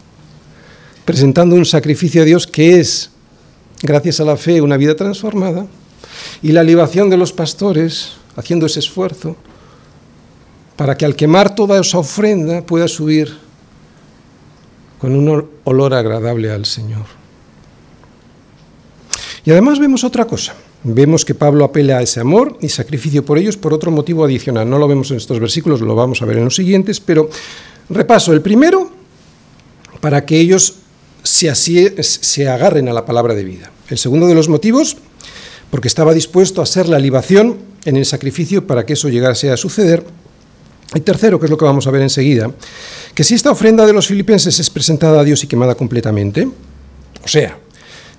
presentando 1.06 1.56
un 1.56 1.64
sacrificio 1.64 2.20
a 2.20 2.26
Dios 2.26 2.46
que 2.46 2.80
es, 2.80 3.08
gracias 3.82 4.20
a 4.20 4.24
la 4.24 4.36
fe, 4.36 4.60
una 4.60 4.76
vida 4.76 4.94
transformada 4.94 5.66
y 6.42 6.52
la 6.52 6.62
libación 6.62 7.10
de 7.10 7.16
los 7.16 7.32
pastores, 7.32 8.12
haciendo 8.36 8.66
ese 8.66 8.80
esfuerzo, 8.80 9.36
para 10.76 10.96
que 10.96 11.04
al 11.04 11.16
quemar 11.16 11.54
toda 11.54 11.80
esa 11.80 11.98
ofrenda 11.98 12.62
pueda 12.62 12.86
subir 12.86 13.36
con 14.98 15.14
un 15.14 15.48
olor 15.64 15.94
agradable 15.94 16.50
al 16.50 16.66
Señor. 16.66 17.06
Y 19.44 19.50
además 19.50 19.78
vemos 19.78 20.04
otra 20.04 20.26
cosa. 20.26 20.54
Vemos 20.84 21.24
que 21.24 21.34
Pablo 21.34 21.64
apela 21.64 21.98
a 21.98 22.02
ese 22.02 22.20
amor 22.20 22.56
y 22.60 22.68
sacrificio 22.68 23.24
por 23.24 23.38
ellos 23.38 23.56
por 23.56 23.74
otro 23.74 23.90
motivo 23.90 24.24
adicional. 24.24 24.68
No 24.68 24.78
lo 24.78 24.86
vemos 24.86 25.10
en 25.10 25.16
estos 25.16 25.40
versículos, 25.40 25.80
lo 25.80 25.94
vamos 25.94 26.22
a 26.22 26.26
ver 26.26 26.38
en 26.38 26.44
los 26.44 26.54
siguientes, 26.54 27.00
pero 27.00 27.28
repaso. 27.88 28.32
El 28.32 28.42
primero, 28.42 28.90
para 30.00 30.24
que 30.24 30.38
ellos 30.38 30.74
se, 31.22 31.52
se 32.02 32.48
agarren 32.48 32.88
a 32.88 32.92
la 32.92 33.04
palabra 33.04 33.34
de 33.34 33.44
vida. 33.44 33.72
El 33.88 33.98
segundo 33.98 34.26
de 34.26 34.34
los 34.34 34.48
motivos, 34.48 34.96
porque 35.70 35.88
estaba 35.88 36.14
dispuesto 36.14 36.62
a 36.62 36.66
ser 36.66 36.88
la 36.88 36.98
libación 36.98 37.56
en 37.84 37.96
el 37.96 38.04
sacrificio 38.06 38.66
para 38.66 38.84
que 38.86 38.94
eso 38.94 39.08
llegase 39.08 39.50
a 39.50 39.56
suceder. 39.56 40.04
Y 40.94 41.00
tercero, 41.00 41.38
que 41.38 41.46
es 41.46 41.50
lo 41.50 41.58
que 41.58 41.64
vamos 41.64 41.86
a 41.86 41.90
ver 41.90 42.02
enseguida, 42.02 42.50
que 43.14 43.24
si 43.24 43.34
esta 43.34 43.50
ofrenda 43.50 43.86
de 43.86 43.92
los 43.92 44.06
filipenses 44.06 44.58
es 44.58 44.70
presentada 44.70 45.20
a 45.20 45.24
Dios 45.24 45.44
y 45.44 45.46
quemada 45.46 45.74
completamente, 45.74 46.48
o 47.22 47.28
sea, 47.28 47.58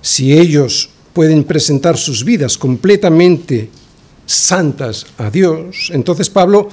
si 0.00 0.32
ellos 0.32 0.90
pueden 1.12 1.44
presentar 1.44 1.96
sus 1.96 2.24
vidas 2.24 2.56
completamente 2.56 3.70
santas 4.24 5.06
a 5.18 5.30
Dios, 5.30 5.90
entonces 5.92 6.30
Pablo 6.30 6.68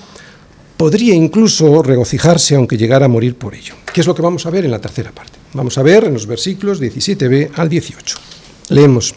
podría 0.78 1.16
incluso 1.16 1.82
regocijarse 1.82 2.56
aunque 2.56 2.78
llegara 2.78 3.06
a 3.06 3.10
morir 3.10 3.36
por 3.36 3.56
ello. 3.56 3.74
¿Qué 3.92 4.02
es 4.02 4.08
lo 4.08 4.14
que 4.14 4.22
vamos 4.22 4.46
a 4.46 4.52
ver 4.52 4.66
en 4.66 4.72
la 4.72 4.80
tercera 4.80 5.12
parte? 5.12 5.34
Vamos 5.54 5.76
a 5.80 5.84
ver 5.84 6.04
en 6.04 6.14
los 6.14 6.28
versículos 6.28 6.80
17b 6.80 7.52
al 7.56 7.68
18. 7.68 8.18
Leemos, 8.70 9.16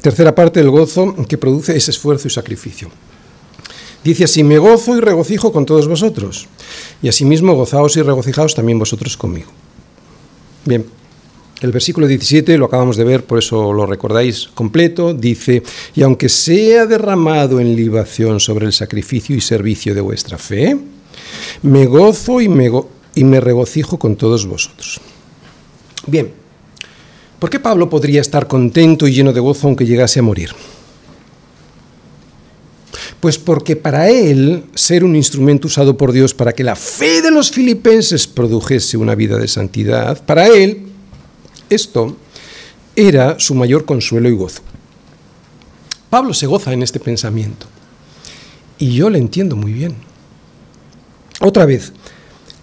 tercera 0.00 0.34
parte 0.34 0.60
del 0.60 0.70
gozo 0.70 1.14
que 1.28 1.38
produce 1.38 1.76
ese 1.76 1.90
esfuerzo 1.90 2.28
y 2.28 2.30
sacrificio. 2.30 2.88
Dice 4.04 4.24
así, 4.24 4.44
me 4.44 4.58
gozo 4.58 4.96
y 4.96 5.00
regocijo 5.00 5.52
con 5.52 5.66
todos 5.66 5.88
vosotros, 5.88 6.46
y 7.02 7.08
asimismo 7.08 7.54
gozaos 7.54 7.96
y 7.96 8.02
regocijaos 8.02 8.54
también 8.54 8.78
vosotros 8.78 9.16
conmigo. 9.16 9.50
Bien, 10.64 10.86
el 11.60 11.72
versículo 11.72 12.06
17 12.06 12.56
lo 12.56 12.66
acabamos 12.66 12.96
de 12.96 13.04
ver, 13.04 13.24
por 13.24 13.38
eso 13.38 13.72
lo 13.72 13.86
recordáis 13.86 14.48
completo, 14.54 15.12
dice, 15.12 15.62
y 15.94 16.02
aunque 16.02 16.28
sea 16.28 16.86
derramado 16.86 17.58
en 17.58 17.74
libación 17.74 18.38
sobre 18.38 18.66
el 18.66 18.72
sacrificio 18.72 19.34
y 19.34 19.40
servicio 19.40 19.94
de 19.94 20.00
vuestra 20.00 20.38
fe, 20.38 20.78
me 21.62 21.86
gozo 21.86 22.40
y 22.40 22.48
me, 22.48 22.70
y 23.16 23.24
me 23.24 23.40
regocijo 23.40 23.98
con 23.98 24.14
todos 24.14 24.46
vosotros. 24.46 25.00
Bien, 26.06 26.32
¿por 27.38 27.50
qué 27.50 27.60
Pablo 27.60 27.88
podría 27.88 28.20
estar 28.20 28.46
contento 28.46 29.06
y 29.06 29.12
lleno 29.12 29.32
de 29.32 29.40
gozo 29.40 29.66
aunque 29.66 29.86
llegase 29.86 30.20
a 30.20 30.22
morir? 30.22 30.50
Pues 33.20 33.36
porque 33.36 33.74
para 33.74 34.08
él 34.08 34.64
ser 34.74 35.02
un 35.02 35.16
instrumento 35.16 35.66
usado 35.66 35.96
por 35.96 36.12
Dios 36.12 36.34
para 36.34 36.52
que 36.52 36.62
la 36.62 36.76
fe 36.76 37.20
de 37.20 37.30
los 37.30 37.50
filipenses 37.50 38.26
produjese 38.26 38.96
una 38.96 39.14
vida 39.14 39.38
de 39.38 39.48
santidad, 39.48 40.24
para 40.24 40.46
él 40.46 40.86
esto 41.68 42.16
era 42.94 43.38
su 43.38 43.54
mayor 43.54 43.84
consuelo 43.84 44.28
y 44.28 44.32
gozo. 44.32 44.62
Pablo 46.10 46.32
se 46.32 46.46
goza 46.46 46.72
en 46.72 46.82
este 46.82 47.00
pensamiento 47.00 47.66
y 48.78 48.92
yo 48.92 49.10
le 49.10 49.18
entiendo 49.18 49.56
muy 49.56 49.72
bien. 49.72 49.94
Otra 51.40 51.66
vez, 51.66 51.92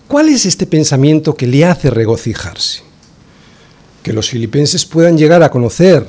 ¿cuál 0.07 0.29
es 0.29 0.45
este 0.45 0.65
pensamiento 0.65 1.35
que 1.35 1.47
le 1.47 1.65
hace 1.65 1.89
regocijarse? 1.89 2.81
Que 4.05 4.13
los 4.13 4.29
filipenses 4.29 4.85
puedan 4.85 5.17
llegar 5.17 5.41
a 5.41 5.49
conocer 5.49 6.05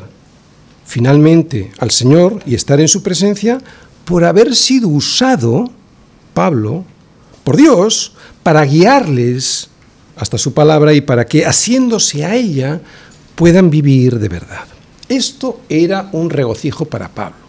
finalmente 0.84 1.72
al 1.78 1.90
Señor 1.90 2.42
y 2.44 2.55
estar 2.55 2.78
en 2.78 2.88
su 2.88 3.03
presencia 3.03 3.57
por 4.05 4.22
haber 4.22 4.55
sido 4.55 4.88
usado, 4.88 5.70
Pablo, 6.34 6.84
por 7.42 7.57
Dios, 7.57 8.12
para 8.42 8.66
guiarles 8.66 9.70
hasta 10.14 10.36
su 10.36 10.53
palabra 10.53 10.92
y 10.92 11.01
para 11.01 11.24
que, 11.24 11.47
haciéndose 11.47 12.22
a 12.26 12.34
ella, 12.34 12.82
puedan 13.34 13.70
vivir 13.70 14.18
de 14.18 14.28
verdad. 14.28 14.66
Esto 15.09 15.61
era 15.70 16.11
un 16.12 16.28
regocijo 16.28 16.84
para 16.84 17.09
Pablo. 17.09 17.47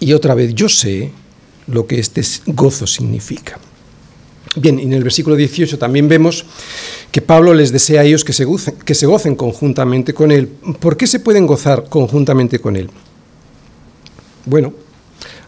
Y 0.00 0.14
otra 0.14 0.34
vez, 0.34 0.54
yo 0.54 0.70
sé 0.70 1.12
lo 1.66 1.86
que 1.86 2.00
este 2.00 2.22
gozo 2.46 2.86
significa. 2.86 3.58
Bien, 4.56 4.80
en 4.80 4.92
el 4.92 5.04
versículo 5.04 5.36
18 5.36 5.78
también 5.78 6.08
vemos 6.08 6.44
que 7.12 7.22
Pablo 7.22 7.54
les 7.54 7.70
desea 7.70 8.00
a 8.00 8.04
ellos 8.04 8.24
que 8.24 8.32
se, 8.32 8.44
gocen, 8.44 8.74
que 8.84 8.94
se 8.94 9.06
gocen 9.06 9.36
conjuntamente 9.36 10.12
con 10.12 10.32
él. 10.32 10.48
¿Por 10.80 10.96
qué 10.96 11.06
se 11.06 11.20
pueden 11.20 11.46
gozar 11.46 11.88
conjuntamente 11.88 12.58
con 12.58 12.76
él? 12.76 12.90
Bueno, 14.46 14.72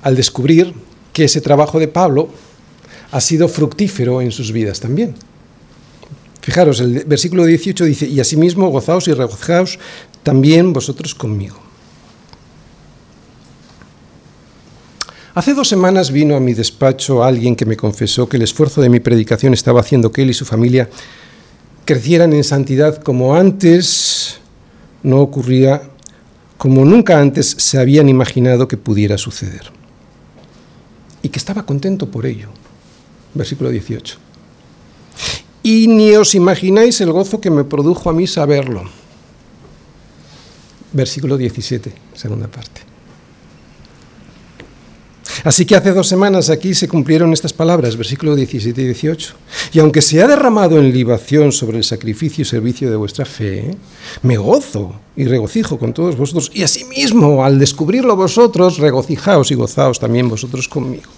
al 0.03 0.15
descubrir 0.15 0.73
que 1.13 1.25
ese 1.25 1.41
trabajo 1.41 1.81
de 1.81 1.89
Pablo 1.89 2.29
ha 3.11 3.21
sido 3.21 3.49
fructífero 3.49 4.21
en 4.21 4.31
sus 4.31 4.53
vidas 4.53 4.81
también. 4.81 5.15
Fijaros, 6.41 6.81
el 6.81 7.05
versículo 7.05 7.45
18 7.45 7.85
dice, 7.85 8.07
y 8.07 8.19
asimismo 8.19 8.69
gozaos 8.71 9.07
y 9.07 9.13
regocijaos 9.13 9.79
también 10.23 10.73
vosotros 10.73 11.15
conmigo. 11.15 11.62
Hace 15.35 15.55
dos 15.55 15.69
semanas 15.69 16.11
vino 16.11 16.37
a 16.37 16.41
mi 16.41 16.53
despacho 16.53 17.25
alguien 17.25 17.57
que 17.57 17.65
me 17.65 17.77
confesó 17.77 18.29
que 18.29 18.37
el 18.37 18.43
esfuerzo 18.43 18.81
de 18.81 18.89
mi 18.89 19.01
predicación 19.01 19.55
estaba 19.55 19.81
haciendo 19.81 20.13
que 20.13 20.23
él 20.23 20.31
y 20.31 20.35
su 20.35 20.45
familia 20.45 20.91
crecieran 21.85 22.33
en 22.33 22.45
santidad 22.45 23.03
como 23.03 23.35
antes 23.35 24.41
no 25.03 25.21
ocurría, 25.21 25.83
como 26.59 26.85
nunca 26.85 27.19
antes 27.19 27.57
se 27.59 27.79
habían 27.79 28.09
imaginado 28.09 28.69
que 28.69 28.77
pudiera 28.77 29.17
suceder. 29.17 29.73
Y 31.23 31.31
que 31.31 31.39
estaba 31.39 31.65
contento 31.65 32.11
por 32.11 32.27
ello. 32.27 32.49
Versículo 33.35 33.71
18 33.71 34.19
y 35.63 35.87
ni 35.87 36.15
os 36.15 36.35
imagináis 36.35 37.01
el 37.01 37.13
gozo 37.13 37.41
que 37.41 37.51
me 37.51 37.65
produjo 37.65 38.11
a 38.11 38.13
mí 38.13 38.27
saberlo. 38.27 38.83
Versículo 40.93 41.37
17, 41.37 41.93
segunda 42.15 42.49
parte. 42.49 42.92
Así 45.45 45.65
que 45.65 45.77
hace 45.77 45.93
dos 45.93 46.09
semanas 46.09 46.51
aquí 46.51 46.75
se 46.75 46.89
cumplieron 46.89 47.33
estas 47.33 47.53
palabras, 47.53 47.97
versículo 47.97 48.35
17 48.35 48.81
y 48.81 48.85
18. 48.85 49.35
Y 49.73 49.79
aunque 49.79 50.03
se 50.03 50.23
ha 50.23 50.27
derramado 50.27 50.79
en 50.79 50.93
libación 50.93 51.53
sobre 51.53 51.79
el 51.79 51.85
sacrificio 51.85 52.43
y 52.43 52.45
servicio 52.45 52.91
de 52.91 52.97
vuestra 52.97 53.25
fe, 53.25 53.77
me 54.23 54.37
gozo 54.37 54.95
y 55.17 55.25
regocijo 55.25 55.79
con 55.79 55.93
todos 55.93 56.17
vosotros. 56.17 56.51
Y 56.55 56.63
asimismo, 56.63 57.45
al 57.45 57.59
descubrirlo 57.59 58.17
vosotros, 58.17 58.79
regocijaos 58.79 59.51
y 59.51 59.55
gozaos 59.55 59.99
también 59.99 60.29
vosotros 60.29 60.69
conmigo. 60.69 61.11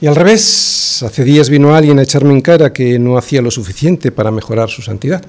Y 0.00 0.06
al 0.06 0.14
revés, 0.14 1.02
hace 1.02 1.24
días 1.24 1.48
vino 1.48 1.74
alguien 1.74 1.98
a 1.98 2.02
echarme 2.02 2.32
en 2.32 2.42
cara 2.42 2.72
que 2.72 2.98
no 2.98 3.16
hacía 3.16 3.40
lo 3.40 3.50
suficiente 3.50 4.12
para 4.12 4.30
mejorar 4.30 4.68
su 4.68 4.82
santidad. 4.82 5.24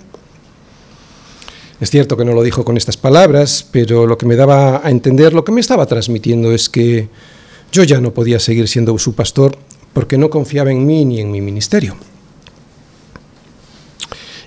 Es 1.80 1.92
cierto 1.92 2.18
que 2.18 2.26
no 2.26 2.34
lo 2.34 2.42
dijo 2.42 2.66
con 2.66 2.76
estas 2.76 2.98
palabras, 2.98 3.68
pero 3.72 4.08
lo 4.08 4.18
que 4.18 4.26
me 4.26 4.36
daba 4.36 4.82
a 4.84 4.90
entender, 4.90 5.34
lo 5.34 5.44
que 5.44 5.52
me 5.52 5.62
estaba 5.62 5.86
transmitiendo 5.86 6.52
es 6.52 6.70
que 6.70 7.08
yo 7.72 7.84
ya 7.84 8.02
no 8.02 8.14
podía 8.14 8.40
seguir 8.40 8.68
siendo 8.68 8.98
su 8.98 9.14
pastor 9.14 9.58
porque 9.94 10.18
no 10.18 10.30
confiaba 10.30 10.72
en 10.72 10.86
mí 10.86 11.06
ni 11.06 11.20
en 11.20 11.32
mi 11.32 11.40
ministerio. 11.40 11.96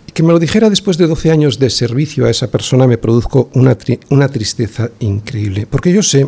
Y 0.08 0.12
que 0.12 0.24
me 0.24 0.32
lo 0.32 0.40
dijera 0.40 0.70
después 0.70 0.98
de 0.98 1.06
12 1.06 1.30
años 1.30 1.58
de 1.60 1.70
servicio 1.70 2.26
a 2.26 2.30
esa 2.30 2.50
persona 2.50 2.88
me 2.88 2.98
produjo 2.98 3.48
una, 3.54 3.76
tristeza 4.28 4.90
increíble, 4.98 5.66
porque 5.66 5.92
yo 5.92 6.02
sé 6.02 6.26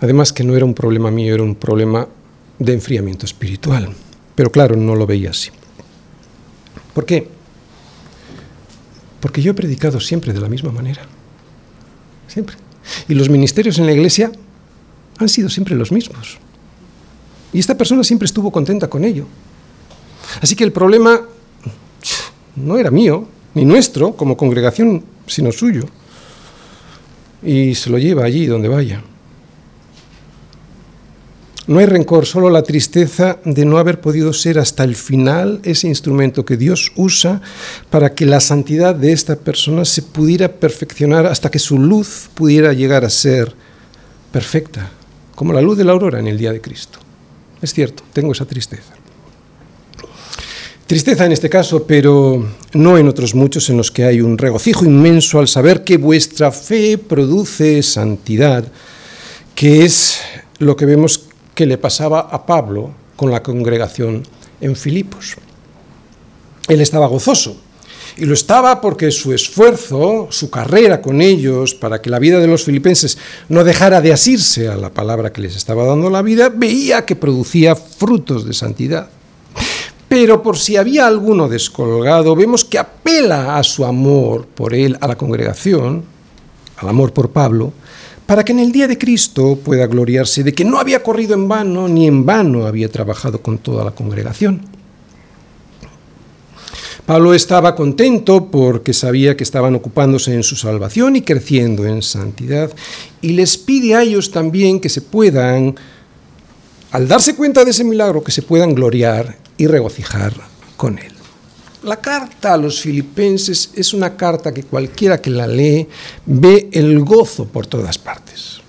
Además 0.00 0.32
que 0.32 0.44
no 0.44 0.54
era 0.54 0.66
un 0.66 0.74
problema 0.74 1.10
mío, 1.10 1.34
era 1.34 1.42
un 1.42 1.54
problema 1.54 2.06
de 2.58 2.74
enfriamiento 2.74 3.24
espiritual. 3.24 3.88
Pero 4.34 4.50
claro, 4.50 4.76
no 4.76 4.94
lo 4.94 5.06
veía 5.06 5.30
así. 5.30 5.50
¿Por 6.92 7.06
qué? 7.06 7.26
Porque 9.24 9.40
yo 9.40 9.52
he 9.52 9.54
predicado 9.54 10.00
siempre 10.00 10.34
de 10.34 10.40
la 10.42 10.50
misma 10.50 10.70
manera. 10.70 11.00
Siempre. 12.28 12.56
Y 13.08 13.14
los 13.14 13.30
ministerios 13.30 13.78
en 13.78 13.86
la 13.86 13.92
iglesia 13.92 14.30
han 15.16 15.30
sido 15.30 15.48
siempre 15.48 15.74
los 15.74 15.90
mismos. 15.90 16.36
Y 17.50 17.58
esta 17.58 17.74
persona 17.74 18.04
siempre 18.04 18.26
estuvo 18.26 18.52
contenta 18.52 18.86
con 18.86 19.02
ello. 19.02 19.24
Así 20.42 20.54
que 20.54 20.62
el 20.62 20.72
problema 20.72 21.22
no 22.56 22.76
era 22.76 22.90
mío, 22.90 23.26
ni 23.54 23.64
nuestro 23.64 24.14
como 24.14 24.36
congregación, 24.36 25.02
sino 25.26 25.52
suyo. 25.52 25.84
Y 27.42 27.74
se 27.76 27.88
lo 27.88 27.96
lleva 27.96 28.26
allí 28.26 28.44
donde 28.44 28.68
vaya. 28.68 29.02
No 31.66 31.78
hay 31.78 31.86
rencor, 31.86 32.26
solo 32.26 32.50
la 32.50 32.62
tristeza 32.62 33.38
de 33.44 33.64
no 33.64 33.78
haber 33.78 33.98
podido 34.00 34.34
ser 34.34 34.58
hasta 34.58 34.84
el 34.84 34.96
final 34.96 35.60
ese 35.62 35.88
instrumento 35.88 36.44
que 36.44 36.58
Dios 36.58 36.92
usa 36.94 37.40
para 37.88 38.14
que 38.14 38.26
la 38.26 38.40
santidad 38.40 38.94
de 38.94 39.12
esta 39.12 39.36
persona 39.36 39.86
se 39.86 40.02
pudiera 40.02 40.52
perfeccionar 40.52 41.26
hasta 41.26 41.50
que 41.50 41.58
su 41.58 41.78
luz 41.78 42.28
pudiera 42.34 42.74
llegar 42.74 43.06
a 43.06 43.10
ser 43.10 43.54
perfecta, 44.30 44.90
como 45.34 45.54
la 45.54 45.62
luz 45.62 45.78
de 45.78 45.84
la 45.84 45.92
aurora 45.92 46.18
en 46.18 46.26
el 46.26 46.36
día 46.36 46.52
de 46.52 46.60
Cristo. 46.60 46.98
Es 47.62 47.72
cierto, 47.72 48.02
tengo 48.12 48.32
esa 48.32 48.44
tristeza. 48.44 48.92
Tristeza 50.86 51.24
en 51.24 51.32
este 51.32 51.48
caso, 51.48 51.86
pero 51.86 52.46
no 52.74 52.98
en 52.98 53.08
otros 53.08 53.34
muchos 53.34 53.70
en 53.70 53.78
los 53.78 53.90
que 53.90 54.04
hay 54.04 54.20
un 54.20 54.36
regocijo 54.36 54.84
inmenso 54.84 55.38
al 55.38 55.48
saber 55.48 55.82
que 55.82 55.96
vuestra 55.96 56.52
fe 56.52 56.98
produce 56.98 57.82
santidad, 57.82 58.70
que 59.54 59.86
es 59.86 60.20
lo 60.58 60.76
que 60.76 60.84
vemos 60.84 61.30
que 61.54 61.66
le 61.66 61.78
pasaba 61.78 62.20
a 62.20 62.46
Pablo 62.46 62.90
con 63.16 63.30
la 63.30 63.42
congregación 63.42 64.22
en 64.60 64.76
Filipos. 64.76 65.36
Él 66.68 66.80
estaba 66.80 67.06
gozoso 67.06 67.56
Y 68.16 68.24
lo 68.24 68.34
estaba 68.34 68.80
porque 68.80 69.10
su 69.10 69.32
esfuerzo, 69.32 70.28
su 70.30 70.48
carrera 70.48 71.02
con 71.02 71.20
ellos, 71.20 71.74
para 71.74 72.00
que 72.00 72.10
la 72.10 72.20
vida 72.20 72.38
de 72.38 72.46
los 72.46 72.64
filipenses 72.64 73.18
no 73.48 73.64
dejara 73.64 74.00
de 74.00 74.12
asirse 74.12 74.68
a 74.68 74.76
la 74.76 74.90
palabra 74.90 75.32
que 75.32 75.40
les 75.40 75.56
estaba 75.56 75.84
dando 75.84 76.10
la 76.10 76.22
vida, 76.22 76.48
veía 76.48 77.04
que 77.04 77.16
producía 77.16 77.74
frutos 77.74 78.46
de 78.46 78.54
santidad. 78.54 79.08
Pero 80.08 80.44
por 80.44 80.58
si 80.58 80.76
había 80.76 81.08
alguno 81.08 81.48
descolgado, 81.48 82.36
vemos 82.36 82.64
que 82.64 82.78
apela 82.78 83.58
a 83.58 83.64
su 83.64 83.84
amor 83.84 84.46
por 84.46 84.74
él, 84.74 84.96
a 85.00 85.08
la 85.08 85.16
congregación, 85.16 86.04
al 86.76 86.88
amor 86.88 87.12
por 87.12 87.30
Pablo, 87.30 87.72
para 88.26 88.44
que 88.44 88.52
en 88.52 88.60
el 88.60 88.72
día 88.72 88.88
de 88.88 88.98
Cristo 88.98 89.58
pueda 89.62 89.86
gloriarse 89.86 90.42
de 90.42 90.54
que 90.54 90.64
no 90.64 90.78
había 90.78 91.02
corrido 91.02 91.34
en 91.34 91.48
vano, 91.48 91.88
ni 91.88 92.06
en 92.06 92.24
vano 92.24 92.66
había 92.66 92.88
trabajado 92.88 93.42
con 93.42 93.58
toda 93.58 93.84
la 93.84 93.90
congregación. 93.90 94.62
Pablo 97.06 97.34
estaba 97.34 97.74
contento 97.74 98.50
porque 98.50 98.94
sabía 98.94 99.36
que 99.36 99.44
estaban 99.44 99.74
ocupándose 99.74 100.32
en 100.32 100.42
su 100.42 100.56
salvación 100.56 101.16
y 101.16 101.22
creciendo 101.22 101.86
en 101.86 102.00
santidad, 102.00 102.72
y 103.20 103.34
les 103.34 103.58
pide 103.58 103.94
a 103.94 104.02
ellos 104.02 104.30
también 104.30 104.80
que 104.80 104.88
se 104.88 105.02
puedan, 105.02 105.76
al 106.92 107.06
darse 107.06 107.36
cuenta 107.36 107.62
de 107.62 107.72
ese 107.72 107.84
milagro, 107.84 108.24
que 108.24 108.32
se 108.32 108.40
puedan 108.40 108.74
gloriar 108.74 109.36
y 109.58 109.66
regocijar 109.66 110.32
con 110.78 110.98
él. 110.98 111.13
La 111.84 112.00
carta 112.00 112.54
a 112.54 112.56
los 112.56 112.80
filipenses 112.80 113.70
es 113.74 113.92
una 113.92 114.16
carta 114.16 114.54
que 114.54 114.62
cualquiera 114.62 115.20
que 115.20 115.28
la 115.28 115.46
lee 115.46 115.86
ve 116.24 116.70
el 116.72 116.98
gozo 117.00 117.44
por 117.44 117.66
todas 117.66 117.98
partes. 117.98 118.60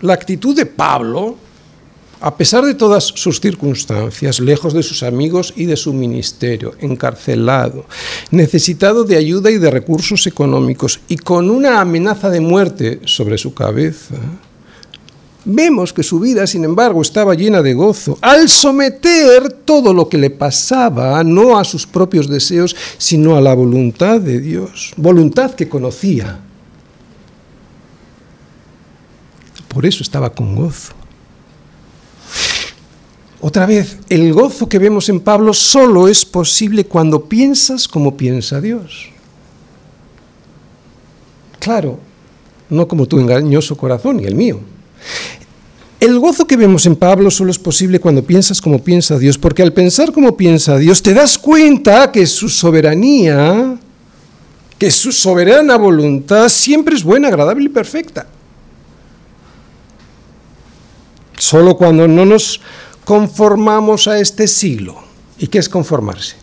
La 0.00 0.14
actitud 0.14 0.56
de 0.56 0.64
Pablo, 0.64 1.36
a 2.22 2.34
pesar 2.34 2.64
de 2.64 2.72
todas 2.72 3.04
sus 3.04 3.38
circunstancias, 3.38 4.40
lejos 4.40 4.72
de 4.72 4.82
sus 4.82 5.02
amigos 5.02 5.52
y 5.56 5.66
de 5.66 5.76
su 5.76 5.92
ministerio, 5.92 6.72
encarcelado, 6.80 7.84
necesitado 8.30 9.04
de 9.04 9.16
ayuda 9.16 9.50
y 9.50 9.58
de 9.58 9.70
recursos 9.70 10.26
económicos 10.26 11.00
y 11.06 11.16
con 11.18 11.50
una 11.50 11.82
amenaza 11.82 12.30
de 12.30 12.40
muerte 12.40 13.00
sobre 13.04 13.36
su 13.36 13.52
cabeza, 13.52 14.14
Vemos 15.46 15.92
que 15.92 16.02
su 16.02 16.20
vida, 16.20 16.46
sin 16.46 16.64
embargo, 16.64 17.02
estaba 17.02 17.34
llena 17.34 17.60
de 17.60 17.74
gozo, 17.74 18.18
al 18.22 18.48
someter 18.48 19.52
todo 19.64 19.92
lo 19.92 20.08
que 20.08 20.16
le 20.16 20.30
pasaba 20.30 21.22
no 21.22 21.58
a 21.58 21.64
sus 21.64 21.86
propios 21.86 22.28
deseos, 22.28 22.74
sino 22.96 23.36
a 23.36 23.42
la 23.42 23.52
voluntad 23.54 24.20
de 24.20 24.40
Dios, 24.40 24.94
voluntad 24.96 25.52
que 25.52 25.68
conocía. 25.68 26.40
Por 29.68 29.84
eso 29.84 30.02
estaba 30.02 30.30
con 30.30 30.54
gozo. 30.54 30.94
Otra 33.42 33.66
vez, 33.66 33.98
el 34.08 34.32
gozo 34.32 34.66
que 34.66 34.78
vemos 34.78 35.10
en 35.10 35.20
Pablo 35.20 35.52
solo 35.52 36.08
es 36.08 36.24
posible 36.24 36.86
cuando 36.86 37.26
piensas 37.26 37.86
como 37.86 38.16
piensa 38.16 38.62
Dios. 38.62 39.10
Claro, 41.58 41.98
no 42.70 42.88
como 42.88 43.04
tu 43.04 43.18
engañoso 43.18 43.76
corazón 43.76 44.20
y 44.20 44.24
el 44.24 44.34
mío. 44.34 44.60
El 46.00 46.18
gozo 46.18 46.46
que 46.46 46.56
vemos 46.56 46.84
en 46.84 46.96
Pablo 46.96 47.30
solo 47.30 47.50
es 47.50 47.58
posible 47.58 47.98
cuando 47.98 48.24
piensas 48.24 48.60
como 48.60 48.84
piensa 48.84 49.18
Dios, 49.18 49.38
porque 49.38 49.62
al 49.62 49.72
pensar 49.72 50.12
como 50.12 50.36
piensa 50.36 50.76
Dios 50.76 51.02
te 51.02 51.14
das 51.14 51.38
cuenta 51.38 52.12
que 52.12 52.26
su 52.26 52.48
soberanía, 52.48 53.76
que 54.78 54.90
su 54.90 55.12
soberana 55.12 55.76
voluntad 55.76 56.48
siempre 56.48 56.94
es 56.94 57.02
buena, 57.02 57.28
agradable 57.28 57.64
y 57.64 57.68
perfecta. 57.70 58.26
Solo 61.38 61.76
cuando 61.76 62.06
no 62.06 62.26
nos 62.26 62.60
conformamos 63.04 64.08
a 64.08 64.18
este 64.18 64.46
siglo. 64.46 64.96
¿Y 65.38 65.46
qué 65.46 65.58
es 65.58 65.68
conformarse? 65.68 66.36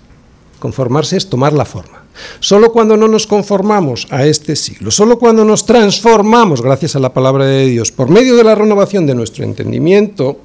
Conformarse 0.59 1.17
es 1.17 1.29
tomar 1.29 1.53
la 1.53 1.65
forma. 1.65 2.00
Solo 2.39 2.71
cuando 2.71 2.97
no 2.97 3.07
nos 3.07 3.27
conformamos 3.27 4.07
a 4.09 4.25
este 4.25 4.55
siglo, 4.55 4.91
solo 4.91 5.17
cuando 5.19 5.45
nos 5.45 5.65
transformamos, 5.65 6.61
gracias 6.61 6.95
a 6.95 6.99
la 6.99 7.13
palabra 7.13 7.45
de 7.45 7.65
Dios, 7.65 7.91
por 7.91 8.09
medio 8.09 8.35
de 8.35 8.43
la 8.43 8.55
renovación 8.55 9.05
de 9.05 9.15
nuestro 9.15 9.43
entendimiento, 9.43 10.39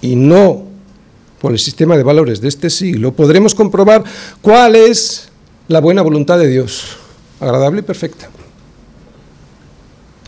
y 0.00 0.16
no 0.16 0.64
por 1.40 1.52
el 1.52 1.58
sistema 1.58 1.96
de 1.96 2.02
valores 2.02 2.40
de 2.40 2.48
este 2.48 2.70
siglo, 2.70 3.12
podremos 3.12 3.54
comprobar 3.54 4.04
cuál 4.40 4.76
es 4.76 5.28
la 5.68 5.80
buena 5.80 6.02
voluntad 6.02 6.38
de 6.38 6.48
Dios, 6.48 6.96
agradable 7.40 7.80
y 7.80 7.82
perfecta. 7.82 8.28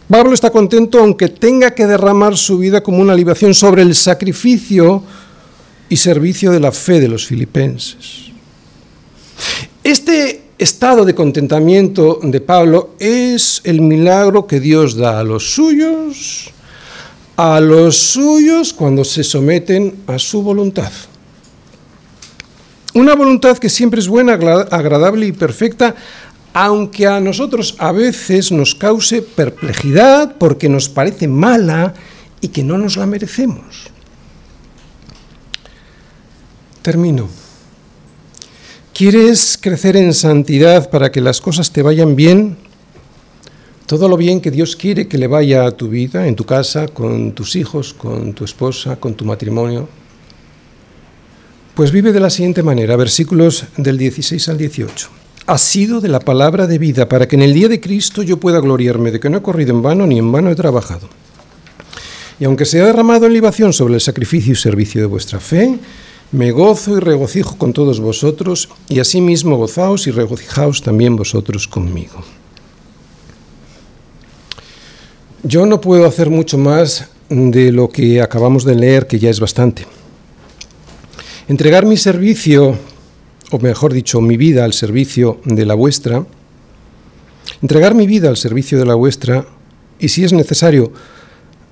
Pablo 0.09 0.35
está 0.35 0.51
contento 0.51 1.01
aunque 1.01 1.29
tenga 1.29 1.73
que 1.73 1.87
derramar 1.87 2.37
su 2.37 2.59
vida 2.59 2.83
como 2.83 2.99
una 2.99 3.15
libación 3.15 3.55
sobre 3.55 3.83
el 3.83 3.95
sacrificio 3.95 5.03
y 5.89 5.97
servicio 5.97 6.51
de 6.51 6.61
la 6.61 6.73
fe 6.73 7.01
de 7.01 7.09
los 7.09 7.27
filipenses. 7.27 8.24
Este 9.83 10.43
estado 10.59 11.05
de 11.05 11.15
contentamiento 11.15 12.21
de 12.23 12.41
Pablo 12.41 12.95
es 12.99 13.61
el 13.65 13.81
milagro 13.81 14.47
que 14.47 14.61
Dios 14.61 14.97
da 14.97 15.21
a 15.21 15.25
los 15.25 15.55
suyos, 15.55 16.51
a 17.37 17.61
los 17.61 17.97
suyos 17.97 18.73
cuando 18.73 19.05
se 19.05 19.25
someten 19.25 19.97
a 20.07 20.19
su 20.19 20.43
voluntad. 20.43 20.93
Una 22.95 23.15
voluntad 23.15 23.59
que 23.59 23.69
siempre 23.69 24.01
es 24.01 24.09
buena, 24.09 24.35
agradable 24.35 25.27
y 25.27 25.33
perfecta, 25.33 25.97
aunque 26.53 27.09
a 27.09 27.21
nosotros 27.21 27.75
a 27.79 27.91
veces 27.91 28.53
nos 28.53 28.77
cause 28.77 29.21
perplejidad 29.21 30.37
porque 30.39 30.69
nos 30.69 30.89
parece 30.89 31.27
mala 31.27 31.95
y 32.41 32.49
que 32.49 32.63
no 32.63 32.79
nos 32.79 32.97
la 32.97 33.07
merecemos. 33.07 33.91
Termino. 36.83 37.44
¿Quieres 38.95 39.59
crecer 39.61 39.97
en 39.97 40.15
santidad 40.15 40.89
para 40.89 41.11
que 41.11 41.21
las 41.21 41.41
cosas 41.41 41.73
te 41.73 41.83
vayan 41.83 42.15
bien? 42.15 42.57
Todo 43.87 44.09
lo 44.09 44.17
bien 44.17 44.41
que 44.41 44.53
Dios 44.53 44.77
quiere 44.77 45.09
que 45.09 45.19
le 45.19 45.27
vaya 45.27 45.67
a 45.67 45.73
tu 45.73 45.89
vida, 45.89 46.29
en 46.29 46.37
tu 46.37 46.45
casa, 46.45 46.87
con 46.87 47.33
tus 47.33 47.57
hijos, 47.57 47.93
con 47.93 48.35
tu 48.35 48.45
esposa, 48.45 48.95
con 48.95 49.17
tu 49.17 49.25
matrimonio. 49.25 49.89
Pues 51.75 51.91
vive 51.91 52.13
de 52.13 52.21
la 52.21 52.31
siguiente 52.31 52.63
manera, 52.63 52.95
versículos 52.95 53.65
del 53.77 53.99
16 53.99 54.49
al 54.49 54.59
18. 54.59 55.09
Ha 55.47 55.59
sido 55.59 56.01
de 56.01 56.09
la 56.09 56.21
palabra 56.21 56.69
de 56.69 56.79
vida 56.79 57.09
para 57.09 57.27
que 57.27 57.35
en 57.35 57.43
el 57.43 57.53
día 57.53 57.67
de 57.67 57.81
Cristo 57.81 58.23
yo 58.23 58.39
pueda 58.39 58.61
gloriarme 58.61 59.11
de 59.11 59.19
que 59.19 59.29
no 59.29 59.39
he 59.39 59.43
corrido 59.43 59.75
en 59.75 59.83
vano 59.83 60.07
ni 60.07 60.21
en 60.21 60.31
vano 60.31 60.53
he 60.53 60.55
trabajado. 60.55 61.09
Y 62.39 62.45
aunque 62.45 62.65
se 62.65 62.81
ha 62.81 62.87
derramado 62.87 63.27
en 63.27 63.33
libación 63.33 63.73
sobre 63.73 63.95
el 63.95 64.01
sacrificio 64.01 64.53
y 64.53 64.57
servicio 64.57 65.01
de 65.01 65.09
vuestra 65.09 65.41
fe, 65.41 65.81
me 66.35 66.51
gozo 66.51 66.97
y 66.97 67.01
regocijo 67.01 67.57
con 67.57 67.73
todos 67.73 68.01
vosotros, 68.01 68.69
y 68.89 68.99
asimismo 68.99 69.57
gozaos 69.57 70.09
y 70.09 70.11
regocijaos 70.11 70.83
también 70.83 71.15
vosotros 71.15 71.69
conmigo. 71.69 72.25
Yo 75.45 75.65
no 75.65 75.81
puedo 75.81 76.07
hacer 76.07 76.31
mucho 76.31 76.59
más 76.59 77.09
de 77.29 77.71
lo 77.71 77.89
que 77.89 78.21
acabamos 78.21 78.65
de 78.65 78.75
leer, 78.75 79.07
que 79.07 79.21
ya 79.21 79.31
es 79.31 79.39
bastante. 79.39 79.87
Entregar 81.47 81.87
mi 81.87 81.97
servicio, 81.97 82.77
o 83.53 83.59
mejor 83.61 83.93
dicho, 83.93 84.21
mi 84.21 84.37
vida 84.37 84.65
al 84.65 84.73
servicio 84.73 85.41
de 85.45 85.65
la 85.65 85.75
vuestra, 85.75 86.27
entregar 87.63 87.95
mi 87.95 88.09
vida 88.09 88.29
al 88.29 88.37
servicio 88.37 88.77
de 88.77 88.87
la 88.87 88.97
vuestra, 88.97 89.47
y 90.01 90.09
si 90.09 90.25
es 90.25 90.33
necesario, 90.33 90.93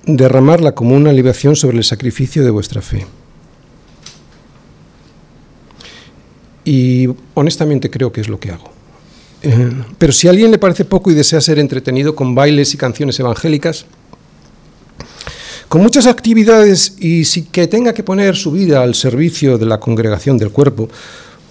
derramarla 0.05 0.73
como 0.73 0.95
una 0.95 1.11
libación 1.11 1.57
sobre 1.57 1.77
el 1.77 1.83
sacrificio 1.83 2.45
de 2.45 2.49
vuestra 2.49 2.81
fe. 2.81 3.05
Y 6.65 7.07
honestamente 7.33 7.89
creo 7.89 8.11
que 8.11 8.21
es 8.21 8.29
lo 8.29 8.39
que 8.39 8.51
hago. 8.51 8.71
Eh, 9.43 9.71
pero 9.97 10.13
si 10.13 10.27
a 10.27 10.31
alguien 10.31 10.51
le 10.51 10.57
parece 10.57 10.85
poco 10.85 11.11
y 11.11 11.13
desea 11.13 11.41
ser 11.41 11.59
entretenido 11.59 12.15
con 12.15 12.33
bailes 12.33 12.73
y 12.73 12.77
canciones 12.77 13.19
evangélicas, 13.19 13.85
con 15.67 15.81
muchas 15.81 16.07
actividades 16.07 16.95
y 16.99 17.25
si 17.25 17.43
que 17.43 17.67
tenga 17.67 17.93
que 17.93 18.03
poner 18.03 18.35
su 18.35 18.51
vida 18.51 18.81
al 18.81 18.95
servicio 18.95 19.57
de 19.57 19.65
la 19.65 19.79
congregación 19.79 20.37
del 20.37 20.51
cuerpo, 20.51 20.87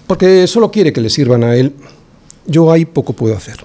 porque 0.07 0.47
solo 0.47 0.71
quiere 0.71 0.93
que 0.93 1.01
le 1.03 1.11
sirvan 1.11 1.45
a 1.45 1.55
él, 1.55 1.75
yo 2.47 2.73
ahí 2.73 2.87
poco 2.87 3.13
puedo 3.13 3.37
hacer. 3.37 3.57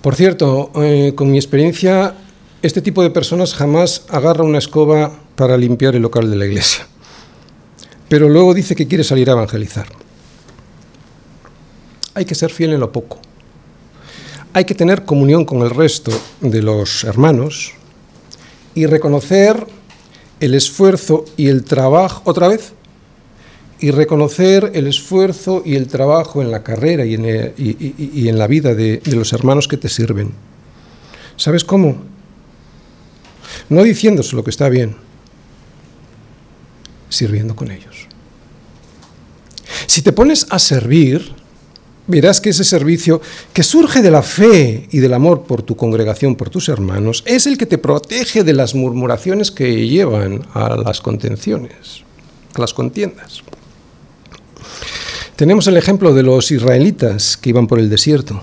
Por 0.00 0.14
cierto, 0.14 0.70
eh, 0.76 1.12
con 1.14 1.30
mi 1.30 1.38
experiencia, 1.38 2.14
este 2.62 2.80
tipo 2.80 3.02
de 3.02 3.10
personas 3.10 3.54
jamás 3.54 4.04
agarra 4.08 4.42
una 4.42 4.58
escoba 4.58 5.12
para 5.36 5.56
limpiar 5.56 5.94
el 5.96 6.02
local 6.02 6.30
de 6.30 6.36
la 6.36 6.46
iglesia 6.46 6.86
pero 8.12 8.28
luego 8.28 8.52
dice 8.52 8.76
que 8.76 8.86
quiere 8.86 9.04
salir 9.04 9.30
a 9.30 9.32
evangelizar. 9.32 9.86
Hay 12.12 12.26
que 12.26 12.34
ser 12.34 12.50
fiel 12.50 12.74
en 12.74 12.80
lo 12.80 12.92
poco. 12.92 13.18
Hay 14.52 14.66
que 14.66 14.74
tener 14.74 15.06
comunión 15.06 15.46
con 15.46 15.62
el 15.62 15.70
resto 15.70 16.12
de 16.42 16.60
los 16.60 17.04
hermanos 17.04 17.72
y 18.74 18.84
reconocer 18.84 19.66
el 20.40 20.52
esfuerzo 20.52 21.24
y 21.38 21.48
el 21.48 21.64
trabajo, 21.64 22.20
otra 22.26 22.48
vez, 22.48 22.74
y 23.80 23.90
reconocer 23.92 24.72
el 24.74 24.88
esfuerzo 24.88 25.62
y 25.64 25.76
el 25.76 25.88
trabajo 25.88 26.42
en 26.42 26.50
la 26.50 26.62
carrera 26.62 27.06
y 27.06 27.14
en, 27.14 28.38
la 28.38 28.46
vida 28.46 28.74
de 28.74 29.00
los 29.06 29.32
hermanos 29.32 29.68
que 29.68 29.78
te 29.78 29.88
sirven. 29.88 30.34
¿Sabes 31.38 31.64
cómo? 31.64 31.96
No 33.70 33.82
diciéndose 33.82 34.36
lo 34.36 34.44
que 34.44 34.50
está 34.50 34.68
bien, 34.68 34.96
sirviendo 37.08 37.56
con 37.56 37.70
ellos. 37.70 38.01
Si 39.86 40.02
te 40.02 40.12
pones 40.12 40.46
a 40.50 40.58
servir, 40.58 41.32
verás 42.06 42.40
que 42.40 42.50
ese 42.50 42.64
servicio 42.64 43.20
que 43.52 43.62
surge 43.62 44.02
de 44.02 44.10
la 44.10 44.22
fe 44.22 44.88
y 44.90 44.98
del 44.98 45.14
amor 45.14 45.44
por 45.44 45.62
tu 45.62 45.76
congregación, 45.76 46.36
por 46.36 46.50
tus 46.50 46.68
hermanos, 46.68 47.22
es 47.26 47.46
el 47.46 47.58
que 47.58 47.66
te 47.66 47.78
protege 47.78 48.44
de 48.44 48.52
las 48.52 48.74
murmuraciones 48.74 49.50
que 49.50 49.86
llevan 49.88 50.46
a 50.54 50.76
las 50.76 51.00
contenciones, 51.00 52.02
a 52.54 52.60
las 52.60 52.74
contiendas. 52.74 53.42
Tenemos 55.36 55.66
el 55.66 55.76
ejemplo 55.76 56.14
de 56.14 56.22
los 56.22 56.50
israelitas 56.50 57.36
que 57.36 57.50
iban 57.50 57.66
por 57.66 57.78
el 57.78 57.88
desierto. 57.88 58.40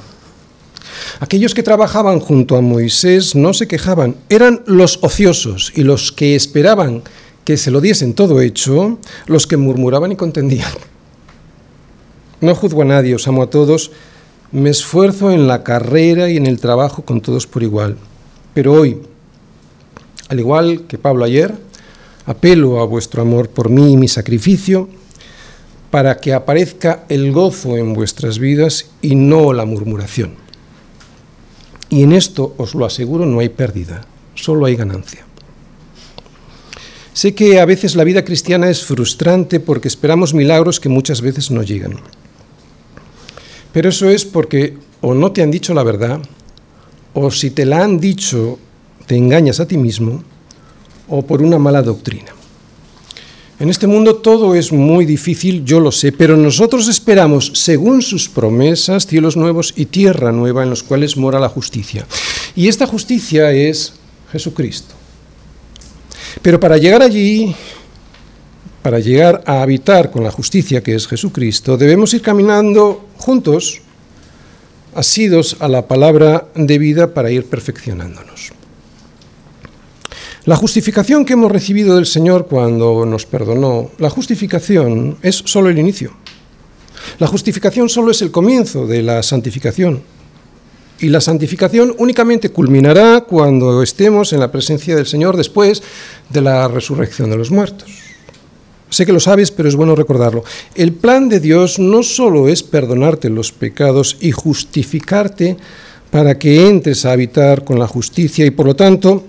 Aquellos 1.20 1.54
que 1.54 1.64
trabajaban 1.64 2.20
junto 2.20 2.56
a 2.56 2.62
Moisés 2.62 3.36
no 3.36 3.54
se 3.54 3.68
quejaban, 3.68 4.16
eran 4.30 4.64
los 4.66 5.00
ociosos 5.02 5.72
y 5.76 5.84
los 5.84 6.12
que 6.12 6.36
esperaban 6.36 7.04
que 7.44 7.58
se 7.58 7.72
lo 7.72 7.82
diesen 7.82 8.14
todo 8.14 8.42
hecho, 8.42 9.00
los 9.28 9.48
que 9.48 9.58
murmuraban 9.58 10.12
y 10.12 10.16
contendían. 10.16 10.72
No 12.42 12.56
juzgo 12.56 12.84
a 12.84 12.86
nadie, 12.86 13.16
os 13.16 13.28
amo 13.28 13.44
a 13.44 13.50
todos, 13.50 13.92
me 14.52 14.70
esfuerzo 14.70 15.32
en 15.32 15.48
la 15.48 15.64
carrera 15.64 16.30
y 16.30 16.38
en 16.38 16.48
el 16.48 16.60
trabajo 16.60 17.04
con 17.04 17.22
todos 17.22 17.48
por 17.48 17.64
igual. 17.64 17.98
Pero 18.54 18.74
hoy, 18.74 19.02
al 20.30 20.40
igual 20.40 20.86
que 20.88 20.98
Pablo 20.98 21.26
ayer, 21.26 21.54
apelo 22.26 22.80
a 22.80 22.86
vuestro 22.86 23.22
amor 23.22 23.50
por 23.50 23.70
mí 23.70 23.94
y 23.94 23.98
mi 23.98 24.08
sacrificio, 24.08 24.88
para 25.92 26.18
que 26.18 26.34
aparezca 26.34 27.06
el 27.10 27.32
gozo 27.32 27.78
en 27.78 27.94
vuestras 27.94 28.40
vidas 28.40 28.92
y 29.02 29.16
no 29.16 29.54
la 29.54 29.66
murmuración. 29.66 30.36
Y 31.90 32.04
en 32.04 32.14
esto, 32.14 32.54
os 32.58 32.76
lo 32.76 32.86
aseguro, 32.86 33.26
no 33.26 33.40
hay 33.40 33.50
pérdida, 33.50 34.06
solo 34.36 34.66
hay 34.66 34.76
ganancia. 34.76 35.26
Sé 37.14 37.34
que 37.34 37.60
a 37.60 37.66
veces 37.66 37.96
la 37.96 38.04
vida 38.04 38.24
cristiana 38.24 38.70
es 38.70 38.86
frustrante 38.86 39.60
porque 39.60 39.88
esperamos 39.88 40.34
milagros 40.34 40.80
que 40.80 40.90
muchas 40.90 41.22
veces 41.22 41.50
no 41.52 41.64
llegan. 41.64 42.00
Pero 43.72 43.90
eso 43.90 44.10
es 44.10 44.26
porque 44.26 44.78
o 45.02 45.14
no 45.14 45.32
te 45.32 45.42
han 45.42 45.52
dicho 45.52 45.74
la 45.74 45.84
verdad, 45.84 46.20
o 47.14 47.32
si 47.32 47.52
te 47.52 47.66
la 47.66 47.84
han 47.84 48.00
dicho, 48.00 48.60
te 49.06 49.16
engañas 49.16 49.60
a 49.60 49.68
ti 49.68 49.78
mismo, 49.78 50.24
o 51.08 51.22
por 51.24 51.42
una 51.42 51.58
mala 51.58 51.82
doctrina. 51.82 52.34
En 53.60 53.70
este 53.70 53.88
mundo 53.88 54.16
todo 54.16 54.56
es 54.56 54.72
muy 54.72 55.06
difícil, 55.06 55.66
yo 55.66 55.82
lo 55.82 55.92
sé, 55.92 56.14
pero 56.14 56.38
nosotros 56.38 56.88
esperamos, 56.88 57.52
según 57.56 58.02
sus 58.02 58.30
promesas, 58.30 59.06
cielos 59.06 59.36
nuevos 59.36 59.74
y 59.76 59.86
tierra 59.86 60.32
nueva 60.32 60.64
en 60.64 60.70
los 60.70 60.82
cuales 60.82 61.18
mora 61.18 61.42
la 61.42 61.50
justicia. 61.50 62.06
Y 62.56 62.70
esta 62.70 62.88
justicia 62.88 63.52
es 63.52 63.94
Jesucristo. 64.32 64.96
Pero 66.42 66.58
para 66.60 66.78
llegar 66.78 67.02
allí 67.02 67.54
para 68.82 69.00
llegar 69.00 69.44
a 69.46 69.62
habitar 69.62 70.12
con 70.12 70.24
la 70.24 70.32
justicia 70.32 70.82
que 70.82 70.96
es 70.96 71.08
Jesucristo, 71.08 71.78
debemos 71.78 72.14
ir 72.14 72.22
caminando 72.22 73.08
juntos, 73.18 73.82
asidos 74.96 75.58
a 75.60 75.68
la 75.68 75.88
palabra 75.88 76.48
de 76.56 76.78
vida 76.78 77.14
para 77.14 77.32
ir 77.32 77.46
perfeccionándonos. 77.46 78.52
La 80.46 80.56
justificación 80.56 81.26
que 81.26 81.34
hemos 81.34 81.52
recibido 81.52 81.96
del 81.96 82.06
Señor 82.06 82.48
cuando 82.48 83.06
nos 83.06 83.26
perdonó, 83.26 83.92
la 83.98 84.10
justificación 84.10 85.18
es 85.22 85.36
solo 85.46 85.70
el 85.70 85.78
inicio. 85.78 86.14
La 87.20 87.28
justificación 87.28 87.90
solo 87.90 88.12
es 88.12 88.22
el 88.22 88.32
comienzo 88.32 88.88
de 88.88 89.04
la 89.04 89.22
santificación. 89.22 90.02
Y 91.02 91.10
la 91.10 91.22
santificación 91.22 91.94
únicamente 91.98 92.50
culminará 92.50 93.22
cuando 93.22 93.84
estemos 93.84 94.34
en 94.34 94.40
la 94.40 94.52
presencia 94.52 94.96
del 94.96 95.06
Señor 95.06 95.38
después 95.38 95.84
de 96.30 96.42
la 96.42 96.68
resurrección 96.68 97.30
de 97.30 97.38
los 97.38 97.52
muertos. 97.52 98.09
Sé 98.90 99.06
que 99.06 99.14
lo 99.14 99.20
sabes, 99.20 99.52
pero 99.52 99.70
es 99.70 99.76
bueno 99.76 99.96
recordarlo. 99.96 100.44
El 100.76 100.94
plan 100.94 101.30
de 101.30 101.40
Dios 101.40 101.78
no 101.80 102.02
solo 102.02 102.48
es 102.48 102.64
perdonarte 102.64 103.30
los 103.30 103.52
pecados 103.52 104.18
y 104.20 104.32
justificarte 104.32 105.58
para 106.10 106.40
que 106.40 106.68
entres 106.68 107.06
a 107.06 107.12
habitar 107.12 107.64
con 107.64 107.78
la 107.78 107.88
justicia 107.88 108.46
y 108.46 108.52
por 108.52 108.66
lo 108.66 108.76
tanto 108.76 109.24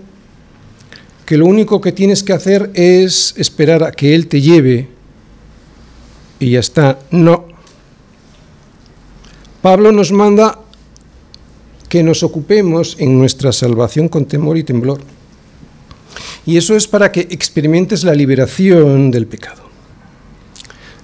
que 1.26 1.36
lo 1.36 1.46
único 1.46 1.80
que 1.80 1.92
tienes 1.92 2.22
que 2.22 2.32
hacer 2.32 2.70
es 2.74 3.34
esperar 3.36 3.84
a 3.84 3.92
que 3.92 4.14
Él 4.14 4.26
te 4.26 4.40
lleve 4.40 4.88
y 6.40 6.52
ya 6.52 6.60
está. 6.60 6.98
No. 7.10 7.44
Pablo 9.62 9.92
nos 9.92 10.10
manda 10.10 10.58
que 11.88 12.02
nos 12.02 12.22
ocupemos 12.22 12.96
en 12.98 13.18
nuestra 13.18 13.52
salvación 13.52 14.08
con 14.08 14.24
temor 14.24 14.56
y 14.56 14.64
temblor. 14.64 15.00
Y 16.46 16.56
eso 16.56 16.74
es 16.74 16.88
para 16.88 17.12
que 17.12 17.20
experimentes 17.20 18.04
la 18.04 18.14
liberación 18.14 19.10
del 19.10 19.26
pecado. 19.26 19.62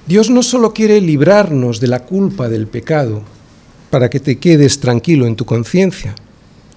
Dios 0.06 0.30
no 0.30 0.42
solo 0.42 0.72
quiere 0.72 1.00
librarnos 1.00 1.80
de 1.80 1.88
la 1.88 2.00
culpa 2.00 2.48
del 2.48 2.68
pecado 2.68 3.22
para 3.90 4.08
que 4.08 4.20
te 4.20 4.38
quedes 4.38 4.78
tranquilo 4.78 5.26
en 5.26 5.36
tu 5.36 5.44
conciencia, 5.44 6.14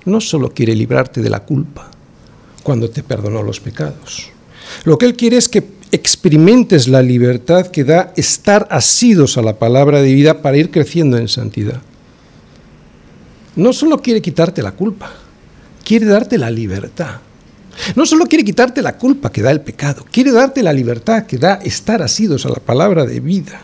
no 0.06 0.20
solo 0.20 0.54
quiere 0.54 0.76
librarte 0.76 1.22
de 1.22 1.30
la 1.30 1.42
culpa 1.42 1.92
cuando 2.64 2.90
te 2.90 3.04
perdonó 3.04 3.44
los 3.44 3.60
pecados. 3.60 4.30
Lo 4.84 4.98
que 4.98 5.06
Él 5.06 5.16
quiere 5.16 5.38
es 5.38 5.50
que 5.50 5.64
experimentes 5.92 6.88
la 6.88 7.02
libertad 7.02 7.68
que 7.68 7.84
da 7.84 8.14
estar 8.16 8.68
asidos 8.70 9.38
a 9.38 9.42
la 9.42 9.58
palabra 9.58 10.02
de 10.02 10.14
vida 10.14 10.42
para 10.42 10.58
ir 10.58 10.72
creciendo 10.72 11.18
en 11.18 11.28
santidad. 11.28 11.82
No 13.56 13.74
solo 13.74 14.02
quiere 14.02 14.22
quitarte 14.22 14.62
la 14.62 14.72
culpa, 14.72 15.12
quiere 15.84 16.06
darte 16.06 16.38
la 16.38 16.52
libertad. 16.52 17.22
No 17.96 18.06
solo 18.06 18.26
quiere 18.26 18.44
quitarte 18.44 18.82
la 18.82 18.98
culpa 18.98 19.32
que 19.32 19.42
da 19.42 19.52
el 19.52 19.62
pecado, 19.62 20.06
quiere 20.12 20.32
darte 20.32 20.64
la 20.64 20.74
libertad 20.74 21.26
que 21.26 21.38
da 21.38 21.56
estar 21.56 22.02
asidos 22.02 22.46
a 22.46 22.50
la 22.50 22.60
palabra 22.60 23.06
de 23.06 23.20
vida. 23.20 23.62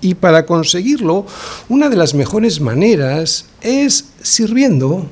Y 0.00 0.14
para 0.14 0.46
conseguirlo, 0.46 1.26
una 1.68 1.88
de 1.88 1.96
las 1.96 2.14
mejores 2.14 2.60
maneras 2.60 3.46
es 3.60 4.06
sirviendo, 4.22 5.08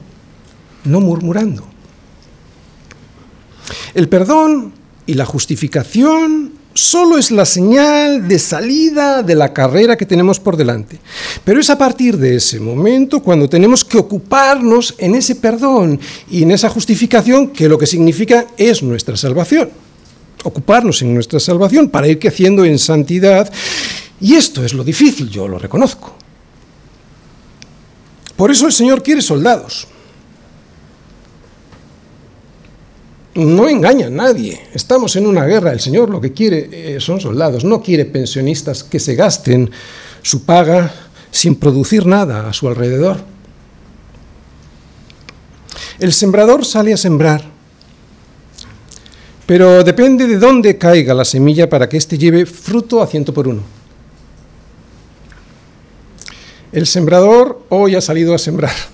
no 0.84 1.00
murmurando. 1.00 1.66
El 3.94 4.08
perdón 4.08 4.72
y 5.06 5.14
la 5.14 5.24
justificación 5.24 6.53
solo 6.74 7.16
es 7.16 7.30
la 7.30 7.44
señal 7.44 8.28
de 8.28 8.38
salida 8.38 9.22
de 9.22 9.34
la 9.34 9.52
carrera 9.52 9.96
que 9.96 10.04
tenemos 10.04 10.40
por 10.40 10.56
delante. 10.56 10.98
Pero 11.44 11.60
es 11.60 11.70
a 11.70 11.78
partir 11.78 12.18
de 12.18 12.36
ese 12.36 12.60
momento 12.60 13.22
cuando 13.22 13.48
tenemos 13.48 13.84
que 13.84 13.96
ocuparnos 13.96 14.94
en 14.98 15.14
ese 15.14 15.36
perdón 15.36 15.98
y 16.30 16.42
en 16.42 16.50
esa 16.50 16.68
justificación 16.68 17.48
que 17.48 17.68
lo 17.68 17.78
que 17.78 17.86
significa 17.86 18.46
es 18.56 18.82
nuestra 18.82 19.16
salvación. 19.16 19.70
Ocuparnos 20.42 21.00
en 21.00 21.14
nuestra 21.14 21.40
salvación 21.40 21.88
para 21.88 22.08
ir 22.08 22.18
creciendo 22.18 22.64
en 22.64 22.78
santidad. 22.78 23.50
Y 24.20 24.34
esto 24.34 24.64
es 24.64 24.74
lo 24.74 24.84
difícil, 24.84 25.30
yo 25.30 25.48
lo 25.48 25.58
reconozco. 25.58 26.14
Por 28.36 28.50
eso 28.50 28.66
el 28.66 28.72
Señor 28.72 29.02
quiere 29.02 29.22
soldados. 29.22 29.86
No 33.34 33.68
engaña 33.68 34.06
a 34.06 34.10
nadie. 34.10 34.60
Estamos 34.72 35.16
en 35.16 35.26
una 35.26 35.44
guerra. 35.44 35.72
El 35.72 35.80
Señor 35.80 36.10
lo 36.10 36.20
que 36.20 36.32
quiere 36.32 36.96
eh, 36.96 37.00
son 37.00 37.20
soldados. 37.20 37.64
No 37.64 37.82
quiere 37.82 38.04
pensionistas 38.04 38.84
que 38.84 39.00
se 39.00 39.14
gasten 39.14 39.70
su 40.22 40.44
paga 40.44 40.92
sin 41.30 41.56
producir 41.56 42.06
nada 42.06 42.48
a 42.48 42.52
su 42.52 42.68
alrededor. 42.68 43.18
El 45.98 46.12
sembrador 46.12 46.64
sale 46.64 46.92
a 46.92 46.96
sembrar, 46.96 47.44
pero 49.46 49.84
depende 49.84 50.26
de 50.26 50.38
dónde 50.38 50.76
caiga 50.76 51.14
la 51.14 51.24
semilla 51.24 51.68
para 51.68 51.88
que 51.88 51.96
éste 51.96 52.18
lleve 52.18 52.46
fruto 52.46 53.00
a 53.02 53.06
ciento 53.06 53.32
por 53.32 53.46
uno. 53.48 53.62
El 56.72 56.86
sembrador 56.86 57.64
hoy 57.68 57.94
ha 57.94 58.00
salido 58.00 58.34
a 58.34 58.38
sembrar 58.38 58.93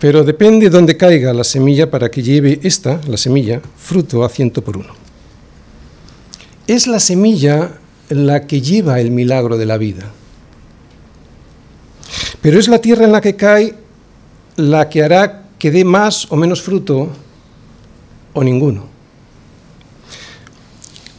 pero 0.00 0.24
depende 0.24 0.64
de 0.64 0.70
dónde 0.70 0.96
caiga 0.96 1.34
la 1.34 1.44
semilla 1.44 1.90
para 1.90 2.10
que 2.10 2.22
lleve 2.22 2.58
esta, 2.62 3.02
la 3.06 3.18
semilla, 3.18 3.60
fruto 3.76 4.24
a 4.24 4.30
ciento 4.30 4.64
por 4.64 4.78
uno. 4.78 4.94
Es 6.66 6.86
la 6.86 6.98
semilla 6.98 7.78
la 8.08 8.46
que 8.46 8.62
lleva 8.62 8.98
el 8.98 9.10
milagro 9.10 9.58
de 9.58 9.66
la 9.66 9.76
vida. 9.76 10.10
Pero 12.40 12.58
es 12.58 12.66
la 12.66 12.80
tierra 12.80 13.04
en 13.04 13.12
la 13.12 13.20
que 13.20 13.36
cae 13.36 13.74
la 14.56 14.88
que 14.88 15.02
hará 15.02 15.44
que 15.58 15.70
dé 15.70 15.84
más 15.84 16.32
o 16.32 16.36
menos 16.36 16.62
fruto 16.62 17.10
o 18.32 18.42
ninguno. 18.42 18.86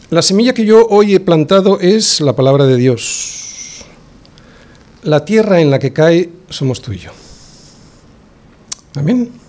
La 0.10 0.24
semilla 0.24 0.54
que 0.54 0.66
yo 0.66 0.88
hoy 0.88 1.14
he 1.14 1.20
plantado 1.20 1.80
es 1.80 2.20
la 2.20 2.36
palabra 2.36 2.66
de 2.66 2.78
Dios. 2.78 3.86
La 5.04 5.24
tierra 5.24 5.62
en 5.62 5.70
la 5.70 5.78
que 5.78 5.94
cae 5.94 6.30
somos 6.50 6.82
tú 6.82 6.94
y 6.94 6.98
yo. 6.98 7.12
Amen. 8.98 9.41